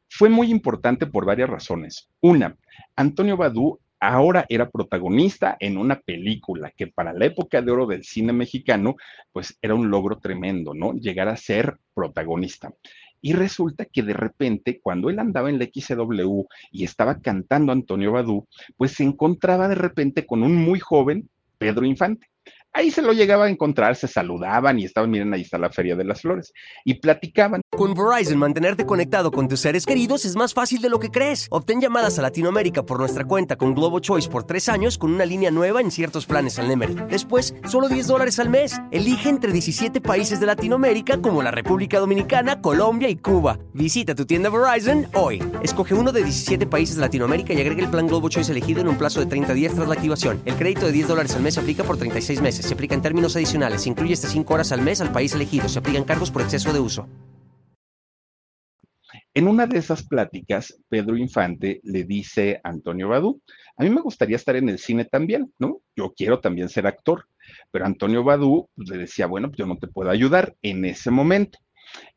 fue 0.09 0.29
muy 0.29 0.51
importante 0.51 1.07
por 1.07 1.25
varias 1.25 1.49
razones. 1.49 2.09
Una, 2.21 2.55
Antonio 2.95 3.37
Badú 3.37 3.79
ahora 3.99 4.45
era 4.49 4.69
protagonista 4.69 5.57
en 5.59 5.77
una 5.77 5.99
película 5.99 6.71
que 6.75 6.87
para 6.87 7.13
la 7.13 7.25
época 7.25 7.61
de 7.61 7.71
oro 7.71 7.87
del 7.87 8.03
cine 8.03 8.33
mexicano, 8.33 8.95
pues 9.31 9.57
era 9.61 9.75
un 9.75 9.89
logro 9.89 10.19
tremendo, 10.19 10.73
¿no? 10.73 10.93
Llegar 10.93 11.27
a 11.27 11.37
ser 11.37 11.77
protagonista. 11.93 12.73
Y 13.21 13.33
resulta 13.33 13.85
que 13.85 14.03
de 14.03 14.13
repente, 14.13 14.79
cuando 14.81 15.09
él 15.09 15.17
andaba 15.19 15.49
en 15.49 15.57
la 15.57 15.65
XW 15.65 16.43
y 16.71 16.83
estaba 16.83 17.19
cantando 17.19 17.71
Antonio 17.71 18.11
Badú, 18.11 18.47
pues 18.77 18.91
se 18.91 19.03
encontraba 19.03 19.67
de 19.67 19.75
repente 19.75 20.25
con 20.25 20.43
un 20.43 20.55
muy 20.55 20.79
joven 20.79 21.29
Pedro 21.57 21.85
Infante. 21.85 22.27
Ahí 22.77 22.91
se 22.91 23.01
lo 23.01 23.13
llegaba 23.13 23.45
a 23.45 23.49
encontrar, 23.49 23.95
se 23.95 24.05
saludaban 24.05 24.77
y 24.77 24.83
estaban, 24.83 25.09
miren, 25.09 25.33
ahí 25.33 25.43
está 25.43 25.57
la 25.57 25.69
Feria 25.69 25.95
de 25.95 26.03
las 26.03 26.19
Flores, 26.19 26.51
y 26.83 26.95
platicaban. 26.95 27.61
Con 27.69 27.93
Verizon, 27.93 28.37
mantenerte 28.37 28.85
conectado 28.85 29.31
con 29.31 29.47
tus 29.47 29.61
seres 29.61 29.85
queridos 29.85 30.25
es 30.25 30.35
más 30.35 30.53
fácil 30.53 30.81
de 30.81 30.89
lo 30.89 30.99
que 30.99 31.09
crees. 31.09 31.47
Obtén 31.51 31.79
llamadas 31.79 32.19
a 32.19 32.21
Latinoamérica 32.21 32.83
por 32.83 32.99
nuestra 32.99 33.23
cuenta 33.23 33.55
con 33.55 33.75
Globo 33.75 34.01
Choice 34.01 34.29
por 34.29 34.43
tres 34.43 34.67
años 34.67 34.97
con 34.97 35.13
una 35.13 35.25
línea 35.25 35.51
nueva 35.51 35.79
en 35.79 35.89
ciertos 35.89 36.25
planes 36.25 36.59
al 36.59 36.67
Nemery. 36.67 36.95
Después, 37.09 37.55
solo 37.65 37.87
10 37.87 38.07
dólares 38.07 38.39
al 38.39 38.49
mes. 38.49 38.77
Elige 38.91 39.29
entre 39.29 39.53
17 39.53 40.01
países 40.01 40.41
de 40.41 40.45
Latinoamérica 40.45 41.21
como 41.21 41.41
la 41.41 41.51
República 41.51 41.99
Dominicana, 41.99 42.59
Colombia 42.59 43.07
y 43.07 43.15
Cuba. 43.15 43.57
Visita 43.71 44.15
tu 44.15 44.25
tienda 44.25 44.49
Verizon 44.49 45.07
hoy. 45.13 45.41
Escoge 45.63 45.93
uno 45.93 46.11
de 46.11 46.25
17 46.25 46.67
países 46.67 46.97
de 46.97 47.01
Latinoamérica 47.03 47.53
y 47.53 47.61
agrega 47.61 47.83
el 47.83 47.89
plan 47.89 48.05
Globo 48.05 48.27
Choice 48.27 48.51
elegido 48.51 48.81
en 48.81 48.89
un 48.89 48.97
plazo 48.97 49.21
de 49.21 49.27
30 49.27 49.53
días 49.53 49.73
tras 49.73 49.87
la 49.87 49.93
activación. 49.93 50.41
El 50.43 50.55
crédito 50.55 50.85
de 50.87 50.91
10 50.91 51.07
dólares 51.07 51.33
al 51.37 51.41
mes 51.41 51.53
se 51.53 51.61
aplica 51.61 51.85
por 51.85 51.95
36 51.95 52.41
meses. 52.41 52.64
Se 52.65 52.73
aplica 52.73 52.95
en 52.95 53.01
términos 53.01 53.35
adicionales. 53.35 53.83
Se 53.83 53.89
incluye 53.89 54.13
hasta 54.13 54.27
5 54.27 54.53
horas 54.53 54.71
al 54.71 54.81
mes 54.81 54.99
al 54.99 55.11
país 55.11 55.33
elegido. 55.35 55.69
Se 55.69 55.79
aplican 55.79 56.03
cargos 56.03 56.31
por 56.31 56.41
exceso 56.41 56.73
de 56.73 56.79
uso. 56.79 57.07
En 59.35 59.47
una 59.47 59.67
de 59.67 59.77
esas 59.77 60.03
pláticas, 60.03 60.79
Pedro 60.89 61.15
Infante 61.15 61.79
le 61.83 62.05
dice 62.05 62.61
a 62.63 62.69
Antonio 62.69 63.09
Badú, 63.09 63.41
a 63.77 63.83
mí 63.83 63.89
me 63.89 64.01
gustaría 64.01 64.37
estar 64.37 64.55
en 64.55 64.69
el 64.69 64.79
cine 64.79 65.05
también, 65.05 65.53
¿no? 65.59 65.81
Yo 65.95 66.13
quiero 66.15 66.39
también 66.39 66.69
ser 66.69 66.87
actor. 66.87 67.27
Pero 67.69 67.85
Antonio 67.85 68.23
Badú 68.23 68.69
pues, 68.75 68.89
le 68.89 68.97
decía, 68.97 69.27
bueno, 69.27 69.49
pues 69.49 69.59
yo 69.59 69.67
no 69.67 69.77
te 69.77 69.87
puedo 69.87 70.09
ayudar 70.09 70.55
en 70.61 70.85
ese 70.85 71.11
momento. 71.11 71.59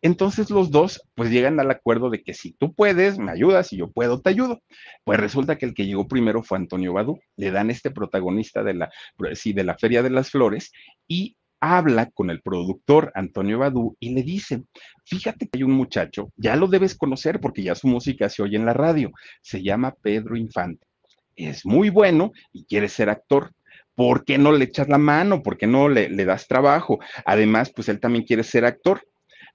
Entonces 0.02 0.50
los 0.50 0.70
dos 0.70 1.02
pues 1.14 1.30
llegan 1.30 1.58
al 1.60 1.70
acuerdo 1.70 2.10
de 2.10 2.22
que 2.22 2.34
si 2.34 2.52
tú 2.52 2.74
puedes, 2.74 3.18
me 3.18 3.32
ayudas, 3.32 3.68
si 3.68 3.76
yo 3.76 3.90
puedo, 3.90 4.20
te 4.20 4.30
ayudo. 4.30 4.60
Pues 5.04 5.18
resulta 5.18 5.58
que 5.58 5.66
el 5.66 5.74
que 5.74 5.86
llegó 5.86 6.06
primero 6.08 6.42
fue 6.42 6.58
Antonio 6.58 6.92
Badú. 6.92 7.18
Le 7.36 7.50
dan 7.50 7.70
este 7.70 7.90
protagonista 7.90 8.62
de 8.62 8.74
la, 8.74 8.90
sí, 9.34 9.52
de 9.52 9.64
la 9.64 9.76
Feria 9.76 10.02
de 10.02 10.10
las 10.10 10.30
Flores 10.30 10.72
y 11.06 11.36
habla 11.60 12.06
con 12.10 12.30
el 12.30 12.40
productor 12.40 13.10
Antonio 13.14 13.58
Badú 13.58 13.96
y 13.98 14.14
le 14.14 14.22
dice, 14.22 14.62
fíjate 15.04 15.48
que 15.48 15.58
hay 15.58 15.62
un 15.64 15.72
muchacho, 15.72 16.32
ya 16.36 16.56
lo 16.56 16.68
debes 16.68 16.96
conocer 16.96 17.40
porque 17.40 17.62
ya 17.62 17.74
su 17.74 17.88
música 17.88 18.28
se 18.28 18.42
oye 18.42 18.56
en 18.56 18.66
la 18.66 18.74
radio, 18.74 19.10
se 19.42 19.62
llama 19.62 19.94
Pedro 20.00 20.36
Infante. 20.36 20.86
Es 21.34 21.64
muy 21.64 21.90
bueno 21.90 22.32
y 22.52 22.64
quiere 22.64 22.88
ser 22.88 23.10
actor. 23.10 23.52
¿Por 23.94 24.24
qué 24.24 24.38
no 24.38 24.52
le 24.52 24.64
echas 24.64 24.88
la 24.88 24.98
mano? 24.98 25.42
¿Por 25.42 25.56
qué 25.56 25.66
no 25.66 25.88
le, 25.88 26.08
le 26.08 26.24
das 26.24 26.46
trabajo? 26.46 26.98
Además, 27.24 27.72
pues 27.74 27.88
él 27.88 28.00
también 28.00 28.24
quiere 28.24 28.44
ser 28.44 28.64
actor. 28.64 29.02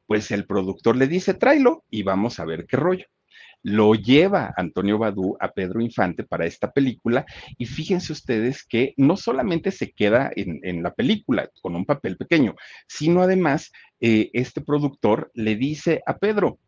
Pues 0.06 0.32
el 0.32 0.46
productor 0.46 0.96
le 0.96 1.08
dice, 1.08 1.34
tráelo 1.34 1.84
y 1.90 2.04
vamos 2.04 2.40
a 2.40 2.46
ver 2.46 2.66
qué 2.66 2.78
rollo 2.78 3.06
lo 3.64 3.96
lleva 3.96 4.54
Antonio 4.58 4.98
Badú 4.98 5.38
a 5.40 5.52
Pedro 5.52 5.82
Infante 5.82 6.24
para 6.24 6.46
esta 6.46 6.72
película 6.72 7.26
y 7.58 7.66
fíjense 7.66 8.12
ustedes 8.12 8.64
que 8.66 8.94
no 8.98 9.16
solamente 9.16 9.72
se 9.72 9.92
queda 9.92 10.32
en, 10.36 10.84
la 10.84 10.94
película 10.94 11.50
con 11.62 11.76
un 11.76 11.86
papel 11.86 12.18
pequeño, 12.18 12.56
sino 12.88 13.22
además 13.22 13.72
eh, 14.02 14.30
este 14.34 14.60
productor 14.62 15.32
le 15.34 15.56
dice 15.56 16.02
a 16.06 16.18
Pedro, 16.18 16.60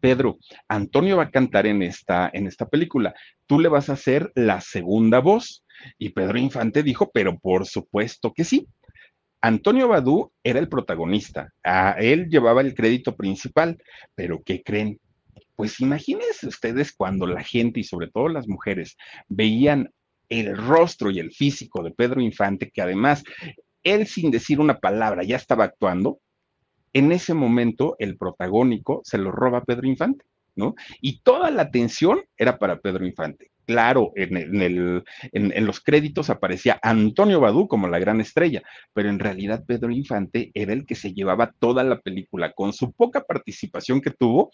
Pedro, 0.00 0.38
Antonio 0.68 1.16
va 1.16 1.24
a 1.24 1.30
cantar 1.30 1.66
en 1.66 1.82
esta, 1.82 2.30
en 2.32 2.46
esta 2.46 2.68
película, 2.68 3.14
tú 3.46 3.60
le 3.60 3.68
vas 3.68 3.88
a 3.88 3.94
hacer 3.94 4.32
la 4.34 4.60
segunda 4.60 5.20
voz. 5.20 5.64
Y 5.98 6.10
Pedro 6.10 6.38
Infante 6.38 6.82
dijo, 6.82 7.10
pero 7.12 7.38
por 7.38 7.66
supuesto 7.66 8.32
que 8.34 8.44
sí. 8.44 8.68
Antonio 9.42 9.88
Badú 9.88 10.32
era 10.44 10.58
el 10.58 10.68
protagonista, 10.68 11.52
a 11.64 11.92
él 11.98 12.28
llevaba 12.28 12.60
el 12.60 12.74
crédito 12.74 13.16
principal, 13.16 13.78
pero 14.14 14.42
¿qué 14.44 14.62
creen? 14.62 14.98
pues 15.60 15.78
imagínense 15.78 16.46
ustedes 16.46 16.90
cuando 16.90 17.26
la 17.26 17.42
gente 17.42 17.80
y 17.80 17.84
sobre 17.84 18.08
todo 18.08 18.30
las 18.30 18.48
mujeres 18.48 18.96
veían 19.28 19.90
el 20.30 20.56
rostro 20.56 21.10
y 21.10 21.18
el 21.18 21.32
físico 21.32 21.82
de 21.82 21.90
Pedro 21.90 22.22
Infante, 22.22 22.70
que 22.70 22.80
además 22.80 23.22
él 23.82 24.06
sin 24.06 24.30
decir 24.30 24.58
una 24.58 24.78
palabra 24.78 25.22
ya 25.22 25.36
estaba 25.36 25.64
actuando, 25.64 26.18
en 26.94 27.12
ese 27.12 27.34
momento 27.34 27.94
el 27.98 28.16
protagónico 28.16 29.02
se 29.04 29.18
lo 29.18 29.32
roba 29.32 29.62
Pedro 29.62 29.86
Infante, 29.86 30.24
¿no? 30.56 30.76
Y 31.02 31.20
toda 31.20 31.50
la 31.50 31.60
atención 31.60 32.22
era 32.38 32.58
para 32.58 32.80
Pedro 32.80 33.04
Infante. 33.06 33.50
Claro, 33.66 34.12
en, 34.16 35.04
en, 35.32 35.66
los 35.66 35.80
créditos 35.80 36.28
aparecía 36.28 36.80
Antonio 36.82 37.40
Badú 37.40 37.68
como 37.68 37.86
la 37.86 38.00
gran 38.00 38.20
estrella, 38.20 38.62
pero 38.92 39.08
en 39.08 39.20
realidad 39.20 39.64
Pedro 39.64 39.90
Infante 39.92 40.50
era 40.54 40.72
el 40.72 40.84
que 40.84 40.96
se 40.96 41.12
llevaba 41.12 41.52
toda 41.58 41.84
la 41.84 42.00
película. 42.00 42.52
Con 42.52 42.72
su 42.72 42.92
poca 42.92 43.22
participación 43.22 44.00
que 44.00 44.10
tuvo, 44.10 44.50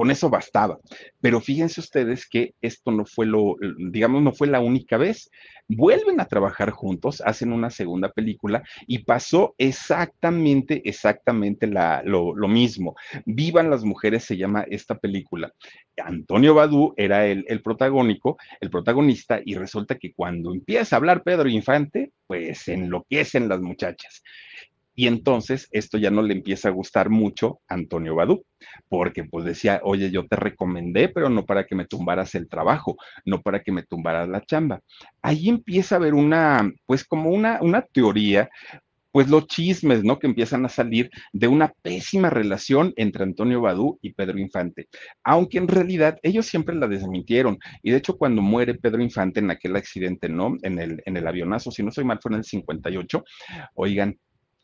con 0.00 0.10
eso 0.10 0.30
bastaba. 0.30 0.78
Pero 1.20 1.42
fíjense 1.42 1.78
ustedes 1.78 2.26
que 2.26 2.54
esto 2.62 2.90
no 2.90 3.04
fue 3.04 3.26
lo, 3.26 3.56
digamos, 3.90 4.22
no 4.22 4.32
fue 4.32 4.46
la 4.46 4.60
única 4.60 4.96
vez. 4.96 5.30
Vuelven 5.68 6.22
a 6.22 6.24
trabajar 6.24 6.70
juntos, 6.70 7.20
hacen 7.20 7.52
una 7.52 7.68
segunda 7.68 8.10
película 8.10 8.62
y 8.86 9.00
pasó 9.00 9.54
exactamente, 9.58 10.80
exactamente 10.88 11.66
lo, 11.66 12.34
mismo. 12.48 12.96
Vivan 13.26 13.68
las 13.68 13.84
mujeres 13.84 14.24
se 14.24 14.38
llama 14.38 14.64
esta 14.70 14.94
película. 14.98 15.52
Antonio 16.02 16.54
Badú 16.54 16.94
era 16.96 17.26
el, 17.26 17.44
el 17.46 17.60
protagónico, 17.60 18.38
el 18.58 18.70
protagonista, 18.70 19.42
y 19.44 19.54
resulta 19.56 19.96
que 19.98 20.14
cuando 20.14 20.54
empieza 20.54 20.96
a 20.96 20.98
hablar 20.98 21.22
Pedro 21.22 21.46
Infante, 21.46 22.12
pues 22.26 22.66
enloquecen 22.68 23.50
las 23.50 23.60
muchachas. 23.60 24.22
Y 25.00 25.06
entonces 25.06 25.66
esto 25.70 25.96
ya 25.96 26.10
no 26.10 26.20
le 26.20 26.34
empieza 26.34 26.68
a 26.68 26.72
gustar 26.72 27.08
mucho 27.08 27.62
a 27.68 27.74
Antonio 27.74 28.14
Badú, 28.14 28.44
porque 28.86 29.24
pues 29.24 29.46
decía, 29.46 29.80
oye, 29.82 30.10
yo 30.10 30.26
te 30.26 30.36
recomendé, 30.36 31.08
pero 31.08 31.30
no 31.30 31.46
para 31.46 31.64
que 31.64 31.74
me 31.74 31.86
tumbaras 31.86 32.34
el 32.34 32.50
trabajo, 32.50 32.98
no 33.24 33.40
para 33.40 33.62
que 33.62 33.72
me 33.72 33.82
tumbaras 33.82 34.28
la 34.28 34.42
chamba. 34.42 34.82
Ahí 35.22 35.48
empieza 35.48 35.94
a 35.94 35.98
haber 35.98 36.12
una, 36.12 36.70
pues 36.84 37.02
como 37.02 37.30
una, 37.30 37.62
una 37.62 37.80
teoría 37.80 38.50
pues 39.10 39.30
los 39.30 39.46
chismes, 39.46 40.04
¿no? 40.04 40.18
Que 40.18 40.26
empiezan 40.26 40.66
a 40.66 40.68
salir 40.68 41.10
de 41.32 41.48
una 41.48 41.72
pésima 41.80 42.28
relación 42.28 42.92
entre 42.96 43.24
Antonio 43.24 43.62
Badú 43.62 43.98
y 44.02 44.12
Pedro 44.12 44.38
Infante, 44.38 44.88
aunque 45.24 45.56
en 45.56 45.66
realidad 45.66 46.18
ellos 46.22 46.44
siempre 46.44 46.74
la 46.74 46.88
desmintieron. 46.88 47.58
Y 47.82 47.90
de 47.90 47.96
hecho, 47.96 48.18
cuando 48.18 48.42
muere 48.42 48.74
Pedro 48.74 49.02
Infante 49.02 49.40
en 49.40 49.50
aquel 49.50 49.76
accidente, 49.76 50.28
¿no? 50.28 50.58
En 50.60 50.78
el, 50.78 51.02
en 51.06 51.16
el 51.16 51.26
avionazo, 51.26 51.70
si 51.70 51.82
no 51.82 51.90
soy 51.90 52.04
mal, 52.04 52.18
fue 52.20 52.32
en 52.32 52.38
el 52.38 52.44
58, 52.44 53.24
oigan, 53.74 54.18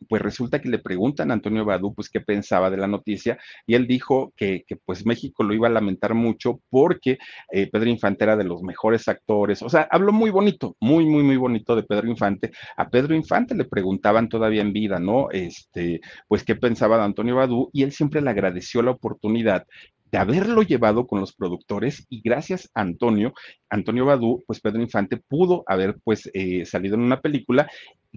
pues 0.08 0.22
resulta 0.22 0.60
que 0.60 0.68
le 0.68 0.78
preguntan 0.78 1.30
a 1.30 1.34
Antonio 1.34 1.64
Badú, 1.64 1.94
pues 1.94 2.08
qué 2.10 2.20
pensaba 2.20 2.70
de 2.70 2.76
la 2.76 2.86
noticia, 2.86 3.38
y 3.66 3.74
él 3.74 3.86
dijo 3.86 4.32
que, 4.36 4.64
pues 4.84 5.06
México 5.06 5.42
lo 5.42 5.54
iba 5.54 5.68
a 5.68 5.70
lamentar 5.70 6.14
mucho 6.14 6.60
porque 6.70 7.18
eh, 7.52 7.68
Pedro 7.70 7.88
Infante 7.88 8.24
era 8.24 8.36
de 8.36 8.44
los 8.44 8.62
mejores 8.62 9.08
actores, 9.08 9.62
o 9.62 9.68
sea, 9.68 9.88
habló 9.90 10.12
muy 10.12 10.30
bonito, 10.30 10.76
muy, 10.80 11.06
muy, 11.06 11.22
muy 11.22 11.36
bonito 11.36 11.74
de 11.76 11.82
Pedro 11.82 12.08
Infante. 12.08 12.50
A 12.76 12.88
Pedro 12.88 13.14
Infante 13.14 13.54
le 13.54 13.64
preguntaban 13.64 14.28
todavía 14.28 14.62
en 14.62 14.72
vida, 14.72 14.98
¿no? 14.98 15.30
Este, 15.30 16.00
pues 16.28 16.44
qué 16.44 16.56
pensaba 16.56 16.98
de 16.98 17.04
Antonio 17.04 17.36
Badú, 17.36 17.70
y 17.72 17.82
él 17.82 17.92
siempre 17.92 18.20
le 18.20 18.30
agradeció 18.30 18.82
la 18.82 18.92
oportunidad 18.92 19.66
de 20.10 20.18
haberlo 20.18 20.62
llevado 20.62 21.06
con 21.06 21.20
los 21.20 21.34
productores 21.34 22.06
y 22.08 22.20
gracias 22.22 22.70
a 22.74 22.82
Antonio, 22.82 23.32
Antonio 23.68 24.04
Badú, 24.04 24.44
pues 24.46 24.60
Pedro 24.60 24.80
Infante 24.80 25.16
pudo 25.16 25.64
haber 25.66 25.96
pues 26.04 26.30
eh, 26.32 26.64
salido 26.64 26.94
en 26.94 27.02
una 27.02 27.20
película 27.20 27.68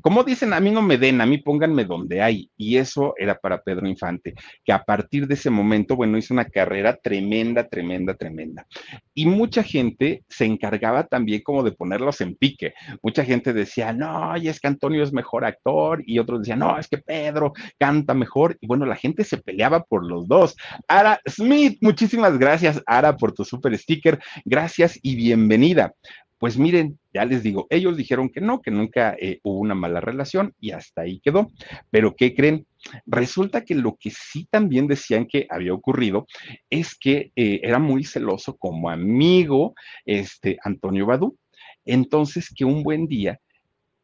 como 0.02 0.24
dicen, 0.24 0.54
a 0.54 0.60
mí 0.60 0.72
no 0.72 0.82
me 0.82 0.97
den, 0.97 1.22
a 1.22 1.26
mí 1.26 1.38
pónganme 1.38 1.86
donde 1.86 2.22
hay. 2.22 2.50
Y 2.58 2.78
eso 2.78 3.14
era 3.18 3.36
para 3.36 3.62
Pedro 3.62 3.88
Infante, 3.88 4.34
que 4.64 4.72
a 4.72 4.84
partir 4.84 5.28
de 5.28 5.36
ese 5.36 5.50
momento, 5.50 5.95
bueno, 5.95 6.18
hizo 6.18 6.34
una 6.34 6.45
carrera 6.45 6.95
tremenda, 6.95 7.68
tremenda, 7.68 8.14
tremenda. 8.14 8.66
Y 9.14 9.26
mucha 9.26 9.64
gente 9.64 10.24
se 10.28 10.45
encargaba 10.45 11.06
también 11.06 11.41
como 11.43 11.64
de 11.64 11.72
ponerlos 11.72 12.22
en 12.22 12.36
pique. 12.36 12.74
Mucha 13.02 13.24
gente 13.24 13.54
decía, 13.54 13.93
no, 13.93 14.36
es 14.36 14.60
que 14.60 14.68
Antonio 14.68 15.04
es 15.04 15.14
mejor 15.14 15.45
actor. 15.45 16.04
Y 16.06 16.20
otros 16.20 16.41
decían, 16.41 16.60
no, 16.60 16.78
es 16.78 16.88
que 16.88 16.97
Pedro 16.97 17.54
canta 17.78 18.14
mejor. 18.14 18.58
Y 18.62 18.68
bueno, 18.68 18.86
la 18.86 18.95
gente 18.95 19.24
se 19.24 19.38
peleaba 19.38 19.84
por 19.84 20.06
los 20.06 20.28
dos. 20.28 20.56
Ara 20.88 21.20
Smith, 21.28 21.78
muchísimas 21.82 22.38
gracias, 22.38 22.82
Ara, 22.86 23.16
por 23.16 23.34
tu 23.34 23.43
super 23.43 23.78
sticker. 23.78 24.20
Gracias 24.45 25.00
y 25.02 25.16
bienvenida. 25.16 25.93
Pues 26.40 26.58
miren, 26.58 26.98
ya 27.14 27.26
les 27.26 27.44
digo, 27.44 27.68
ellos 27.70 27.98
dijeron 27.98 28.30
que 28.30 28.40
no, 28.40 28.62
que 28.62 28.72
nunca 28.72 29.14
eh, 29.20 29.40
hubo 29.44 29.60
una 29.60 29.76
mala 29.76 30.00
relación 30.00 30.54
y 30.58 30.72
hasta 30.72 31.02
ahí 31.02 31.20
quedó. 31.20 31.52
Pero 31.92 32.16
¿qué 32.16 32.34
creen? 32.34 32.66
Resulta 33.06 33.66
que 33.66 33.76
lo 33.76 33.98
que 34.00 34.10
sí 34.10 34.48
también 34.50 34.88
decían 34.88 35.26
que 35.26 35.48
había 35.50 35.74
ocurrido 35.74 36.28
es 36.70 36.98
que 36.98 37.34
eh, 37.36 37.60
era 37.62 37.78
muy 37.78 38.06
celoso 38.06 38.56
como 38.56 38.90
amigo 38.90 39.76
este 40.06 40.58
Antonio 40.64 41.06
Badú. 41.06 41.38
Entonces, 41.84 42.50
que 42.56 42.64
un 42.64 42.84
buen 42.84 43.08
día 43.08 43.40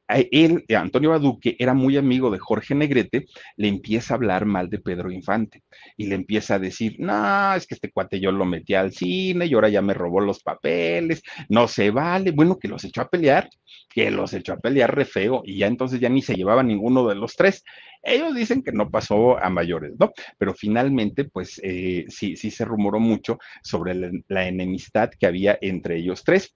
él, 0.08 0.64
eh, 0.68 0.76
Antonio 0.76 1.12
Baduque, 1.12 1.56
era 1.60 1.74
muy 1.74 1.98
amigo 1.98 2.30
de 2.30 2.40
Jorge 2.40 2.76
Negrete, 2.76 3.26
le 3.58 3.68
empieza 3.68 4.14
a 4.14 4.18
hablar 4.18 4.46
mal 4.46 4.70
de 4.70 4.80
Pedro 4.80 5.12
Infante 5.12 5.64
y 5.98 6.08
le 6.08 6.16
empieza 6.16 6.56
a 6.56 6.60
decir, 6.60 6.96
no, 7.00 7.56
es 7.56 7.66
que 7.66 7.76
este 7.76 7.92
cuate 7.92 8.20
yo 8.20 8.32
lo 8.32 8.46
metí 8.46 8.76
al 8.76 8.92
cine 8.92 9.46
y 9.46 9.54
ahora 9.54 9.70
ya 9.70 9.82
me 9.82 9.94
robó 9.94 10.22
los 10.22 10.42
papeles, 10.44 11.24
no 11.50 11.68
se 11.68 11.92
vale, 11.92 12.32
bueno, 12.32 12.58
que 12.60 12.68
los 12.68 12.84
echó 12.84 13.02
a 13.02 13.10
pelear, 13.10 13.50
que 13.90 14.12
los 14.12 14.34
echó 14.34 14.54
a 14.54 14.60
pelear 14.60 14.94
re 14.96 15.06
feo 15.06 15.42
y 15.46 15.58
ya 15.58 15.68
entonces 15.68 16.00
ya 16.00 16.10
ni 16.10 16.22
se 16.22 16.36
llevaba 16.36 16.64
ninguno 16.64 17.08
de 17.08 17.16
los 17.16 17.36
tres. 17.36 17.64
Ellos 18.04 18.36
dicen 18.36 18.62
que 18.62 18.72
no 18.72 18.92
pasó 18.92 19.38
a 19.40 19.50
mayores, 19.50 19.94
¿no? 20.00 20.12
Pero 20.38 20.54
finalmente, 20.54 21.26
pues 21.26 21.60
eh, 21.64 22.06
sí, 22.08 22.36
sí 22.36 22.52
se 22.52 22.64
rumoró 22.64 23.00
mucho 23.00 23.40
sobre 23.64 23.96
la 24.28 24.48
enemistad 24.48 25.10
que 25.20 25.26
había 25.26 25.58
entre 25.60 25.98
ellos 25.98 26.24
tres. 26.24 26.56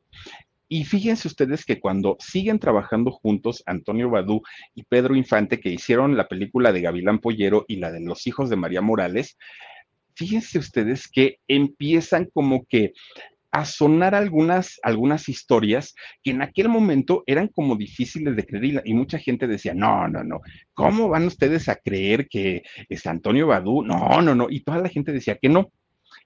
Y 0.71 0.85
fíjense 0.85 1.27
ustedes 1.27 1.65
que 1.65 1.79
cuando 1.79 2.15
siguen 2.19 2.59
trabajando 2.59 3.09
juntos 3.09 3.63
Antonio 3.65 4.11
Badú 4.11 4.43
y 4.75 4.83
Pedro 4.83 5.15
Infante, 5.15 5.59
que 5.59 5.69
hicieron 5.69 6.15
la 6.15 6.27
película 6.27 6.71
de 6.71 6.81
Gavilán 6.81 7.17
Pollero 7.17 7.65
y 7.67 7.77
la 7.77 7.91
de 7.91 8.01
Los 8.01 8.27
hijos 8.27 8.51
de 8.51 8.55
María 8.55 8.81
Morales, 8.81 9.35
fíjense 10.15 10.59
ustedes 10.59 11.07
que 11.07 11.39
empiezan 11.47 12.29
como 12.31 12.65
que 12.65 12.93
a 13.51 13.65
sonar 13.65 14.13
algunas, 14.13 14.79
algunas 14.83 15.27
historias 15.27 15.95
que 16.23 16.29
en 16.29 16.43
aquel 16.43 16.69
momento 16.69 17.23
eran 17.25 17.47
como 17.47 17.75
difíciles 17.75 18.35
de 18.35 18.45
creer 18.45 18.83
y, 18.85 18.93
mucha 18.93 19.17
gente 19.17 19.47
decía, 19.47 19.73
no, 19.73 20.07
no, 20.07 20.23
no, 20.23 20.41
¿cómo 20.75 21.09
van 21.09 21.25
ustedes 21.25 21.67
a 21.67 21.77
creer 21.77 22.27
que 22.27 22.61
es 22.89 23.07
Antonio 23.07 23.47
Badú? 23.47 23.81
No, 23.81 24.21
no, 24.21 24.35
no, 24.35 24.47
y 24.51 24.59
toda 24.59 24.77
la 24.77 24.89
gente 24.89 25.11
decía 25.11 25.39
que 25.41 25.49
no. 25.49 25.71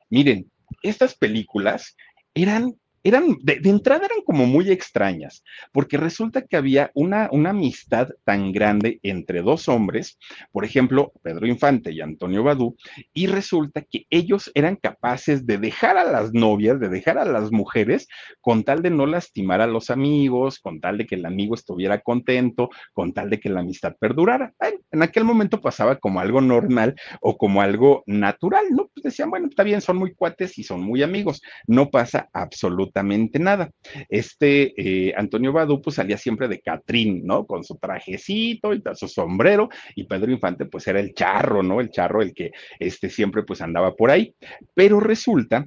Miren, 0.09 0.51
estas 0.81 1.15
películas 1.15 1.95
eran 2.33 2.75
eran, 3.03 3.37
de, 3.41 3.59
entrada 3.65 4.05
eran 4.05 4.21
como 4.25 4.45
muy 4.45 4.71
extrañas, 4.71 5.43
porque 5.71 5.97
resulta 5.97 6.45
que 6.45 6.57
había 6.57 6.91
una, 6.93 7.29
una 7.31 7.51
amistad 7.51 8.09
tan 8.23 8.51
grande 8.51 8.99
entre 9.03 9.41
dos 9.41 9.67
hombres, 9.67 10.17
por 10.51 10.65
ejemplo, 10.65 11.11
Pedro 11.21 11.47
Infante 11.47 11.91
y 11.91 12.01
Antonio 12.01 12.43
Badú, 12.43 12.77
y 13.13 13.27
resulta 13.27 13.81
que 13.81 14.05
ellos 14.09 14.51
eran 14.55 14.77
capaces 14.77 15.45
de 15.45 15.57
dejar 15.57 15.97
a 15.97 16.05
las 16.05 16.33
novias, 16.33 16.79
de 16.79 16.89
dejar 16.89 17.17
a 17.17 17.25
las 17.25 17.51
mujeres, 17.51 18.07
con 18.41 18.63
tal 18.63 18.81
de 18.81 18.89
no 18.89 19.05
lastimar 19.05 19.61
a 19.61 19.67
los 19.67 19.89
amigos, 19.89 20.59
con 20.59 20.79
tal 20.79 20.97
de 20.97 21.05
que 21.05 21.15
el 21.15 21.25
amigo 21.25 21.55
estuviera 21.55 21.99
contento, 21.99 22.69
con 22.93 23.13
tal 23.13 23.29
de 23.29 23.39
que 23.39 23.49
la 23.49 23.59
amistad 23.59 23.95
perdurara. 23.99 24.53
en 24.91 25.03
aquel 25.03 25.23
momento 25.23 25.61
pasaba 25.61 25.97
como 25.97 26.19
algo 26.19 26.41
normal 26.41 26.95
o 27.21 27.37
como 27.37 27.61
algo 27.61 28.03
natural, 28.05 28.65
¿no? 28.71 28.89
Decían, 29.03 29.29
bueno, 29.29 29.47
está 29.47 29.63
bien, 29.63 29.81
son 29.81 29.97
muy 29.97 30.13
cuates 30.13 30.57
y 30.57 30.63
son 30.63 30.81
muy 30.81 31.03
amigos, 31.03 31.41
no 31.67 31.89
pasa 31.89 32.29
absolutamente 32.33 33.39
nada. 33.39 33.69
Este 34.09 34.73
eh, 34.77 35.13
Antonio 35.15 35.51
Badu 35.51 35.81
pues 35.81 35.97
salía 35.97 36.17
siempre 36.17 36.47
de 36.47 36.61
Catrín, 36.61 37.25
¿no? 37.25 37.45
Con 37.45 37.63
su 37.63 37.75
trajecito 37.77 38.73
y 38.73 38.81
su 38.95 39.07
sombrero, 39.07 39.69
y 39.95 40.05
Pedro 40.05 40.31
Infante 40.31 40.65
pues 40.65 40.87
era 40.87 40.99
el 40.99 41.13
charro, 41.13 41.63
¿no? 41.63 41.81
El 41.81 41.89
charro, 41.89 42.21
el 42.21 42.33
que 42.33 42.51
este, 42.79 43.09
siempre 43.09 43.43
pues 43.43 43.61
andaba 43.61 43.95
por 43.95 44.11
ahí. 44.11 44.33
Pero 44.73 44.99
resulta 44.99 45.65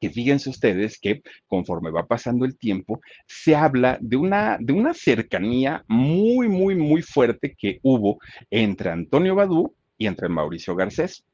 que 0.00 0.10
fíjense 0.10 0.50
ustedes 0.50 0.98
que 0.98 1.22
conforme 1.46 1.90
va 1.90 2.06
pasando 2.06 2.44
el 2.44 2.56
tiempo, 2.56 3.00
se 3.26 3.56
habla 3.56 3.98
de 4.00 4.16
una, 4.16 4.56
de 4.60 4.72
una 4.72 4.94
cercanía 4.94 5.84
muy, 5.88 6.48
muy, 6.48 6.76
muy 6.76 7.02
fuerte 7.02 7.54
que 7.58 7.80
hubo 7.82 8.18
entre 8.50 8.90
Antonio 8.90 9.34
Badú 9.34 9.74
y 9.96 10.06
entre 10.06 10.28
Mauricio 10.28 10.76
Garcés 10.76 11.24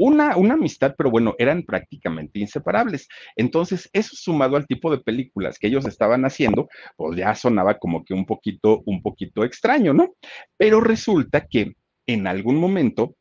una, 0.00 0.32
amistad, 0.32 0.94
pero 0.96 1.10
bueno, 1.10 1.34
eran 1.38 1.62
prácticamente 1.62 2.40
inseparables. 2.40 3.08
Entonces, 3.36 3.88
eso 3.92 4.16
sumado 4.16 4.56
al 4.56 4.66
tipo 4.66 4.90
de 4.90 4.98
películas 4.98 5.58
que 5.58 5.68
ellos 5.68 5.86
estaban 5.86 6.24
haciendo, 6.24 6.68
pues 6.96 7.18
ya 7.18 7.34
sonaba 7.34 7.78
como 7.78 8.04
que 8.04 8.14
un 8.14 8.26
poquito, 8.26 8.82
un 8.86 9.02
poquito 9.02 9.44
extraño, 9.44 9.92
¿no? 9.92 10.14
Pero 10.56 10.80
resulta 10.80 11.46
que 11.46 11.74
en 12.06 12.26
algún 12.26 12.56
momento 12.56 13.14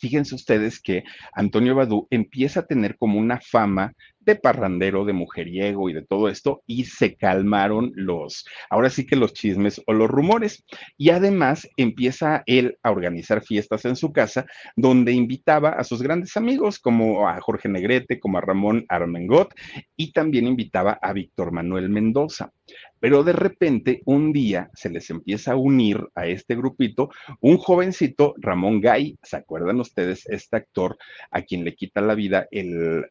fíjense 0.00 0.34
ustedes 0.34 0.80
que 0.80 1.04
Antonio 1.32 1.74
Badú 1.74 2.06
empieza 2.10 2.60
a 2.60 2.66
tener 2.66 2.96
como 2.98 3.18
una 3.18 3.40
fama 3.40 3.92
de 4.26 4.36
parrandero, 4.36 5.04
de 5.04 5.12
mujeriego 5.12 5.88
y 5.88 5.94
de 5.94 6.02
todo 6.02 6.28
esto, 6.28 6.62
y 6.66 6.84
se 6.84 7.16
calmaron 7.16 7.92
los, 7.94 8.44
ahora 8.68 8.90
sí 8.90 9.06
que 9.06 9.16
los 9.16 9.32
chismes 9.32 9.80
o 9.86 9.92
los 9.92 10.10
rumores. 10.10 10.64
Y 10.98 11.10
además 11.10 11.68
empieza 11.76 12.42
él 12.46 12.76
a 12.82 12.90
organizar 12.90 13.42
fiestas 13.42 13.84
en 13.84 13.96
su 13.96 14.12
casa, 14.12 14.46
donde 14.74 15.12
invitaba 15.12 15.70
a 15.70 15.84
sus 15.84 16.02
grandes 16.02 16.36
amigos, 16.36 16.78
como 16.78 17.28
a 17.28 17.40
Jorge 17.40 17.68
Negrete, 17.68 18.20
como 18.20 18.38
a 18.38 18.42
Ramón 18.42 18.84
Armengot, 18.88 19.54
y 19.96 20.12
también 20.12 20.46
invitaba 20.46 20.98
a 21.00 21.12
Víctor 21.12 21.52
Manuel 21.52 21.88
Mendoza. 21.88 22.52
Pero 22.98 23.22
de 23.22 23.32
repente, 23.32 24.00
un 24.06 24.32
día 24.32 24.70
se 24.74 24.90
les 24.90 25.08
empieza 25.10 25.52
a 25.52 25.56
unir 25.56 26.08
a 26.14 26.26
este 26.26 26.56
grupito 26.56 27.10
un 27.40 27.58
jovencito, 27.58 28.34
Ramón 28.38 28.80
Gay, 28.80 29.16
¿se 29.22 29.36
acuerdan 29.36 29.78
ustedes? 29.78 30.26
Este 30.26 30.56
actor 30.56 30.96
a 31.30 31.42
quien 31.42 31.64
le 31.64 31.74
quita 31.76 32.00
la 32.00 32.14
vida 32.14 32.48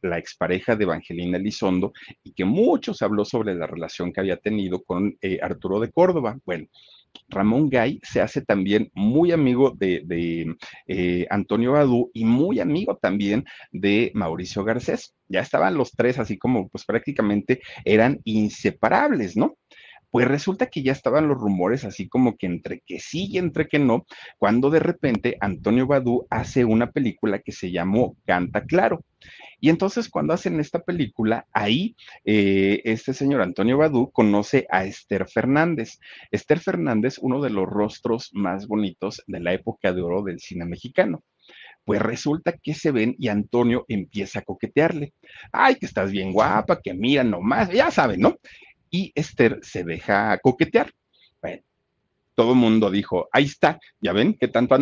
la 0.01 0.17
expareja 0.17 0.75
de 0.75 0.85
Evangelina 1.05 1.37
Elizondo 1.37 1.93
y 2.23 2.33
que 2.33 2.45
muchos 2.45 3.01
habló 3.01 3.25
sobre 3.25 3.55
la 3.55 3.67
relación 3.67 4.11
que 4.11 4.19
había 4.19 4.37
tenido 4.37 4.83
con 4.83 5.15
eh, 5.21 5.39
Arturo 5.41 5.79
de 5.79 5.91
Córdoba. 5.91 6.37
Bueno, 6.45 6.67
Ramón 7.29 7.69
Gay 7.69 7.99
se 8.03 8.21
hace 8.21 8.41
también 8.41 8.89
muy 8.93 9.31
amigo 9.31 9.71
de, 9.71 10.55
eh, 10.87 11.27
Antonio 11.29 11.73
Badú 11.73 12.11
y 12.13 12.25
muy 12.25 12.59
amigo 12.59 12.97
también 12.97 13.45
de 13.71 14.11
Mauricio 14.15 14.63
Garcés. 14.63 15.13
Ya 15.27 15.41
estaban 15.41 15.75
los 15.75 15.91
tres 15.91 16.19
así 16.19 16.37
como 16.37 16.67
pues 16.69 16.85
prácticamente 16.85 17.61
eran 17.85 18.19
inseparables, 18.25 19.37
¿no? 19.37 19.57
Pues 20.11 20.27
resulta 20.27 20.67
que 20.67 20.81
ya 20.81 20.93
estaban 20.93 21.27
los 21.27 21.37
rumores 21.37 21.83
así 21.83 22.07
como 22.07 22.37
que 22.37 22.45
entre 22.45 22.81
que 22.85 22.99
sí 22.99 23.27
y 23.31 23.37
entre 23.37 23.67
que 23.67 23.79
no, 23.79 24.05
cuando 24.37 24.69
de 24.69 24.79
repente 24.79 25.37
Antonio 25.41 25.87
Badú 25.87 26.25
hace 26.29 26.63
una 26.63 26.91
película 26.91 27.39
que 27.39 27.51
se 27.51 27.71
llamó 27.71 28.15
Canta 28.25 28.63
Claro. 28.65 29.03
Y 29.59 29.69
entonces 29.69 30.09
cuando 30.09 30.33
hacen 30.33 30.59
esta 30.59 30.79
película, 30.79 31.47
ahí 31.51 31.95
eh, 32.23 32.81
este 32.85 33.13
señor 33.13 33.41
Antonio 33.41 33.77
Badú 33.77 34.11
conoce 34.11 34.67
a 34.69 34.85
Esther 34.85 35.27
Fernández. 35.27 35.99
Esther 36.31 36.59
Fernández, 36.59 37.17
uno 37.19 37.41
de 37.41 37.49
los 37.49 37.67
rostros 37.67 38.29
más 38.33 38.67
bonitos 38.67 39.23
de 39.27 39.39
la 39.39 39.53
época 39.53 39.93
de 39.93 40.01
oro 40.01 40.23
del 40.23 40.39
cine 40.39 40.65
mexicano. 40.65 41.23
Pues 41.83 42.01
resulta 42.01 42.53
que 42.53 42.73
se 42.73 42.91
ven 42.91 43.15
y 43.19 43.27
Antonio 43.27 43.85
empieza 43.87 44.39
a 44.39 44.41
coquetearle. 44.41 45.13
Ay, 45.51 45.75
que 45.75 45.85
estás 45.85 46.11
bien 46.11 46.33
guapa, 46.33 46.81
que 46.81 46.95
mira 46.95 47.23
nomás, 47.23 47.69
ya 47.71 47.91
saben, 47.91 48.21
¿no? 48.21 48.37
y 48.95 49.11
Esther 49.15 49.59
se 49.61 49.83
deja 49.83 50.37
coquetear. 50.39 50.91
Bueno, 51.41 51.63
todo 52.33 52.51
el 52.53 52.57
mundo 52.57 52.89
dijo, 52.89 53.27
ahí 53.31 53.45
está, 53.45 53.79
ya 53.99 54.13
ven 54.13 54.35
qué 54.39 54.47
tanto 54.47 54.75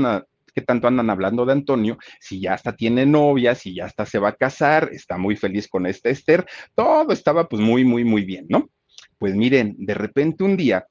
qué 0.53 0.61
tanto 0.61 0.87
andan 0.87 1.09
hablando 1.09 1.45
de 1.45 1.53
Antonio, 1.53 1.97
si 2.19 2.41
ya 2.41 2.53
hasta 2.53 2.75
tiene 2.75 3.05
novia, 3.05 3.55
si 3.55 3.75
ya 3.75 3.85
hasta 3.85 4.05
se 4.05 4.19
va 4.19 4.29
a 4.29 4.35
casar, 4.35 4.89
está 4.91 5.17
muy 5.17 5.35
feliz 5.35 5.67
con 5.67 5.85
esta 5.85 6.09
Esther, 6.09 6.45
todo 6.75 7.11
estaba 7.11 7.47
pues 7.47 7.61
muy, 7.61 7.83
muy, 7.85 8.03
muy 8.03 8.23
bien, 8.23 8.45
¿no? 8.49 8.69
Pues 9.17 9.35
miren, 9.35 9.75
de 9.77 9.93
repente 9.93 10.43
un 10.43 10.57
día 10.57 10.85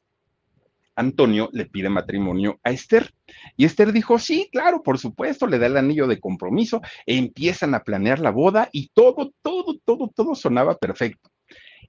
Antonio 0.94 1.48
le 1.52 1.66
pide 1.66 1.88
matrimonio 1.88 2.60
a 2.62 2.70
Esther. 2.70 3.12
Y 3.56 3.64
Esther 3.64 3.92
dijo, 3.92 4.18
sí, 4.18 4.48
claro, 4.52 4.82
por 4.82 4.98
supuesto, 4.98 5.46
le 5.46 5.58
da 5.58 5.66
el 5.66 5.76
anillo 5.76 6.06
de 6.06 6.20
compromiso, 6.20 6.80
e 7.06 7.16
empiezan 7.16 7.74
a 7.74 7.82
planear 7.82 8.20
la 8.20 8.30
boda 8.30 8.68
y 8.72 8.88
todo, 8.88 9.32
todo, 9.42 9.78
todo, 9.84 10.10
todo 10.14 10.34
sonaba 10.34 10.76
perfecto. 10.76 11.30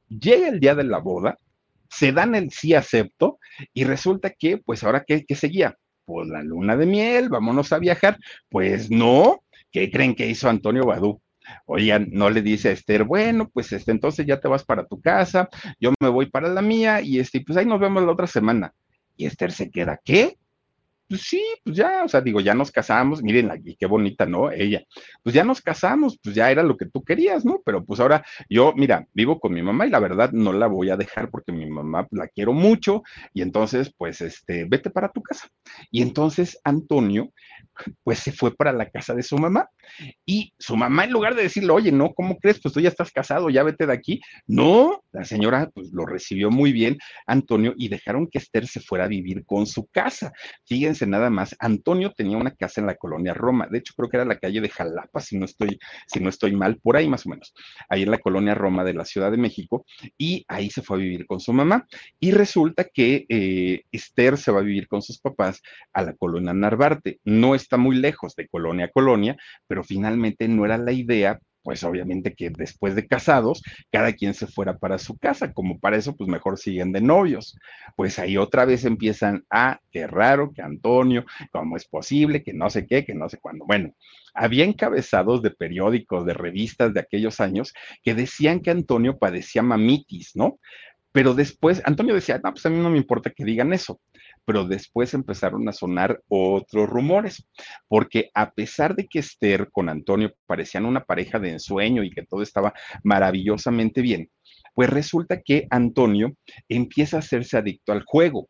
Llega 0.08 0.48
el 0.48 0.60
día 0.60 0.76
de 0.76 0.84
la 0.84 1.00
boda, 1.00 1.38
se 1.90 2.12
dan 2.12 2.36
el 2.36 2.52
sí 2.52 2.74
acepto 2.74 3.40
y 3.74 3.84
resulta 3.84 4.32
que, 4.32 4.58
pues 4.58 4.84
ahora, 4.84 5.04
¿qué, 5.06 5.26
seguía? 5.36 5.78
Pues 6.06 6.28
la 6.28 6.44
luna 6.44 6.76
de 6.76 6.86
miel, 6.86 7.30
vámonos 7.30 7.72
a 7.72 7.80
viajar. 7.80 8.18
Pues 8.50 8.92
no, 8.92 9.44
¿qué 9.72 9.90
creen 9.92 10.16
que 10.16 10.28
hizo 10.28 10.50
Antonio 10.50 10.86
Badú? 10.86 11.22
Oigan, 11.66 12.08
no 12.12 12.30
le 12.30 12.42
dice 12.42 12.70
a 12.70 12.72
Esther, 12.72 13.04
bueno, 13.04 13.50
pues 13.50 13.72
este, 13.74 13.92
entonces 13.92 14.26
ya 14.26 14.40
te 14.40 14.48
vas 14.48 14.64
para 14.64 14.86
tu 14.86 15.02
casa, 15.02 15.50
yo 15.80 15.94
me 16.00 16.10
voy 16.10 16.28
para 16.28 16.48
la 16.48 16.62
mía 16.62 17.02
y 17.02 17.20
este, 17.20 17.42
pues 17.42 17.58
ahí 17.58 17.66
nos 17.66 17.80
vemos 17.80 18.04
la 18.04 18.12
otra 18.12 18.28
semana. 18.28 18.74
Y 19.18 19.26
Esther 19.26 19.52
se 19.52 19.70
queda, 19.70 20.00
¿qué? 20.04 20.38
Pues 21.14 21.28
sí, 21.28 21.44
pues 21.64 21.76
ya, 21.76 22.04
o 22.04 22.10
sea, 22.10 22.22
digo, 22.22 22.40
ya 22.40 22.56
nos 22.56 22.72
casamos, 22.72 23.22
miren 23.22 23.52
aquí, 23.52 23.76
qué 23.80 23.86
bonita, 23.86 24.26
¿no? 24.26 24.50
Ella, 24.50 24.82
pues 25.22 25.36
ya 25.36 25.44
nos 25.44 25.62
casamos, 25.62 26.18
pues 26.24 26.34
ya 26.34 26.50
era 26.50 26.64
lo 26.64 26.76
que 26.76 26.88
tú 26.88 27.04
querías, 27.04 27.46
¿no? 27.46 27.62
Pero 27.64 27.86
pues 27.86 28.00
ahora 28.00 28.26
yo, 28.50 28.74
mira, 28.76 29.06
vivo 29.14 29.40
con 29.40 29.54
mi 29.54 29.62
mamá 29.62 29.86
y 29.86 29.92
la 29.92 30.00
verdad 30.00 30.32
no 30.32 30.54
la 30.54 30.66
voy 30.66 30.90
a 30.90 30.98
dejar 30.98 31.30
porque 31.30 31.52
mi 31.52 31.70
mamá 31.70 32.08
la 32.10 32.28
quiero 32.30 32.52
mucho 32.52 33.04
y 33.32 33.44
entonces, 33.44 33.94
pues, 33.96 34.22
este, 34.22 34.66
vete 34.66 34.90
para 34.90 35.12
tu 35.12 35.22
casa. 35.22 35.48
Y 35.92 36.02
entonces 36.02 36.60
Antonio, 36.64 37.32
pues 38.04 38.20
se 38.20 38.32
fue 38.32 38.56
para 38.56 38.72
la 38.72 38.90
casa 38.90 39.14
de 39.14 39.24
su 39.24 39.38
mamá 39.38 39.70
y 40.26 40.54
su 40.58 40.76
mamá 40.76 41.04
en 41.04 41.12
lugar 41.12 41.36
de 41.36 41.44
decirle, 41.44 41.72
oye, 41.72 41.92
no, 41.92 42.14
¿cómo 42.14 42.38
crees? 42.38 42.60
Pues 42.62 42.74
tú 42.74 42.80
ya 42.80 42.90
estás 42.90 43.12
casado, 43.12 43.50
ya 43.50 43.64
vete 43.64 43.86
de 43.86 43.94
aquí. 43.94 44.22
No, 44.48 45.04
la 45.12 45.26
señora 45.26 45.70
pues 45.74 45.92
lo 45.92 46.06
recibió 46.06 46.50
muy 46.50 46.72
bien, 46.72 46.98
Antonio, 47.28 47.74
y 47.78 47.90
dejaron 47.90 48.28
que 48.28 48.40
Esther 48.40 48.68
se 48.68 48.80
fuera 48.80 49.06
a 49.06 49.10
vivir 49.10 49.46
con 49.46 49.66
su 49.68 49.86
casa. 49.88 50.32
Fíjense 50.66 51.03
nada 51.08 51.30
más, 51.30 51.56
Antonio 51.60 52.12
tenía 52.12 52.38
una 52.38 52.52
casa 52.52 52.82
en 52.82 52.88
la 52.88 52.96
colonia 52.96 53.34
Roma, 53.34 53.68
de 53.70 53.80
hecho 53.80 53.94
creo 53.96 54.10
que 54.10 54.18
era 54.18 54.26
la 54.26 54.40
calle 54.40 54.62
de 54.62 54.70
Jalapa, 54.70 55.20
si 55.20 55.38
no 55.38 55.46
estoy, 55.46 55.80
si 56.08 56.20
no 56.20 56.30
estoy 56.30 56.56
mal, 56.56 56.78
por 56.78 56.98
ahí 56.98 57.08
más 57.08 57.26
o 57.26 57.30
menos, 57.30 57.54
ahí 57.90 58.04
en 58.04 58.12
la 58.12 58.18
colonia 58.18 58.56
Roma 58.56 58.84
de 58.84 58.94
la 58.94 59.06
Ciudad 59.06 59.32
de 59.32 59.38
México, 59.38 59.86
y 60.18 60.46
ahí 60.48 60.70
se 60.70 60.82
fue 60.82 60.98
a 60.98 61.00
vivir 61.00 61.26
con 61.26 61.40
su 61.40 61.54
mamá. 61.54 61.88
Y 62.20 62.32
resulta 62.32 62.86
que 62.86 63.26
eh, 63.30 63.84
Esther 63.92 64.38
se 64.38 64.52
va 64.52 64.60
a 64.60 64.64
vivir 64.64 64.88
con 64.88 65.02
sus 65.02 65.20
papás 65.20 65.62
a 65.94 66.02
la 66.02 66.14
colonia 66.14 66.54
Narvarte. 66.54 67.20
No 67.24 67.56
está 67.56 67.78
muy 67.78 67.96
lejos 67.96 68.36
de 68.36 68.48
colonia 68.48 68.86
a 68.86 68.92
colonia, 68.92 69.38
pero 69.68 69.84
finalmente 69.84 70.48
no 70.48 70.66
era 70.66 70.78
la 70.78 70.92
idea 70.92 71.40
pues 71.64 71.84
obviamente 71.84 72.34
que 72.36 72.50
después 72.50 72.96
de 72.96 73.08
casados, 73.08 73.64
cada 73.92 74.14
quien 74.14 74.34
se 74.34 74.48
fuera 74.48 74.78
para 74.78 74.98
su 74.98 75.18
casa, 75.18 75.54
como 75.54 75.80
para 75.80 75.98
eso, 75.98 76.16
pues 76.16 76.30
mejor 76.30 76.60
siguen 76.60 76.92
de 76.92 77.02
novios. 77.02 77.58
Pues 77.96 78.20
ahí 78.20 78.38
otra 78.38 78.66
vez 78.66 78.86
empiezan 78.86 79.46
a, 79.50 79.80
qué 79.92 80.06
raro, 80.06 80.52
que 80.54 80.62
Antonio, 80.62 81.26
¿cómo 81.52 81.78
es 81.78 81.86
posible? 81.86 82.44
Que 82.44 82.54
no 82.54 82.70
sé 82.70 82.86
qué, 82.86 83.06
que 83.06 83.16
no 83.16 83.30
sé 83.30 83.38
cuándo. 83.38 83.66
Bueno, 83.66 83.94
había 84.34 84.66
encabezados 84.66 85.42
de 85.42 85.52
periódicos, 85.52 86.26
de 86.26 86.34
revistas 86.34 86.94
de 86.94 87.00
aquellos 87.00 87.40
años 87.40 87.74
que 88.04 88.14
decían 88.14 88.60
que 88.60 88.72
Antonio 88.72 89.18
padecía 89.18 89.64
mamitis, 89.64 90.36
¿no? 90.36 90.60
Pero 91.12 91.34
después, 91.36 91.82
Antonio 91.86 92.16
decía, 92.16 92.42
no, 92.44 92.52
pues 92.52 92.66
a 92.66 92.70
mí 92.70 92.78
no 92.78 92.90
me 92.90 92.98
importa 92.98 93.30
que 93.30 93.46
digan 93.46 93.72
eso 93.72 94.02
pero 94.46 94.66
después 94.66 95.14
empezaron 95.14 95.68
a 95.68 95.74
sonar 95.74 96.22
otros 96.28 96.90
rumores, 96.90 97.48
porque 97.88 98.30
a 98.34 98.52
pesar 98.52 98.96
de 98.96 99.08
que 99.08 99.20
Esther 99.20 99.70
con 99.72 99.90
Antonio 99.90 100.34
parecían 100.46 100.86
una 100.86 101.04
pareja 101.04 101.40
de 101.40 101.52
ensueño 101.52 102.04
y 102.04 102.12
que 102.12 102.26
todo 102.26 102.42
estaba 102.42 102.74
maravillosamente 103.04 104.02
bien, 104.02 104.30
pues 104.74 104.90
resulta 104.90 105.42
que 105.42 105.68
Antonio 105.70 106.34
empieza 106.68 107.18
a 107.18 107.20
hacerse 107.20 107.58
adicto 107.58 107.92
al 107.92 108.04
juego 108.06 108.50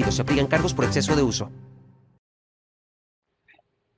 se 0.09 0.21
aplican 0.21 0.47
cargos 0.47 0.73
por 0.73 0.85
exceso 0.85 1.15
de 1.15 1.21
uso 1.21 1.49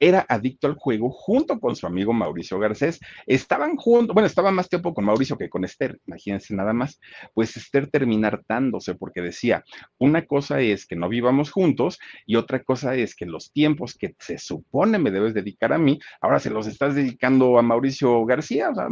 era 0.03 0.25
adicto 0.27 0.67
al 0.67 0.75
juego 0.75 1.09
junto 1.09 1.61
con 1.61 1.77
su 1.77 1.87
amigo 1.87 2.11
Mauricio 2.11 2.59
Garcés. 2.59 2.99
Estaban 3.25 3.77
juntos, 3.77 4.13
bueno, 4.13 4.27
estaba 4.27 4.51
más 4.51 4.67
tiempo 4.67 4.93
con 4.93 5.05
Mauricio 5.05 5.37
que 5.37 5.49
con 5.49 5.63
Esther, 5.63 5.97
imagínense 6.05 6.53
nada 6.53 6.73
más. 6.73 6.99
Pues 7.33 7.55
Esther 7.55 7.89
termina 7.89 8.27
hartándose 8.27 8.95
porque 8.95 9.21
decía, 9.21 9.63
una 9.97 10.25
cosa 10.25 10.59
es 10.59 10.85
que 10.85 10.97
no 10.97 11.07
vivamos 11.07 11.51
juntos 11.51 11.99
y 12.25 12.35
otra 12.35 12.63
cosa 12.63 12.95
es 12.95 13.15
que 13.15 13.25
los 13.25 13.53
tiempos 13.53 13.95
que 13.95 14.13
se 14.19 14.37
supone 14.39 14.99
me 14.99 15.09
debes 15.09 15.33
dedicar 15.33 15.71
a 15.71 15.77
mí, 15.77 15.99
ahora 16.19 16.39
se 16.39 16.49
los 16.49 16.67
estás 16.67 16.95
dedicando 16.95 17.57
a 17.57 17.61
Mauricio 17.61 18.25
García, 18.25 18.71
o 18.71 18.75
sea, 18.75 18.87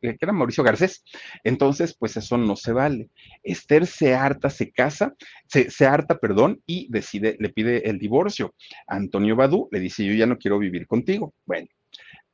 que 0.00 0.18
era 0.20 0.32
Mauricio 0.32 0.64
Garcés. 0.64 1.04
Entonces, 1.44 1.94
pues 1.96 2.16
eso 2.16 2.36
no 2.36 2.56
se 2.56 2.72
vale. 2.72 3.10
Esther 3.44 3.86
se 3.86 4.14
harta, 4.16 4.50
se 4.50 4.72
casa, 4.72 5.14
se, 5.46 5.70
se 5.70 5.86
harta, 5.86 6.18
perdón, 6.18 6.60
y 6.66 6.88
decide, 6.90 7.36
le 7.38 7.50
pide 7.50 7.88
el 7.88 8.00
divorcio. 8.00 8.56
Antonio 8.88 9.36
Badú 9.36 9.68
le 9.70 9.78
dice, 9.78 10.04
yo 10.04 10.14
ya 10.14 10.26
no 10.26 10.36
quiero 10.36 10.47
quiero 10.48 10.58
vivir 10.58 10.86
contigo. 10.86 11.34
Bueno, 11.44 11.68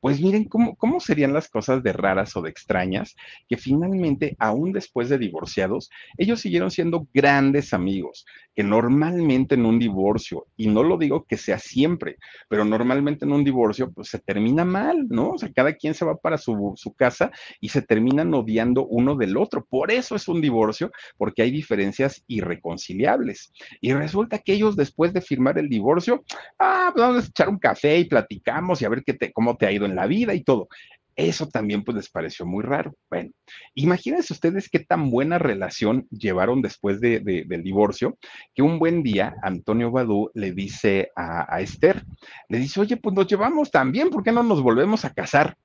Pues 0.05 0.21
miren 0.21 0.45
cómo, 0.45 0.77
cómo 0.77 1.01
serían 1.01 1.33
las 1.33 1.49
cosas 1.49 1.83
de 1.83 1.95
raras 1.95 2.37
o 2.37 2.43
de 2.43 2.51
extrañas, 2.51 3.17
que 3.49 3.57
finalmente, 3.57 4.37
aún 4.39 4.71
después 4.71 5.09
de 5.09 5.17
divorciados, 5.17 5.89
ellos 6.19 6.43
siguieron 6.43 6.71
siendo 6.71 7.09
grandes 7.15 7.73
amigos, 7.73 8.27
que 8.55 8.63
normalmente 8.63 9.55
en 9.55 9.65
un 9.65 9.79
divorcio, 9.79 10.47
y 10.59 10.67
no 10.67 10.83
lo 10.83 10.99
digo 10.99 11.25
que 11.25 11.39
sea 11.39 11.59
siempre, 11.59 12.19
pero 12.51 12.67
normalmente 12.67 13.25
en 13.25 13.33
un 13.33 13.45
divorcio, 13.45 13.93
pues 13.93 14.09
se 14.09 14.19
termina 14.19 14.67
mal, 14.67 15.09
¿no? 15.09 15.31
O 15.31 15.39
sea, 15.39 15.51
cada 15.51 15.73
quien 15.73 15.95
se 15.95 16.05
va 16.05 16.19
para 16.19 16.37
su, 16.37 16.75
su 16.77 16.93
casa 16.93 17.31
y 17.59 17.71
se 17.71 17.81
terminan 17.81 18.35
odiando 18.35 18.85
uno 18.85 19.17
del 19.17 19.39
otro. 19.39 19.65
Por 19.65 19.91
eso 19.91 20.17
es 20.17 20.29
un 20.29 20.43
divorcio, 20.43 20.93
porque 21.17 21.41
hay 21.41 21.51
diferencias 21.51 22.23
irreconciliables. 22.27 23.55
Y 23.81 23.95
resulta 23.95 24.39
que 24.39 24.53
ellos 24.53 24.77
después 24.77 25.15
de 25.15 25.23
firmar 25.23 25.59
el 25.59 25.71
divorcio, 25.71 26.23
ah, 26.59 26.91
pues 26.93 27.07
vamos 27.07 27.25
a 27.25 27.29
echar 27.29 27.49
un 27.49 27.59
café 27.59 27.99
y 28.01 28.05
platicamos 28.05 28.83
y 28.83 28.85
a 28.85 28.91
ver 28.91 29.03
qué 29.03 29.15
te, 29.15 29.33
cómo 29.33 29.57
te 29.57 29.65
ha 29.65 29.73
ido 29.73 29.87
en 29.87 29.94
la 29.95 30.07
vida 30.07 30.35
y 30.35 30.43
todo. 30.43 30.69
Eso 31.17 31.47
también 31.47 31.85
pues 31.85 31.97
les 31.97 32.09
pareció 32.09 32.45
muy 32.45 32.65
raro. 32.65 32.95
Bueno, 33.09 33.31
imagínense 33.75 34.33
ustedes 34.33 34.69
qué 34.69 34.81
tan 34.81 35.11
buena 35.11 35.39
relación 35.39 36.09
llevaron 36.11 36.61
después 36.61 37.01
de, 37.01 37.21
del 37.21 37.63
divorcio, 37.63 38.19
que 38.55 38.63
un 38.63 38.79
buen 38.79 39.03
día 39.03 39.37
Antonio 39.43 39.93
Badú 39.93 40.31
le 40.35 40.53
dice 40.53 41.11
a, 41.15 41.55
a 41.55 41.61
Esther, 41.61 42.05
le 42.49 42.59
dice, 42.59 42.81
oye, 42.81 42.97
pues 42.97 43.15
nos 43.15 43.29
llevamos 43.29 43.71
tan 43.71 43.93
bien, 43.93 44.11
¿por 44.11 44.25
qué 44.25 44.33
no 44.33 44.43
nos 44.43 44.61
volvemos 44.61 45.05
a 45.05 45.15
casar? 45.15 45.57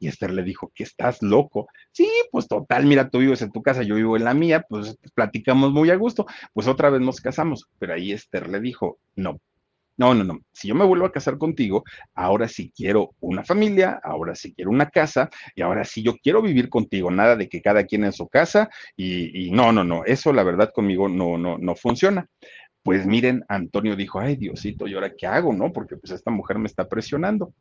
Y 0.00 0.08
Esther 0.08 0.32
le 0.32 0.42
dijo, 0.42 0.72
que 0.74 0.82
estás 0.82 1.22
loco. 1.22 1.68
Sí, 1.92 2.08
pues 2.32 2.48
total, 2.48 2.86
mira, 2.86 3.10
tú 3.10 3.18
vives 3.18 3.42
en 3.42 3.52
tu 3.52 3.62
casa, 3.62 3.82
yo 3.82 3.94
vivo 3.96 4.16
en 4.16 4.24
la 4.24 4.32
mía, 4.32 4.64
pues 4.66 4.96
platicamos 5.14 5.72
muy 5.72 5.90
a 5.90 5.96
gusto. 5.96 6.26
Pues 6.54 6.66
otra 6.66 6.88
vez 6.88 7.02
nos 7.02 7.20
casamos. 7.20 7.68
Pero 7.78 7.92
ahí 7.92 8.10
Esther 8.10 8.48
le 8.48 8.60
dijo, 8.60 8.98
no, 9.14 9.38
no, 10.00 10.14
no, 10.14 10.24
no. 10.24 10.40
Si 10.50 10.66
yo 10.66 10.74
me 10.74 10.86
vuelvo 10.86 11.04
a 11.04 11.12
casar 11.12 11.36
contigo, 11.36 11.84
ahora 12.14 12.48
sí 12.48 12.72
quiero 12.74 13.10
una 13.20 13.44
familia, 13.44 14.00
ahora 14.02 14.34
sí 14.34 14.54
quiero 14.54 14.70
una 14.70 14.88
casa 14.88 15.28
y 15.54 15.60
ahora 15.60 15.84
sí 15.84 16.02
yo 16.02 16.16
quiero 16.16 16.40
vivir 16.40 16.70
contigo. 16.70 17.10
Nada 17.10 17.36
de 17.36 17.50
que 17.50 17.60
cada 17.60 17.84
quien 17.84 18.04
en 18.04 18.14
su 18.14 18.26
casa 18.26 18.70
y, 18.96 19.50
no, 19.50 19.72
no, 19.72 19.84
no. 19.84 20.02
Eso 20.06 20.32
la 20.32 20.42
verdad 20.42 20.70
conmigo 20.74 21.06
no, 21.06 21.36
no, 21.36 21.58
no 21.58 21.76
funciona. 21.76 22.26
Pues 22.82 23.04
miren, 23.04 23.44
Antonio 23.46 23.94
dijo, 23.94 24.20
ay 24.20 24.36
Diosito, 24.36 24.88
¿y 24.88 24.94
ahora 24.94 25.12
qué 25.14 25.26
hago, 25.26 25.52
no? 25.52 25.70
Porque 25.70 25.96
pues 25.98 26.12
esta 26.12 26.30
mujer 26.30 26.58
me 26.58 26.66
está 26.66 26.88
presionando. 26.88 27.52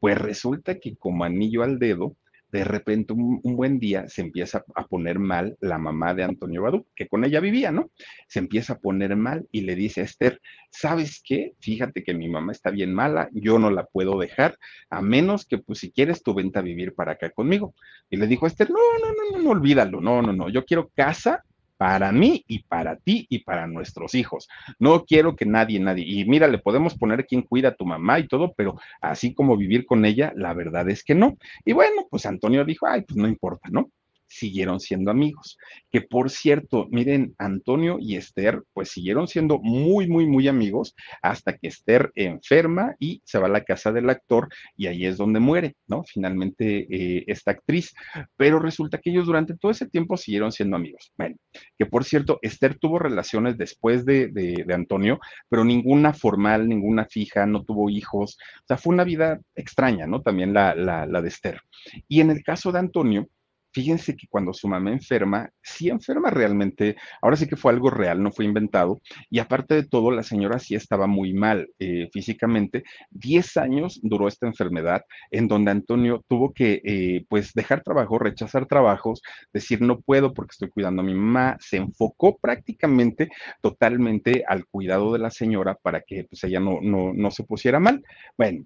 Pues 0.00 0.18
resulta 0.18 0.80
que 0.80 0.96
como 0.96 1.22
anillo 1.22 1.62
al 1.62 1.78
dedo, 1.78 2.16
de 2.56 2.64
repente 2.64 3.12
un, 3.12 3.40
buen 3.42 3.78
día 3.78 4.08
se 4.08 4.22
empieza 4.22 4.64
a 4.74 4.86
poner 4.86 5.18
mal 5.18 5.58
la 5.60 5.76
mamá 5.76 6.14
de 6.14 6.24
Antonio 6.24 6.62
Badú, 6.62 6.86
que 6.96 7.06
con 7.06 7.22
ella 7.22 7.38
vivía, 7.38 7.70
¿no? 7.70 7.90
Se 8.28 8.38
empieza 8.38 8.74
a 8.74 8.78
poner 8.78 9.14
mal 9.14 9.46
y 9.52 9.60
le 9.60 9.74
dice 9.74 10.00
a 10.00 10.04
Esther, 10.04 10.40
¿sabes 10.70 11.22
qué? 11.22 11.52
Fíjate 11.60 12.02
que 12.02 12.14
mi 12.14 12.30
mamá 12.30 12.52
está 12.52 12.70
bien 12.70 12.94
mala, 12.94 13.28
yo 13.32 13.58
no 13.58 13.70
la 13.70 13.84
puedo 13.84 14.18
dejar, 14.18 14.56
a 14.88 15.02
menos 15.02 15.44
que 15.44 15.58
pues 15.58 15.80
si 15.80 15.90
quieres 15.90 16.22
tú 16.22 16.32
vente 16.32 16.58
a 16.58 16.62
vivir 16.62 16.94
para 16.94 17.12
acá 17.12 17.28
conmigo. 17.28 17.74
Y 18.08 18.16
le 18.16 18.26
dijo 18.26 18.46
a 18.46 18.48
Esther, 18.48 18.70
no, 18.70 18.76
no, 18.76 19.12
no, 19.12 19.36
no, 19.36 19.44
no, 19.44 19.50
olvídalo, 19.50 20.00
no, 20.00 20.22
no, 20.22 20.32
no, 20.32 20.48
yo 20.48 20.64
quiero 20.64 20.88
casa 20.94 21.44
para 21.76 22.12
mí 22.12 22.44
y 22.46 22.60
para 22.64 22.96
ti 22.96 23.26
y 23.28 23.40
para 23.40 23.66
nuestros 23.66 24.14
hijos. 24.14 24.48
No 24.78 25.04
quiero 25.04 25.36
que 25.36 25.46
nadie, 25.46 25.80
nadie, 25.80 26.04
y 26.06 26.24
mira, 26.24 26.48
le 26.48 26.58
podemos 26.58 26.94
poner 26.96 27.26
quien 27.26 27.42
cuida 27.42 27.68
a 27.70 27.74
tu 27.74 27.84
mamá 27.86 28.18
y 28.18 28.28
todo, 28.28 28.52
pero 28.56 28.78
así 29.00 29.34
como 29.34 29.56
vivir 29.56 29.86
con 29.86 30.04
ella, 30.04 30.32
la 30.36 30.54
verdad 30.54 30.88
es 30.88 31.04
que 31.04 31.14
no. 31.14 31.36
Y 31.64 31.72
bueno, 31.72 32.06
pues 32.10 32.26
Antonio 32.26 32.64
dijo, 32.64 32.86
ay, 32.86 33.02
pues 33.02 33.16
no 33.16 33.28
importa, 33.28 33.68
¿no? 33.70 33.90
Siguieron 34.26 34.80
siendo 34.80 35.10
amigos. 35.10 35.58
Que 35.90 36.02
por 36.02 36.30
cierto, 36.30 36.86
miren, 36.90 37.34
Antonio 37.38 37.98
y 38.00 38.16
Esther, 38.16 38.62
pues 38.72 38.90
siguieron 38.90 39.28
siendo 39.28 39.58
muy, 39.58 40.08
muy, 40.08 40.26
muy 40.26 40.48
amigos 40.48 40.94
hasta 41.22 41.56
que 41.56 41.68
Esther 41.68 42.12
enferma 42.14 42.94
y 42.98 43.22
se 43.24 43.38
va 43.38 43.46
a 43.46 43.50
la 43.50 43.64
casa 43.64 43.92
del 43.92 44.10
actor 44.10 44.48
y 44.76 44.86
ahí 44.86 45.06
es 45.06 45.16
donde 45.16 45.40
muere, 45.40 45.76
¿no? 45.86 46.04
Finalmente 46.04 46.86
eh, 46.90 47.24
esta 47.26 47.52
actriz. 47.52 47.94
Pero 48.36 48.58
resulta 48.58 48.98
que 48.98 49.10
ellos 49.10 49.26
durante 49.26 49.56
todo 49.56 49.70
ese 49.70 49.86
tiempo 49.86 50.16
siguieron 50.16 50.52
siendo 50.52 50.76
amigos. 50.76 51.12
Bueno, 51.16 51.36
que 51.78 51.86
por 51.86 52.04
cierto, 52.04 52.38
Esther 52.42 52.78
tuvo 52.78 52.98
relaciones 52.98 53.56
después 53.56 54.04
de, 54.04 54.28
de, 54.28 54.66
Antonio, 54.74 55.20
pero 55.48 55.64
ninguna 55.64 56.12
formal, 56.12 56.68
ninguna 56.68 57.06
fija, 57.06 57.46
no 57.46 57.64
tuvo 57.64 57.88
hijos. 57.88 58.36
O 58.62 58.66
sea, 58.66 58.76
fue 58.76 58.92
una 58.92 59.04
vida 59.04 59.40
extraña, 59.54 60.06
¿no? 60.06 60.20
También 60.20 60.52
la, 60.52 60.74
la 60.74 61.22
de 61.22 61.28
Esther. 61.28 61.60
Y 62.08 62.20
en 62.20 62.30
el 62.30 62.42
caso 62.42 62.72
de 62.72 62.80
Antonio, 62.80 63.28
fíjense 63.76 64.16
que 64.16 64.26
cuando 64.26 64.54
su 64.54 64.68
mamá 64.68 64.90
enferma, 64.90 65.50
sí 65.62 65.90
enferma 65.90 66.30
realmente, 66.30 66.96
ahora 67.20 67.36
sí 67.36 67.46
que 67.46 67.56
fue 67.56 67.74
algo 67.74 67.90
real, 67.90 68.22
no 68.22 68.32
fue 68.32 68.46
inventado, 68.46 69.02
y 69.28 69.38
aparte 69.38 69.74
de 69.74 69.84
todo, 69.86 70.10
la 70.10 70.22
señora 70.22 70.58
sí 70.58 70.74
estaba 70.74 71.06
muy 71.06 71.34
mal 71.34 71.68
eh, 71.78 72.08
físicamente. 72.10 72.84
Diez 73.10 73.58
años 73.58 74.00
duró 74.02 74.28
esta 74.28 74.46
enfermedad 74.46 75.02
en 75.30 75.46
donde 75.46 75.72
Antonio 75.72 76.24
tuvo 76.26 76.54
que, 76.54 76.80
eh, 76.84 77.26
pues, 77.28 77.52
dejar 77.52 77.82
trabajo, 77.82 78.18
rechazar 78.18 78.64
trabajos, 78.64 79.20
decir, 79.52 79.82
no 79.82 80.00
puedo 80.00 80.32
porque 80.32 80.52
estoy 80.52 80.70
cuidando 80.70 81.02
a 81.02 81.04
mi 81.04 81.12
mamá, 81.12 81.58
se 81.60 81.76
enfocó 81.76 82.38
prácticamente 82.38 83.28
totalmente 83.60 84.42
al 84.48 84.64
cuidado 84.64 85.12
de 85.12 85.18
la 85.18 85.30
señora 85.30 85.74
para 85.74 86.00
que, 86.00 86.24
pues, 86.24 86.42
ella 86.44 86.60
no, 86.60 86.78
no, 86.80 87.12
no 87.12 87.30
se 87.30 87.44
pusiera 87.44 87.78
mal. 87.78 88.02
Bueno, 88.38 88.64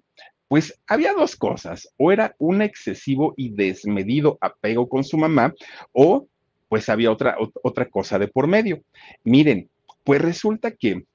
pues 0.51 0.77
había 0.85 1.13
dos 1.13 1.37
cosas, 1.37 1.87
o 1.95 2.11
era 2.11 2.35
un 2.37 2.61
excesivo 2.61 3.33
y 3.37 3.51
desmedido 3.51 4.37
apego 4.41 4.89
con 4.89 5.05
su 5.05 5.17
mamá, 5.17 5.53
o 5.93 6.27
pues 6.67 6.89
había 6.89 7.09
otra, 7.09 7.37
otra 7.63 7.85
cosa 7.85 8.19
de 8.19 8.27
por 8.27 8.47
medio. 8.47 8.83
Miren, 9.23 9.69
pues 10.03 10.21
resulta 10.21 10.71
que 10.71 11.05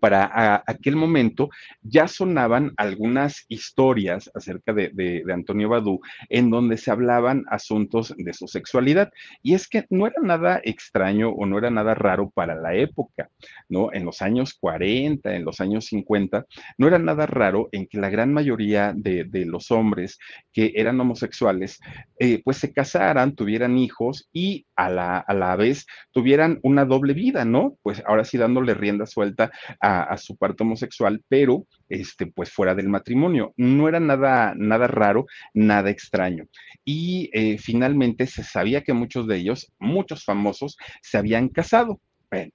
para 0.00 0.62
aquel 0.66 0.96
momento 0.96 1.50
ya 1.82 2.08
sonaban 2.08 2.72
algunas 2.76 3.44
historias 3.48 4.30
acerca 4.34 4.72
de, 4.72 5.22
Antonio 5.32 5.68
Badú 5.68 6.00
en 6.28 6.50
donde 6.50 6.76
se 6.76 6.90
hablaban 6.90 7.44
asuntos 7.48 8.14
de 8.16 8.32
su 8.32 8.46
sexualidad. 8.46 9.10
Y 9.42 9.54
es 9.54 9.68
que 9.68 9.86
no 9.90 10.06
era 10.06 10.20
nada 10.22 10.60
extraño 10.62 11.30
o 11.30 11.46
no 11.46 11.58
era 11.58 11.70
nada 11.70 11.94
raro 11.94 12.30
para 12.30 12.54
la 12.54 12.74
época, 12.74 13.30
¿no? 13.68 13.92
En 13.92 14.04
los 14.04 14.22
años 14.22 14.54
40, 14.54 15.34
en 15.34 15.44
los 15.44 15.60
años 15.60 15.86
50, 15.86 16.46
no 16.78 16.86
era 16.86 16.98
nada 16.98 17.26
raro 17.26 17.68
en 17.72 17.86
que 17.86 17.98
la 17.98 18.10
gran 18.10 18.32
mayoría 18.32 18.92
de, 18.94 19.24
de 19.24 19.46
los 19.46 19.70
hombres 19.70 20.18
que 20.52 20.72
eran 20.76 21.00
homosexuales, 21.00 21.80
eh, 22.18 22.42
pues 22.44 22.58
se 22.58 22.72
casaran, 22.72 23.34
tuvieran 23.34 23.78
hijos 23.78 24.28
y 24.32 24.66
a 24.76 24.88
la, 24.88 25.18
a 25.18 25.34
la 25.34 25.56
vez 25.56 25.86
tuvieran 26.12 26.58
una 26.62 26.84
doble 26.84 27.14
vida, 27.14 27.44
¿no? 27.44 27.76
Pues 27.82 28.02
ahora 28.06 28.24
sí 28.24 28.38
dándole 28.38 28.74
rienda 28.74 29.06
suelta 29.06 29.50
a, 29.82 30.16
su 30.16 30.36
parte 30.36 30.62
homosexual, 30.62 31.22
pero 31.28 31.66
este, 31.88 32.26
pues 32.26 32.50
fuera 32.50 32.74
del 32.74 32.88
matrimonio. 32.88 33.52
No 33.56 33.88
era 33.88 33.98
nada, 33.98 34.54
nada 34.56 34.86
raro, 34.86 35.26
nada 35.54 35.90
extraño. 35.90 36.46
Y 36.84 37.28
eh, 37.32 37.58
finalmente 37.58 38.26
se 38.26 38.44
sabía 38.44 38.82
que 38.82 38.92
muchos 38.92 39.26
de 39.26 39.38
ellos, 39.38 39.72
muchos 39.80 40.24
famosos, 40.24 40.76
se 41.02 41.18
habían 41.18 41.48
casado. 41.48 42.00
Bueno, 42.30 42.52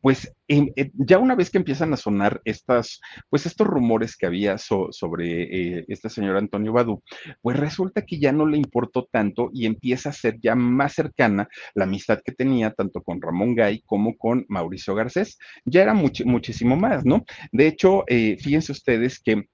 pues 0.00 0.32
eh, 0.48 0.72
eh, 0.76 0.90
ya 0.94 1.18
una 1.18 1.34
vez 1.34 1.50
que 1.50 1.58
empiezan 1.58 1.92
a 1.92 1.96
sonar 1.96 2.40
estas, 2.44 3.00
pues 3.28 3.46
estos 3.46 3.66
rumores 3.66 4.16
que 4.16 4.26
había 4.26 4.56
so, 4.58 4.88
sobre 4.92 5.78
eh, 5.78 5.84
este 5.88 6.08
señor 6.08 6.36
Antonio 6.36 6.72
Badú, 6.72 7.02
pues 7.42 7.56
resulta 7.56 8.02
que 8.02 8.18
ya 8.18 8.32
no 8.32 8.46
le 8.46 8.56
importó 8.56 9.08
tanto 9.10 9.50
y 9.52 9.66
empieza 9.66 10.10
a 10.10 10.12
ser 10.12 10.38
ya 10.40 10.54
más 10.54 10.94
cercana 10.94 11.48
la 11.74 11.84
amistad 11.84 12.20
que 12.24 12.32
tenía 12.32 12.70
tanto 12.72 13.02
con 13.02 13.20
Ramón 13.20 13.54
Gay 13.54 13.82
como 13.84 14.16
con 14.16 14.46
Mauricio 14.48 14.94
Garcés. 14.94 15.38
Ya 15.64 15.82
era 15.82 15.94
much 15.94 16.24
muchísimo 16.24 16.76
más, 16.76 17.04
¿no? 17.04 17.24
De 17.52 17.66
hecho, 17.66 18.04
eh, 18.06 18.36
fíjense 18.40 18.72
ustedes 18.72 19.20
que 19.20 19.48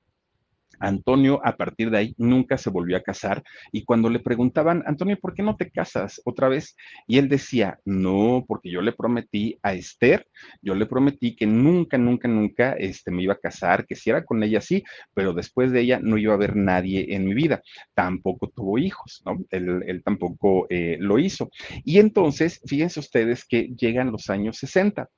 Antonio, 0.79 1.41
a 1.45 1.57
partir 1.57 1.91
de 1.91 1.99
ahí, 1.99 2.14
nunca 2.18 2.59
se 2.59 2.70
volvió 2.70 2.97
a 2.97 3.03
casar. 3.03 3.43
Y 3.72 3.85
cuando 3.85 4.09
le 4.09 4.20
preguntaban, 4.20 4.83
Antonio, 4.87 5.18
¿por 5.20 5.35
qué 5.35 5.43
no 5.43 5.57
te 5.57 5.70
casas 5.70 6.20
otra 6.25 6.49
vez? 6.49 6.77
Y 7.07 7.18
él 7.18 7.29
decía, 7.29 7.79
no, 7.85 8.45
porque 8.47 8.70
yo 8.70 8.81
le 8.81 8.93
prometí 8.93 9.59
a 9.62 9.75
Esther, 9.75 10.27
yo 10.62 10.75
le 10.75 10.87
prometí 10.87 11.37
que 11.37 11.47
nunca, 11.47 11.99
nunca, 11.99 12.29
nunca 12.29 12.72
este, 12.72 13.11
me 13.11 13.22
iba 13.22 13.35
a 13.35 13.39
casar, 13.39 13.87
que 13.87 13.97
si 13.97 14.11
era 14.11 14.25
con 14.25 14.43
ella 14.43 14.61
sí, 14.61 14.83
pero 15.14 15.33
después 15.33 15.72
de 15.72 15.81
ella 15.81 15.99
no 16.01 16.18
iba 16.18 16.33
a 16.33 16.37
haber 16.37 16.57
nadie 16.57 17.14
en 17.14 17.25
mi 17.25 17.35
vida. 17.35 17.62
Tampoco 17.95 18.49
tuvo 18.49 18.79
hijos, 18.79 19.22
¿no? 19.25 19.39
Él, 19.51 19.83
él 19.87 20.03
tampoco 20.03 20.66
eh, 20.70 20.97
lo 21.01 21.18
hizo. 21.18 21.51
Y 21.85 21.99
entonces, 21.99 22.61
fíjense 22.66 23.01
ustedes 23.01 23.45
que 23.45 23.68
llegan 23.77 24.12
los 24.12 24.31
años 24.31 24.59
60 24.59 25.09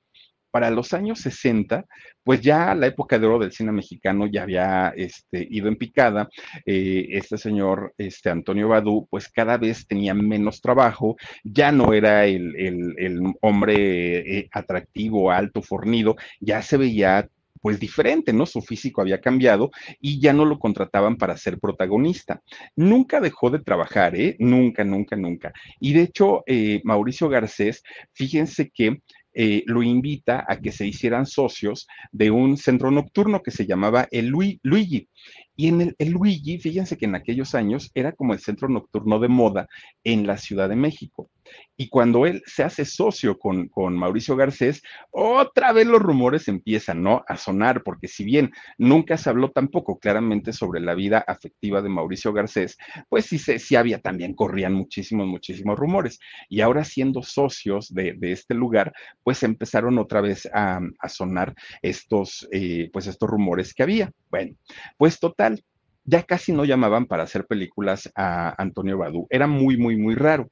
para 0.56 0.70
los 0.70 0.94
años 0.94 1.20
60, 1.20 1.84
pues 2.24 2.40
ya 2.40 2.74
la 2.74 2.86
época 2.86 3.18
de 3.18 3.26
oro 3.26 3.38
del 3.40 3.52
cine 3.52 3.72
mexicano 3.72 4.26
ya 4.26 4.44
había 4.44 4.88
este, 4.96 5.46
ido 5.50 5.68
en 5.68 5.76
picada. 5.76 6.30
Eh, 6.64 7.08
este 7.10 7.36
señor, 7.36 7.92
este 7.98 8.30
Antonio 8.30 8.68
Badú, 8.68 9.06
pues 9.10 9.28
cada 9.28 9.58
vez 9.58 9.86
tenía 9.86 10.14
menos 10.14 10.62
trabajo, 10.62 11.16
ya 11.44 11.72
no 11.72 11.92
era 11.92 12.24
el, 12.24 12.56
el, 12.56 13.20
hombre 13.42 14.38
eh, 14.38 14.48
atractivo, 14.50 15.30
alto, 15.30 15.60
fornido, 15.60 16.16
ya 16.40 16.62
se 16.62 16.78
veía 16.78 17.28
pues 17.60 17.78
diferente, 17.78 18.32
¿no? 18.32 18.46
Su 18.46 18.62
físico 18.62 19.02
había 19.02 19.20
cambiado 19.20 19.70
y 20.00 20.20
ya 20.20 20.32
no 20.32 20.44
lo 20.44 20.58
contrataban 20.58 21.16
para 21.16 21.36
ser 21.36 21.58
protagonista. 21.58 22.40
Nunca 22.76 23.20
dejó 23.20 23.50
de 23.50 23.58
trabajar, 23.58 24.14
¿eh? 24.14 24.36
Nunca, 24.38 24.84
nunca, 24.84 25.16
nunca. 25.16 25.52
Y 25.80 25.92
de 25.92 26.02
hecho, 26.02 26.44
eh, 26.46 26.80
Mauricio 26.84 27.28
Garcés, 27.28 27.82
fíjense 28.12 28.70
que 28.70 29.02
eh, 29.38 29.62
lo 29.66 29.82
invita 29.82 30.46
a 30.48 30.58
que 30.58 30.72
se 30.72 30.86
hicieran 30.86 31.26
socios 31.26 31.86
de 32.10 32.30
un 32.30 32.56
centro 32.56 32.90
nocturno 32.90 33.42
que 33.42 33.50
se 33.50 33.66
llamaba 33.66 34.08
el 34.10 34.28
Luigi. 34.28 35.10
Y 35.54 35.68
en 35.68 35.94
el, 35.98 36.10
Luigi, 36.10 36.58
fíjense 36.58 36.96
que 36.96 37.04
en 37.04 37.16
aquellos 37.16 37.54
años 37.54 37.90
era 37.94 38.12
como 38.12 38.32
el 38.32 38.40
centro 38.40 38.66
nocturno 38.70 39.18
de 39.18 39.28
moda 39.28 39.68
en 40.04 40.26
la 40.26 40.38
Ciudad 40.38 40.70
de 40.70 40.76
México. 40.76 41.28
Y 41.76 41.88
cuando 41.88 42.26
él 42.26 42.42
se 42.46 42.62
hace 42.62 42.84
socio 42.84 43.38
con, 43.38 43.68
con, 43.68 43.96
Mauricio 43.96 44.34
Garcés, 44.34 44.82
otra 45.10 45.72
vez 45.72 45.86
los 45.86 46.00
rumores 46.00 46.48
empiezan 46.48 47.02
¿no? 47.02 47.22
a 47.28 47.36
sonar, 47.36 47.82
porque 47.82 48.08
si 48.08 48.24
bien 48.24 48.52
nunca 48.78 49.18
se 49.18 49.28
habló 49.28 49.50
tampoco 49.50 49.98
claramente 49.98 50.52
sobre 50.52 50.80
la 50.80 50.94
vida 50.94 51.18
afectiva 51.26 51.82
de 51.82 51.90
Mauricio 51.90 52.32
Garcés, 52.32 52.78
pues 53.08 53.26
sí, 53.26 53.38
sí 53.38 53.76
había 53.76 54.00
también, 54.00 54.34
corrían 54.34 54.72
muchísimos, 54.72 55.26
muchísimos 55.26 55.78
rumores. 55.78 56.18
Y 56.48 56.62
ahora 56.62 56.82
siendo 56.84 57.22
socios 57.22 57.92
de, 57.92 58.14
de 58.16 58.32
este 58.32 58.54
lugar, 58.54 58.92
pues 59.22 59.42
empezaron 59.42 59.98
otra 59.98 60.22
vez 60.22 60.48
a, 60.54 60.80
a 60.98 61.08
sonar 61.08 61.54
estos, 61.82 62.48
eh, 62.52 62.88
pues 62.92 63.06
estos 63.06 63.28
rumores 63.28 63.74
que 63.74 63.82
había. 63.82 64.12
Bueno, 64.30 64.56
pues 64.96 65.18
total, 65.20 65.62
ya 66.04 66.22
casi 66.22 66.52
no 66.52 66.64
llamaban 66.64 67.06
para 67.06 67.24
hacer 67.24 67.46
películas 67.46 68.10
a 68.14 68.54
Antonio 68.62 68.96
Badú. 68.96 69.26
Era 69.28 69.46
muy, 69.46 69.76
muy, 69.76 69.96
muy 69.96 70.14
raro 70.14 70.48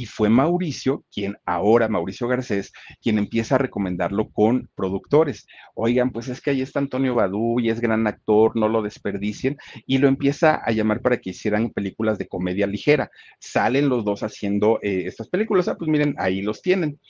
y 0.00 0.06
fue 0.06 0.28
Mauricio, 0.28 1.04
quien 1.12 1.36
ahora, 1.44 1.88
Mauricio 1.88 2.28
Garcés, 2.28 2.72
quien 3.02 3.18
empieza 3.18 3.56
a 3.56 3.58
recomendarlo 3.58 4.30
con 4.30 4.70
productores. 4.76 5.46
Oigan, 5.74 6.12
pues 6.12 6.28
es 6.28 6.40
que 6.40 6.50
ahí 6.50 6.62
está 6.62 6.78
Antonio 6.78 7.16
Badú 7.16 7.58
y 7.58 7.68
es 7.68 7.80
gran 7.80 8.06
actor, 8.06 8.54
no 8.54 8.68
lo 8.68 8.80
desperdicien, 8.80 9.56
y 9.86 9.98
lo 9.98 10.06
empieza 10.06 10.54
a 10.54 10.70
llamar 10.70 11.02
para 11.02 11.18
que 11.18 11.30
hicieran 11.30 11.70
películas 11.70 12.16
de 12.16 12.28
comedia 12.28 12.68
ligera. 12.68 13.10
Salen 13.40 13.88
los 13.88 14.04
dos 14.04 14.22
haciendo 14.22 14.78
eh, 14.82 15.02
estas 15.06 15.28
películas, 15.28 15.66
ah, 15.66 15.76
pues 15.76 15.90
miren, 15.90 16.14
ahí 16.18 16.42
los 16.42 16.62
tienen. 16.62 17.00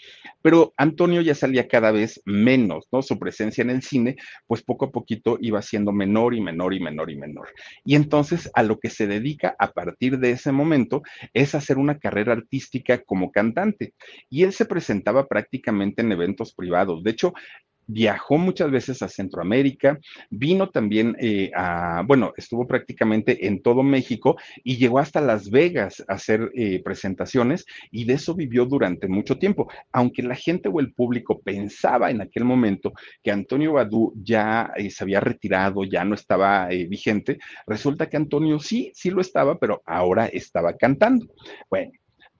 Pero 0.40 0.72
Antonio 0.78 1.20
ya 1.20 1.34
salía 1.34 1.68
cada 1.68 1.90
vez 1.92 2.22
menos, 2.24 2.88
¿no? 2.90 3.02
Su 3.02 3.18
presencia 3.18 3.60
en 3.60 3.68
el 3.70 3.82
cine, 3.82 4.16
pues 4.46 4.62
poco 4.62 4.86
a 4.86 4.90
poquito 4.90 5.36
iba 5.42 5.60
siendo 5.60 5.92
menor 5.92 6.34
y 6.34 6.40
menor 6.40 6.72
y 6.72 6.80
menor 6.80 7.10
y 7.10 7.16
menor. 7.16 7.48
Y 7.84 7.96
entonces 7.96 8.50
a 8.54 8.62
lo 8.62 8.78
que 8.78 8.88
se 8.88 9.06
dedica 9.06 9.54
a 9.58 9.72
partir 9.72 10.18
de 10.18 10.30
ese 10.30 10.52
momento 10.52 11.02
es 11.34 11.54
hacer 11.54 11.76
una 11.76 11.98
carrera 11.98 12.32
artística 12.32 12.77
como 13.06 13.30
cantante. 13.30 13.94
Y 14.28 14.42
él 14.42 14.52
se 14.52 14.66
presentaba 14.66 15.26
prácticamente 15.26 16.02
en 16.02 16.12
eventos 16.12 16.54
privados. 16.54 17.02
De 17.02 17.10
hecho, 17.10 17.32
viajó 17.88 18.36
muchas 18.36 18.70
veces 18.70 19.02
a 19.02 19.08
Centroamérica, 19.08 19.98
vino 20.30 20.68
también 20.68 21.16
eh, 21.18 21.50
a, 21.54 22.04
bueno, 22.06 22.32
estuvo 22.36 22.66
prácticamente 22.66 23.46
en 23.46 23.62
todo 23.62 23.82
México 23.82 24.36
y 24.62 24.76
llegó 24.76 24.98
hasta 24.98 25.22
Las 25.22 25.50
Vegas 25.50 26.04
a 26.06 26.14
hacer 26.14 26.50
eh, 26.54 26.82
presentaciones 26.84 27.64
y 27.90 28.04
de 28.04 28.14
eso 28.14 28.34
vivió 28.34 28.66
durante 28.66 29.08
mucho 29.08 29.38
tiempo. 29.38 29.68
Aunque 29.90 30.22
la 30.22 30.34
gente 30.34 30.68
o 30.68 30.80
el 30.80 30.92
público 30.92 31.40
pensaba 31.40 32.10
en 32.10 32.20
aquel 32.20 32.44
momento 32.44 32.92
que 33.22 33.32
Antonio 33.32 33.72
Badú 33.72 34.12
ya 34.22 34.70
eh, 34.76 34.90
se 34.90 35.04
había 35.04 35.20
retirado, 35.20 35.82
ya 35.84 36.04
no 36.04 36.14
estaba 36.14 36.68
vigente, 36.68 37.38
resulta 37.66 38.08
que 38.08 38.18
Antonio 38.18 38.58
sí, 38.58 38.92
sí 38.94 39.10
lo 39.10 39.22
estaba, 39.22 39.58
pero 39.58 39.82
ahora 39.86 40.26
estaba 40.26 40.76
cantando. 40.76 41.26
Bueno, 41.70 41.92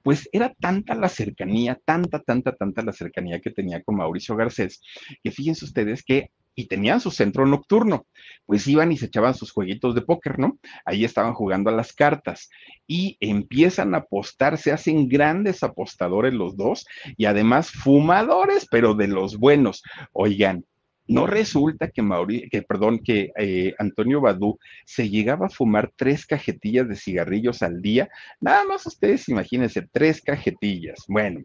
pues 0.03 0.29
era 0.33 0.55
tanta 0.61 0.95
la 0.95 1.09
cercanía, 1.09 1.79
tanta, 1.85 2.21
tanta, 2.21 2.55
tanta 2.55 2.83
la 2.83 2.93
cercanía 2.93 3.41
que 3.41 3.51
tenía 3.51 3.83
con 3.83 3.97
Mauricio 3.97 4.37
Garcés, 4.37 4.81
que 5.23 5.31
fíjense 5.31 5.65
ustedes 5.65 6.03
que 6.03 6.31
y 6.59 6.67
tenían 6.67 7.01
su 7.01 7.13
centro 7.13 7.47
nocturno, 7.47 8.05
pues 8.45 8.67
iban 8.67 8.91
y 8.91 8.97
se 8.97 9.07
echaban 9.07 9.33
sus 9.33 9.53
jueguitos 9.53 9.95
de 9.95 10.03
póker, 10.03 10.41
¿no? 10.41 10.59
Ahí 10.85 11.05
estaban 11.05 11.33
jugando 11.33 11.71
a 11.71 11.73
las 11.73 11.93
cartas 11.93 12.51
y 12.85 13.17
empiezan 13.21 13.95
a 13.95 13.99
apostar, 13.99 14.59
se 14.59 14.73
hacen 14.73 15.09
grandes 15.09 15.63
apostadores 15.63 16.35
los 16.35 16.57
dos 16.57 16.85
y 17.17 17.27
además 17.27 17.71
fumadores, 17.71 18.67
pero 18.69 18.95
de 18.95 19.07
los 19.07 19.39
buenos. 19.39 19.85
Oigan, 20.11 20.65
no 21.09 21.27
resulta 21.27 21.91
que, 21.91 22.03
Mauri, 22.03 22.49
que, 22.51 22.63
perdón, 22.63 23.01
que 23.03 23.33
eh, 23.37 23.75
Antonio 23.79 24.21
Badú 24.21 24.59
se 24.85 25.09
llegaba 25.09 25.47
a 25.47 25.51
fumar 25.51 25.91
tres 25.97 26.27
cajetillas 26.27 26.89
de 26.89 26.97
cigarrillos 26.97 27.63
al 27.63 27.81
día. 27.81 28.09
Nada 28.41 28.65
más 28.65 28.87
ustedes 28.87 29.29
imagínense, 29.29 29.89
tres 29.91 30.21
cajetillas. 30.21 31.05
Bueno, 31.09 31.41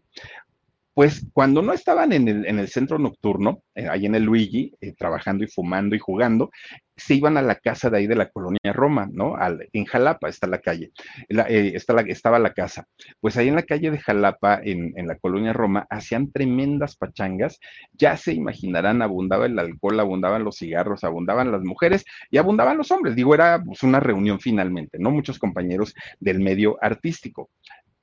pues 0.94 1.26
cuando 1.32 1.60
no 1.60 1.72
estaban 1.72 2.12
en 2.12 2.28
el, 2.28 2.46
en 2.46 2.58
el 2.60 2.68
centro 2.68 2.98
nocturno, 2.98 3.62
eh, 3.74 3.88
ahí 3.90 4.06
en 4.06 4.14
el 4.14 4.22
Luigi, 4.22 4.72
eh, 4.80 4.94
trabajando 4.96 5.44
y 5.44 5.48
fumando 5.48 5.96
y 5.96 5.98
jugando, 5.98 6.50
se 6.96 7.14
iban 7.14 7.36
a 7.36 7.42
la 7.42 7.56
casa 7.56 7.90
de 7.90 7.98
ahí 7.98 8.06
de 8.06 8.14
la 8.14 8.30
colonia 8.30 8.72
Roma, 8.72 9.08
¿no? 9.10 9.34
en 9.72 9.84
Jalapa 9.84 10.28
está 10.28 10.46
la 10.46 10.60
calle, 10.60 10.92
eh, 11.28 11.72
está 11.74 11.92
la, 11.92 12.02
estaba 12.02 12.38
la 12.38 12.54
casa. 12.54 12.86
Pues 13.20 13.36
ahí 13.36 13.48
en 13.48 13.56
la 13.56 13.64
calle 13.64 13.90
de 13.90 13.98
Jalapa, 13.98 14.60
en, 14.62 14.92
en, 14.96 15.08
la 15.08 15.16
colonia 15.16 15.52
Roma, 15.52 15.86
hacían 15.90 16.30
tremendas 16.30 16.94
pachangas, 16.96 17.58
ya 17.92 18.16
se 18.16 18.32
imaginarán, 18.32 19.02
abundaba 19.02 19.46
el 19.46 19.58
alcohol, 19.58 19.98
abundaban 19.98 20.44
los 20.44 20.58
cigarros, 20.58 21.02
abundaban 21.02 21.50
las 21.50 21.62
mujeres 21.62 22.04
y 22.30 22.38
abundaban 22.38 22.78
los 22.78 22.92
hombres. 22.92 23.16
Digo, 23.16 23.34
era 23.34 23.60
pues, 23.60 23.82
una 23.82 23.98
reunión 23.98 24.38
finalmente, 24.38 24.98
¿no? 25.00 25.10
Muchos 25.10 25.40
compañeros 25.40 25.94
del 26.20 26.38
medio 26.38 26.78
artístico. 26.80 27.50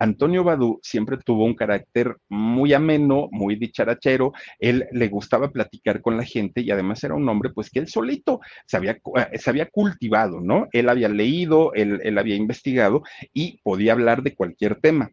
Antonio 0.01 0.43
Badú 0.43 0.79
siempre 0.81 1.17
tuvo 1.23 1.45
un 1.45 1.53
carácter 1.53 2.17
muy 2.27 2.73
ameno, 2.73 3.27
muy 3.31 3.55
dicharachero, 3.55 4.33
él 4.57 4.87
le 4.91 5.07
gustaba 5.09 5.51
platicar 5.51 6.01
con 6.01 6.17
la 6.17 6.23
gente 6.23 6.61
y 6.61 6.71
además 6.71 7.03
era 7.03 7.13
un 7.13 7.29
hombre 7.29 7.51
pues 7.51 7.69
que 7.69 7.77
él 7.77 7.87
solito 7.87 8.39
se 8.65 8.77
había, 8.77 8.93
eh, 8.93 9.37
se 9.37 9.49
había 9.51 9.67
cultivado, 9.67 10.41
¿no? 10.41 10.67
Él 10.71 10.89
había 10.89 11.07
leído, 11.07 11.71
él, 11.75 11.99
él 12.03 12.17
había 12.17 12.35
investigado 12.35 13.03
y 13.31 13.59
podía 13.61 13.93
hablar 13.93 14.23
de 14.23 14.33
cualquier 14.33 14.81
tema 14.81 15.11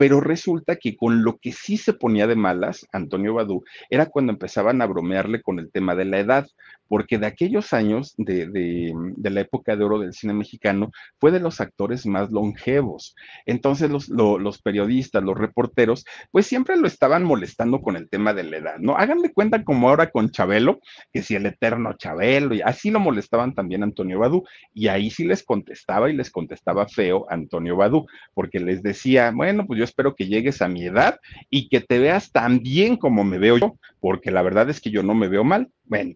pero 0.00 0.18
resulta 0.18 0.76
que 0.76 0.96
con 0.96 1.24
lo 1.24 1.36
que 1.36 1.52
sí 1.52 1.76
se 1.76 1.92
ponía 1.92 2.26
de 2.26 2.34
malas, 2.34 2.86
Antonio 2.90 3.34
Badú, 3.34 3.64
era 3.90 4.06
cuando 4.06 4.32
empezaban 4.32 4.80
a 4.80 4.86
bromearle 4.86 5.42
con 5.42 5.58
el 5.58 5.70
tema 5.70 5.94
de 5.94 6.06
la 6.06 6.18
edad, 6.20 6.46
porque 6.90 7.18
de 7.18 7.26
aquellos 7.26 7.72
años, 7.72 8.14
de, 8.16 8.48
de, 8.48 9.30
la 9.30 9.42
época 9.42 9.76
de 9.76 9.84
oro 9.84 10.00
del 10.00 10.12
cine 10.12 10.32
mexicano, 10.32 10.90
fue 11.20 11.30
de 11.30 11.38
los 11.38 11.60
actores 11.60 12.04
más 12.04 12.32
longevos. 12.32 13.14
Entonces 13.46 13.90
los, 13.90 14.08
los, 14.08 14.60
periodistas, 14.60 15.22
los 15.22 15.38
reporteros, 15.38 16.04
pues 16.32 16.48
siempre 16.48 16.76
lo 16.76 16.88
estaban 16.88 17.22
molestando 17.22 17.80
con 17.80 17.94
el 17.94 18.08
tema 18.08 18.34
de 18.34 18.42
la 18.42 18.56
edad, 18.56 18.78
¿no? 18.80 18.96
Háganme 18.96 19.32
cuenta 19.32 19.62
como 19.62 19.88
ahora 19.88 20.10
con 20.10 20.30
Chabelo, 20.30 20.80
que 21.12 21.22
si 21.22 21.36
el 21.36 21.46
eterno 21.46 21.92
Chabelo, 21.92 22.56
y 22.56 22.62
así 22.62 22.90
lo 22.90 22.98
molestaban 22.98 23.54
también 23.54 23.84
Antonio 23.84 24.18
Badú, 24.18 24.42
y 24.74 24.88
ahí 24.88 25.10
sí 25.10 25.24
les 25.24 25.44
contestaba 25.44 26.10
y 26.10 26.16
les 26.16 26.30
contestaba 26.30 26.88
feo 26.88 27.24
Antonio 27.28 27.76
Badú, 27.76 28.06
porque 28.34 28.58
les 28.58 28.82
decía, 28.82 29.30
bueno, 29.32 29.64
pues 29.64 29.78
yo 29.78 29.84
espero 29.90 30.14
que 30.14 30.26
llegues 30.26 30.62
a 30.62 30.68
mi 30.68 30.84
edad 30.86 31.20
y 31.50 31.68
que 31.68 31.80
te 31.80 31.98
veas 31.98 32.32
tan 32.32 32.60
bien 32.60 32.96
como 32.96 33.24
me 33.24 33.38
veo 33.38 33.58
yo, 33.58 33.78
porque 34.00 34.30
la 34.30 34.42
verdad 34.42 34.70
es 34.70 34.80
que 34.80 34.90
yo 34.90 35.02
no 35.02 35.14
me 35.14 35.28
veo 35.28 35.44
mal. 35.44 35.68
Bueno, 35.84 36.14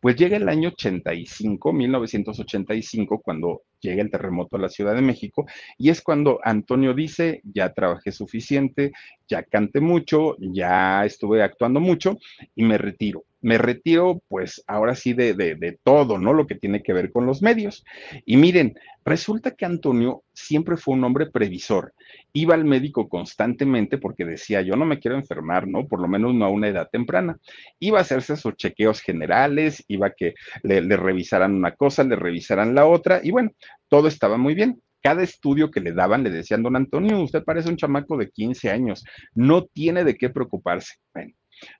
pues 0.00 0.16
llega 0.16 0.36
el 0.36 0.48
año 0.48 0.70
85, 0.70 1.72
1985, 1.72 3.20
cuando 3.22 3.62
llega 3.80 4.02
el 4.02 4.10
terremoto 4.10 4.56
a 4.56 4.60
la 4.60 4.68
Ciudad 4.68 4.94
de 4.94 5.02
México, 5.02 5.46
y 5.78 5.90
es 5.90 6.02
cuando 6.02 6.40
Antonio 6.42 6.94
dice, 6.94 7.40
ya 7.44 7.72
trabajé 7.72 8.12
suficiente, 8.12 8.92
ya 9.28 9.42
canté 9.44 9.80
mucho, 9.80 10.36
ya 10.38 11.04
estuve 11.04 11.42
actuando 11.42 11.80
mucho 11.80 12.18
y 12.54 12.64
me 12.64 12.78
retiro 12.78 13.24
me 13.42 13.58
retiro, 13.58 14.22
pues 14.28 14.62
ahora 14.66 14.94
sí, 14.94 15.12
de, 15.12 15.34
de, 15.34 15.78
todo, 15.82 16.18
¿no? 16.18 16.32
Lo 16.32 16.46
que 16.46 16.54
tiene 16.54 16.82
que 16.82 16.92
ver 16.92 17.12
con 17.12 17.26
los 17.26 17.42
medios. 17.42 17.84
Y 18.24 18.36
miren, 18.36 18.74
resulta 19.04 19.50
que 19.50 19.66
Antonio 19.66 20.22
siempre 20.32 20.76
fue 20.76 20.94
un 20.94 21.04
hombre 21.04 21.26
previsor. 21.26 21.92
Iba 22.32 22.54
al 22.54 22.64
médico 22.64 23.08
constantemente 23.08 23.98
porque 23.98 24.24
decía, 24.24 24.62
yo 24.62 24.76
no 24.76 24.86
me 24.86 25.00
quiero 25.00 25.16
enfermar, 25.16 25.66
¿no? 25.66 25.86
Por 25.86 26.00
lo 26.00 26.08
menos 26.08 26.34
no 26.34 26.44
a 26.44 26.50
una 26.50 26.68
edad 26.68 26.88
temprana. 26.90 27.38
Iba 27.80 27.98
a 27.98 28.02
hacerse 28.02 28.36
sus 28.36 28.56
chequeos 28.56 29.00
generales, 29.00 29.84
iba 29.88 30.06
a 30.06 30.14
que 30.16 30.34
le, 30.62 30.80
le 30.80 30.96
revisaran 30.96 31.54
una 31.54 31.72
cosa, 31.74 32.04
le 32.04 32.16
revisaran 32.16 32.74
la 32.74 32.86
otra, 32.86 33.20
y 33.22 33.32
bueno, 33.32 33.50
todo 33.88 34.08
estaba 34.08 34.38
muy 34.38 34.54
bien 34.54 34.80
cada 35.02 35.22
estudio 35.22 35.70
que 35.70 35.80
le 35.80 35.92
daban 35.92 36.22
le 36.22 36.30
decían, 36.30 36.62
don 36.62 36.76
Antonio, 36.76 37.20
usted 37.20 37.42
parece 37.42 37.68
un 37.68 37.76
chamaco 37.76 38.16
de 38.16 38.30
15 38.30 38.70
años, 38.70 39.04
no 39.34 39.64
tiene 39.64 40.04
de 40.04 40.16
qué 40.16 40.30
preocuparse. 40.30 40.94
Bueno, 41.12 41.32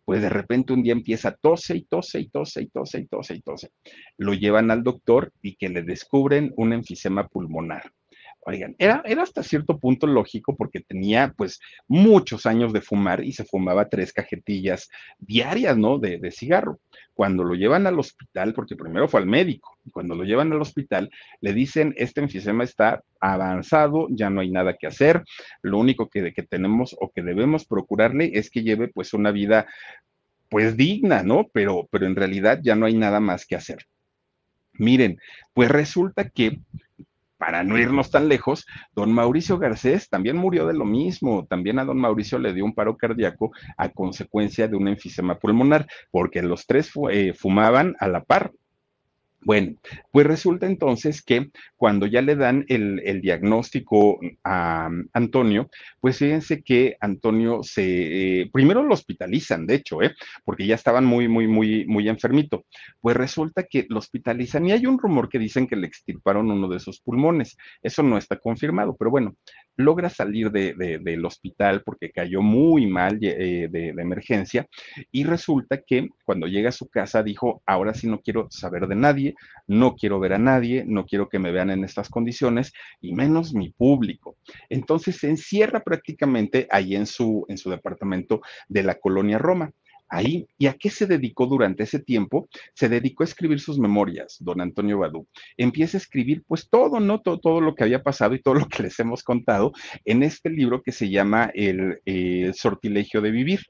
pues 0.04 0.22
de 0.22 0.28
repente 0.28 0.72
un 0.72 0.82
día 0.82 0.92
empieza 0.92 1.36
tose 1.40 1.76
y 1.76 1.84
tose 1.84 2.20
y 2.20 2.28
tose 2.28 2.62
y 2.62 2.68
tose 2.68 3.00
y 3.00 3.06
tose 3.06 3.34
y 3.34 3.40
tose. 3.40 3.70
Lo 4.18 4.34
llevan 4.34 4.70
al 4.70 4.82
doctor 4.82 5.32
y 5.42 5.56
que 5.56 5.68
le 5.68 5.82
descubren 5.82 6.52
un 6.56 6.72
enfisema 6.72 7.28
pulmonar. 7.28 7.92
Oigan, 8.44 8.74
era, 8.78 9.02
era 9.04 9.22
hasta 9.22 9.44
cierto 9.44 9.78
punto 9.78 10.08
lógico 10.08 10.56
porque 10.56 10.80
tenía 10.80 11.32
pues 11.36 11.60
muchos 11.86 12.44
años 12.44 12.72
de 12.72 12.80
fumar 12.80 13.22
y 13.22 13.32
se 13.32 13.44
fumaba 13.44 13.88
tres 13.88 14.12
cajetillas 14.12 14.90
diarias, 15.18 15.76
¿no? 15.78 15.98
De, 15.98 16.18
de 16.18 16.30
cigarro. 16.32 16.80
Cuando 17.14 17.44
lo 17.44 17.54
llevan 17.54 17.86
al 17.86 18.00
hospital, 18.00 18.52
porque 18.52 18.74
primero 18.74 19.06
fue 19.06 19.20
al 19.20 19.26
médico, 19.26 19.78
cuando 19.92 20.16
lo 20.16 20.24
llevan 20.24 20.50
al 20.50 20.60
hospital, 20.60 21.08
le 21.40 21.52
dicen, 21.52 21.94
este 21.96 22.20
enfisema 22.20 22.64
está 22.64 23.04
avanzado, 23.20 24.08
ya 24.10 24.28
no 24.28 24.40
hay 24.40 24.50
nada 24.50 24.76
que 24.76 24.88
hacer, 24.88 25.22
lo 25.60 25.78
único 25.78 26.08
que, 26.08 26.32
que 26.32 26.42
tenemos 26.42 26.96
o 27.00 27.12
que 27.12 27.22
debemos 27.22 27.64
procurarle 27.64 28.32
es 28.34 28.50
que 28.50 28.62
lleve 28.62 28.88
pues 28.88 29.14
una 29.14 29.30
vida 29.30 29.66
pues 30.48 30.76
digna, 30.76 31.22
¿no? 31.22 31.48
Pero, 31.52 31.88
pero 31.92 32.06
en 32.06 32.16
realidad 32.16 32.58
ya 32.60 32.74
no 32.74 32.86
hay 32.86 32.94
nada 32.94 33.20
más 33.20 33.46
que 33.46 33.54
hacer. 33.54 33.86
Miren, 34.74 35.18
pues 35.54 35.70
resulta 35.70 36.28
que 36.28 36.58
para 37.42 37.64
no 37.64 37.76
irnos 37.76 38.08
tan 38.12 38.28
lejos, 38.28 38.64
don 38.94 39.12
Mauricio 39.12 39.58
Garcés 39.58 40.08
también 40.08 40.36
murió 40.36 40.64
de 40.64 40.74
lo 40.74 40.84
mismo. 40.84 41.44
También 41.44 41.80
a 41.80 41.84
don 41.84 41.98
Mauricio 41.98 42.38
le 42.38 42.54
dio 42.54 42.64
un 42.64 42.72
paro 42.72 42.96
cardíaco 42.96 43.50
a 43.76 43.88
consecuencia 43.88 44.68
de 44.68 44.76
un 44.76 44.86
enfisema 44.86 45.40
pulmonar, 45.40 45.88
porque 46.12 46.40
los 46.40 46.68
tres 46.68 46.92
eh, 47.10 47.34
fumaban 47.34 47.96
a 47.98 48.06
la 48.06 48.22
par. 48.22 48.52
Bueno, 49.44 49.74
pues 50.12 50.26
resulta 50.26 50.66
entonces 50.66 51.22
que 51.22 51.50
cuando 51.76 52.06
ya 52.06 52.22
le 52.22 52.36
dan 52.36 52.64
el, 52.68 53.20
diagnóstico 53.20 54.20
a 54.44 54.88
Antonio, 55.12 55.68
pues 56.00 56.18
fíjense 56.18 56.62
que 56.62 56.96
Antonio 57.00 57.60
se, 57.62 58.42
eh, 58.42 58.50
primero 58.52 58.84
lo 58.84 58.94
hospitalizan, 58.94 59.66
de 59.66 59.74
hecho, 59.76 60.00
¿eh? 60.02 60.14
porque 60.44 60.66
ya 60.66 60.76
estaban 60.76 61.04
muy, 61.04 61.26
muy, 61.26 61.48
muy, 61.48 61.84
muy 61.86 62.08
enfermito. 62.08 62.66
Pues 63.00 63.16
resulta 63.16 63.64
que 63.64 63.86
lo 63.88 63.98
hospitalizan 63.98 64.66
y 64.66 64.72
hay 64.72 64.86
un 64.86 64.98
rumor 64.98 65.28
que 65.28 65.40
dicen 65.40 65.66
que 65.66 65.76
le 65.76 65.88
extirparon 65.88 66.50
uno 66.50 66.68
de 66.68 66.78
sus 66.78 67.00
pulmones. 67.00 67.56
Eso 67.82 68.02
no 68.04 68.18
está 68.18 68.38
confirmado, 68.38 68.96
pero 68.96 69.10
bueno, 69.10 69.34
logra 69.76 70.08
salir 70.10 70.50
del 70.50 71.24
hospital 71.24 71.82
porque 71.84 72.10
cayó 72.10 72.42
muy 72.42 72.86
mal 72.86 73.18
eh, 73.22 73.68
de, 73.70 73.92
de 73.92 74.02
emergencia 74.02 74.66
y 75.10 75.24
resulta 75.24 75.82
que 75.82 76.08
cuando 76.24 76.46
llega 76.46 76.68
a 76.68 76.72
su 76.72 76.88
casa 76.88 77.22
dijo, 77.22 77.62
ahora 77.66 77.94
sí 77.94 78.06
no 78.06 78.20
quiero 78.20 78.48
saber 78.50 78.86
de 78.86 78.96
nadie, 78.96 79.34
no 79.66 79.94
quiero 79.94 80.20
ver 80.20 80.34
a 80.34 80.38
nadie, 80.38 80.84
no 80.86 81.06
quiero 81.06 81.28
que 81.28 81.38
me 81.38 81.52
vean 81.52 81.70
en 81.70 81.84
estas 81.84 82.08
condiciones 82.08 82.72
y 83.00 83.14
menos 83.14 83.54
mi 83.54 83.70
público. 83.70 84.36
Entonces 84.68 85.16
se 85.16 85.28
encierra 85.28 85.80
prácticamente 85.80 86.66
ahí 86.70 86.94
en 86.94 87.06
su, 87.06 87.44
en 87.48 87.58
su 87.58 87.70
departamento 87.70 88.40
de 88.68 88.82
la 88.82 88.96
colonia 88.96 89.38
Roma 89.38 89.72
ahí. 90.12 90.46
¿Y 90.58 90.66
a 90.66 90.74
qué 90.74 90.90
se 90.90 91.06
dedicó 91.06 91.46
durante 91.46 91.82
ese 91.82 91.98
tiempo? 91.98 92.48
Se 92.74 92.88
dedicó 92.88 93.22
a 93.22 93.26
escribir 93.26 93.58
sus 93.58 93.78
memorias, 93.78 94.36
don 94.40 94.60
Antonio 94.60 94.98
Badú. 94.98 95.26
Empieza 95.56 95.96
a 95.96 96.00
escribir 96.00 96.44
pues 96.46 96.68
todo, 96.68 97.00
¿no? 97.00 97.20
Todo, 97.20 97.40
todo 97.40 97.60
lo 97.60 97.74
que 97.74 97.84
había 97.84 98.02
pasado 98.02 98.34
y 98.34 98.42
todo 98.42 98.54
lo 98.54 98.68
que 98.68 98.84
les 98.84 98.98
hemos 99.00 99.22
contado 99.24 99.72
en 100.04 100.22
este 100.22 100.50
libro 100.50 100.82
que 100.82 100.92
se 100.92 101.08
llama 101.08 101.50
El 101.54 102.00
eh, 102.04 102.52
sortilegio 102.54 103.20
de 103.22 103.30
vivir. 103.30 103.60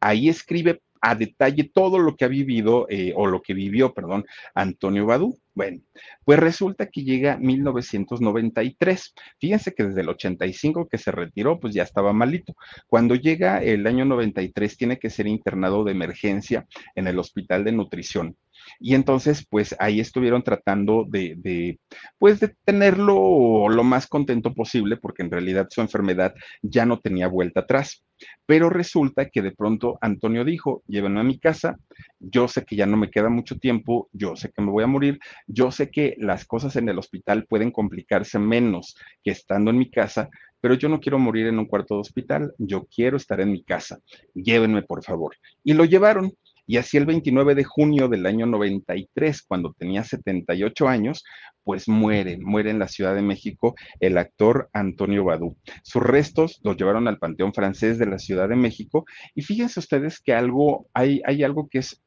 Ahí 0.00 0.28
escribe 0.28 0.80
a 1.04 1.14
detalle 1.14 1.64
todo 1.64 1.98
lo 1.98 2.16
que 2.16 2.24
ha 2.24 2.28
vivido 2.28 2.86
eh, 2.88 3.12
o 3.14 3.26
lo 3.26 3.42
que 3.42 3.52
vivió, 3.52 3.92
perdón, 3.92 4.24
Antonio 4.54 5.04
Badú. 5.04 5.38
Bueno, 5.54 5.82
pues 6.24 6.38
resulta 6.38 6.86
que 6.86 7.04
llega 7.04 7.36
1993. 7.36 9.14
Fíjense 9.38 9.74
que 9.74 9.84
desde 9.84 10.00
el 10.00 10.08
85 10.08 10.88
que 10.88 10.96
se 10.96 11.12
retiró, 11.12 11.60
pues 11.60 11.74
ya 11.74 11.82
estaba 11.82 12.14
malito. 12.14 12.54
Cuando 12.88 13.14
llega 13.16 13.62
el 13.62 13.86
año 13.86 14.06
93, 14.06 14.76
tiene 14.78 14.98
que 14.98 15.10
ser 15.10 15.26
internado 15.26 15.84
de 15.84 15.92
emergencia 15.92 16.66
en 16.94 17.06
el 17.06 17.18
Hospital 17.18 17.64
de 17.64 17.72
Nutrición. 17.72 18.36
Y 18.80 18.94
entonces, 18.94 19.46
pues 19.48 19.74
ahí 19.78 20.00
estuvieron 20.00 20.42
tratando 20.42 21.04
de, 21.08 21.34
de, 21.36 21.78
pues 22.18 22.40
tenerlo 22.64 23.68
lo 23.68 23.84
más 23.84 24.06
contento 24.06 24.54
posible, 24.54 24.96
porque 24.96 25.22
en 25.22 25.30
realidad 25.30 25.68
su 25.70 25.80
enfermedad 25.80 26.34
ya 26.62 26.86
no 26.86 27.00
tenía 27.00 27.28
vuelta 27.28 27.60
atrás. 27.60 28.04
Pero 28.46 28.70
resulta 28.70 29.28
que 29.28 29.42
de 29.42 29.52
pronto 29.52 29.98
Antonio 30.00 30.44
dijo, 30.44 30.82
llévenme 30.86 31.20
a 31.20 31.24
mi 31.24 31.38
casa, 31.38 31.78
yo 32.18 32.48
sé 32.48 32.64
que 32.64 32.76
ya 32.76 32.86
no 32.86 32.96
me 32.96 33.10
queda 33.10 33.28
mucho 33.28 33.58
tiempo, 33.58 34.08
yo 34.12 34.36
sé 34.36 34.50
que 34.50 34.62
me 34.62 34.70
voy 34.70 34.84
a 34.84 34.88
morir, 34.88 35.18
yo 35.46 35.70
sé 35.70 35.90
que 35.90 36.14
las 36.18 36.44
cosas 36.44 36.76
en 36.76 36.88
el 36.88 36.98
hospital 36.98 37.46
pueden 37.46 37.70
complicarse 37.70 38.38
menos 38.38 38.96
que 39.22 39.30
estando 39.30 39.70
en 39.70 39.78
mi 39.78 39.90
casa, 39.90 40.28
pero 40.60 40.74
yo 40.74 40.88
no 40.88 41.00
quiero 41.00 41.18
morir 41.18 41.46
en 41.46 41.58
un 41.58 41.66
cuarto 41.66 41.94
de 41.94 42.00
hospital, 42.00 42.54
yo 42.58 42.86
quiero 42.86 43.16
estar 43.16 43.40
en 43.40 43.52
mi 43.52 43.62
casa, 43.62 43.98
llévenme 44.34 44.82
por 44.82 45.04
favor. 45.04 45.36
Y 45.62 45.74
lo 45.74 45.84
llevaron. 45.84 46.32
Y 46.66 46.78
así 46.78 46.96
el 46.96 47.06
29 47.06 47.54
de 47.54 47.64
junio 47.64 48.08
del 48.08 48.26
año 48.26 48.46
93, 48.46 49.42
cuando 49.42 49.74
tenía 49.78 50.02
78 50.04 50.88
años, 50.88 51.24
pues 51.62 51.88
muere, 51.88 52.38
muere 52.38 52.70
en 52.70 52.78
la 52.78 52.88
Ciudad 52.88 53.14
de 53.14 53.22
México 53.22 53.74
el 54.00 54.18
actor 54.18 54.68
Antonio 54.72 55.24
Badú. 55.24 55.56
Sus 55.82 56.02
restos 56.02 56.60
los 56.62 56.76
llevaron 56.76 57.08
al 57.08 57.18
Panteón 57.18 57.52
Francés 57.52 57.98
de 57.98 58.06
la 58.06 58.18
Ciudad 58.18 58.48
de 58.48 58.56
México 58.56 59.04
y 59.34 59.42
fíjense 59.42 59.80
ustedes 59.80 60.20
que 60.20 60.34
algo, 60.34 60.88
hay, 60.94 61.20
hay 61.24 61.42
algo 61.42 61.68
que 61.68 61.78
es 61.78 62.00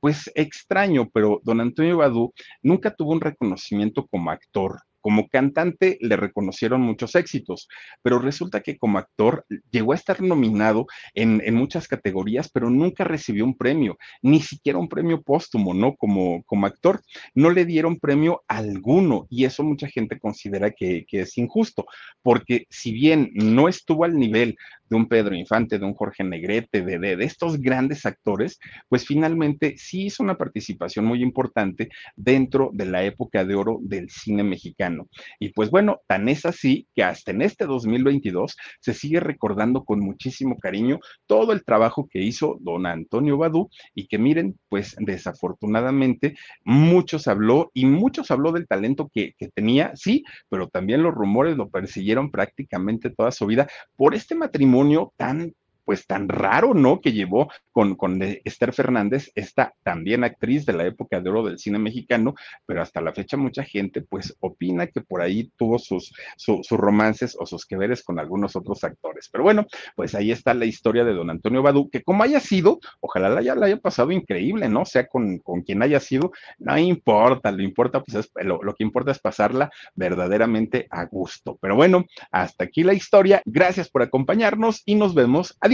pues 0.00 0.30
extraño, 0.34 1.08
pero 1.08 1.40
don 1.44 1.62
Antonio 1.62 1.96
Badú 1.96 2.34
nunca 2.62 2.94
tuvo 2.94 3.12
un 3.12 3.22
reconocimiento 3.22 4.06
como 4.06 4.30
actor. 4.30 4.82
Como 5.04 5.28
cantante 5.28 5.98
le 6.00 6.16
reconocieron 6.16 6.80
muchos 6.80 7.14
éxitos, 7.14 7.68
pero 8.00 8.18
resulta 8.18 8.62
que 8.62 8.78
como 8.78 8.96
actor 8.96 9.44
llegó 9.70 9.92
a 9.92 9.96
estar 9.96 10.22
nominado 10.22 10.86
en, 11.12 11.42
muchas 11.54 11.88
categorías, 11.88 12.48
pero 12.48 12.70
nunca 12.70 13.04
recibió 13.04 13.44
un 13.44 13.54
premio, 13.54 13.98
ni 14.22 14.40
siquiera 14.40 14.78
un 14.78 14.88
premio 14.88 15.20
póstumo, 15.20 15.74
¿no? 15.74 15.94
Como, 15.94 16.42
como 16.44 16.64
actor. 16.64 17.02
No 17.34 17.50
le 17.50 17.66
dieron 17.66 18.00
premio 18.00 18.44
alguno 18.48 19.26
y 19.28 19.44
eso 19.44 19.62
mucha 19.62 19.88
gente 19.88 20.18
considera 20.18 20.70
que, 20.70 21.04
que 21.06 21.20
es 21.20 21.36
injusto, 21.36 21.84
porque 22.22 22.64
si 22.70 22.90
bien 22.90 23.28
no 23.34 23.68
estuvo 23.68 24.04
al 24.04 24.16
nivel 24.18 24.56
de 24.88 24.96
un 24.96 25.08
Pedro 25.08 25.34
Infante, 25.34 25.78
de 25.78 25.84
un 25.84 25.94
Jorge 25.94 26.24
Negrete, 26.24 26.82
de, 26.82 26.98
de, 26.98 27.24
estos 27.24 27.58
grandes 27.58 28.04
actores, 28.04 28.58
pues 28.88 29.06
finalmente 29.06 29.76
sí 29.78 30.06
hizo 30.06 30.22
una 30.22 30.36
participación 30.36 31.04
muy 31.04 31.22
importante 31.22 31.88
dentro 32.16 32.70
de 32.72 32.86
la 32.86 33.02
época 33.04 33.44
de 33.44 33.54
oro 33.54 33.78
del 33.80 34.10
cine 34.10 34.42
mexicano. 34.42 35.08
Y 35.38 35.50
pues 35.50 35.70
bueno, 35.70 36.00
tan 36.06 36.28
es 36.28 36.44
así 36.44 36.86
que 36.94 37.02
hasta 37.02 37.30
en 37.30 37.42
este 37.42 37.66
2022 37.66 38.56
se 38.80 38.94
sigue 38.94 39.20
recordando 39.20 39.84
con 39.84 40.00
muchísimo 40.00 40.58
cariño 40.58 41.00
todo 41.26 41.52
el 41.52 41.64
trabajo 41.64 42.06
que 42.10 42.20
hizo 42.20 42.58
don 42.60 42.86
Antonio 42.86 43.38
Badú 43.38 43.70
y 43.94 44.06
que 44.06 44.18
miren, 44.18 44.58
pues 44.68 44.94
desafortunadamente 44.98 46.36
muchos 46.64 47.26
habló 47.26 47.70
y 47.74 47.86
muchos 47.86 48.30
habló 48.30 48.52
del 48.52 48.66
talento 48.66 49.10
que, 49.12 49.32
que 49.38 49.48
tenía, 49.48 49.92
sí, 49.94 50.24
pero 50.48 50.68
también 50.68 51.02
los 51.02 51.14
rumores 51.14 51.56
lo 51.56 51.70
persiguieron 51.70 52.30
prácticamente 52.30 53.10
toda 53.10 53.30
su 53.30 53.46
vida 53.46 53.66
por 53.96 54.14
este 54.14 54.34
matrimonio 54.34 54.73
tan 55.18 55.52
pues 55.84 56.06
tan 56.06 56.28
raro, 56.28 56.74
¿no? 56.74 57.00
Que 57.00 57.12
llevó 57.12 57.50
con, 57.72 57.94
con 57.96 58.20
Esther 58.22 58.72
Fernández, 58.72 59.30
esta 59.34 59.74
también 59.82 60.24
actriz 60.24 60.66
de 60.66 60.72
la 60.72 60.86
época 60.86 61.20
de 61.20 61.30
oro 61.30 61.44
del 61.44 61.58
cine 61.58 61.78
mexicano, 61.78 62.34
pero 62.66 62.82
hasta 62.82 63.00
la 63.00 63.12
fecha 63.12 63.36
mucha 63.36 63.64
gente 63.64 64.02
pues 64.02 64.36
opina 64.40 64.86
que 64.86 65.00
por 65.00 65.20
ahí 65.20 65.50
tuvo 65.56 65.78
sus, 65.78 66.12
sus 66.36 66.68
romances 66.70 67.36
o 67.38 67.46
sus 67.46 67.66
que 67.66 67.76
veres 67.76 68.02
con 68.02 68.18
algunos 68.18 68.56
otros 68.56 68.84
actores. 68.84 69.28
Pero 69.30 69.44
bueno, 69.44 69.66
pues 69.96 70.14
ahí 70.14 70.30
está 70.30 70.54
la 70.54 70.64
historia 70.64 71.04
de 71.04 71.12
don 71.12 71.30
Antonio 71.30 71.62
Badú, 71.62 71.90
que 71.90 72.02
como 72.02 72.22
haya 72.22 72.40
sido, 72.40 72.80
ojalá 73.00 73.28
la 73.28 73.40
haya, 73.40 73.54
la 73.54 73.66
haya 73.66 73.78
pasado 73.78 74.12
increíble, 74.12 74.68
¿no? 74.68 74.84
Sea 74.84 75.06
con, 75.06 75.38
con 75.38 75.62
quien 75.62 75.82
haya 75.82 76.00
sido, 76.00 76.32
no 76.58 76.78
importa, 76.78 77.50
lo 77.50 77.62
importa, 77.62 78.02
pues 78.02 78.26
es, 78.26 78.30
lo, 78.44 78.62
lo 78.62 78.74
que 78.74 78.84
importa 78.84 79.10
es 79.10 79.18
pasarla 79.18 79.70
verdaderamente 79.94 80.86
a 80.90 81.04
gusto. 81.04 81.58
Pero 81.60 81.76
bueno, 81.76 82.04
hasta 82.30 82.64
aquí 82.64 82.82
la 82.82 82.94
historia. 82.94 83.42
Gracias 83.44 83.88
por 83.88 84.02
acompañarnos 84.02 84.82
y 84.84 84.94
nos 84.94 85.14
vemos. 85.14 85.56
Adiós. 85.60 85.73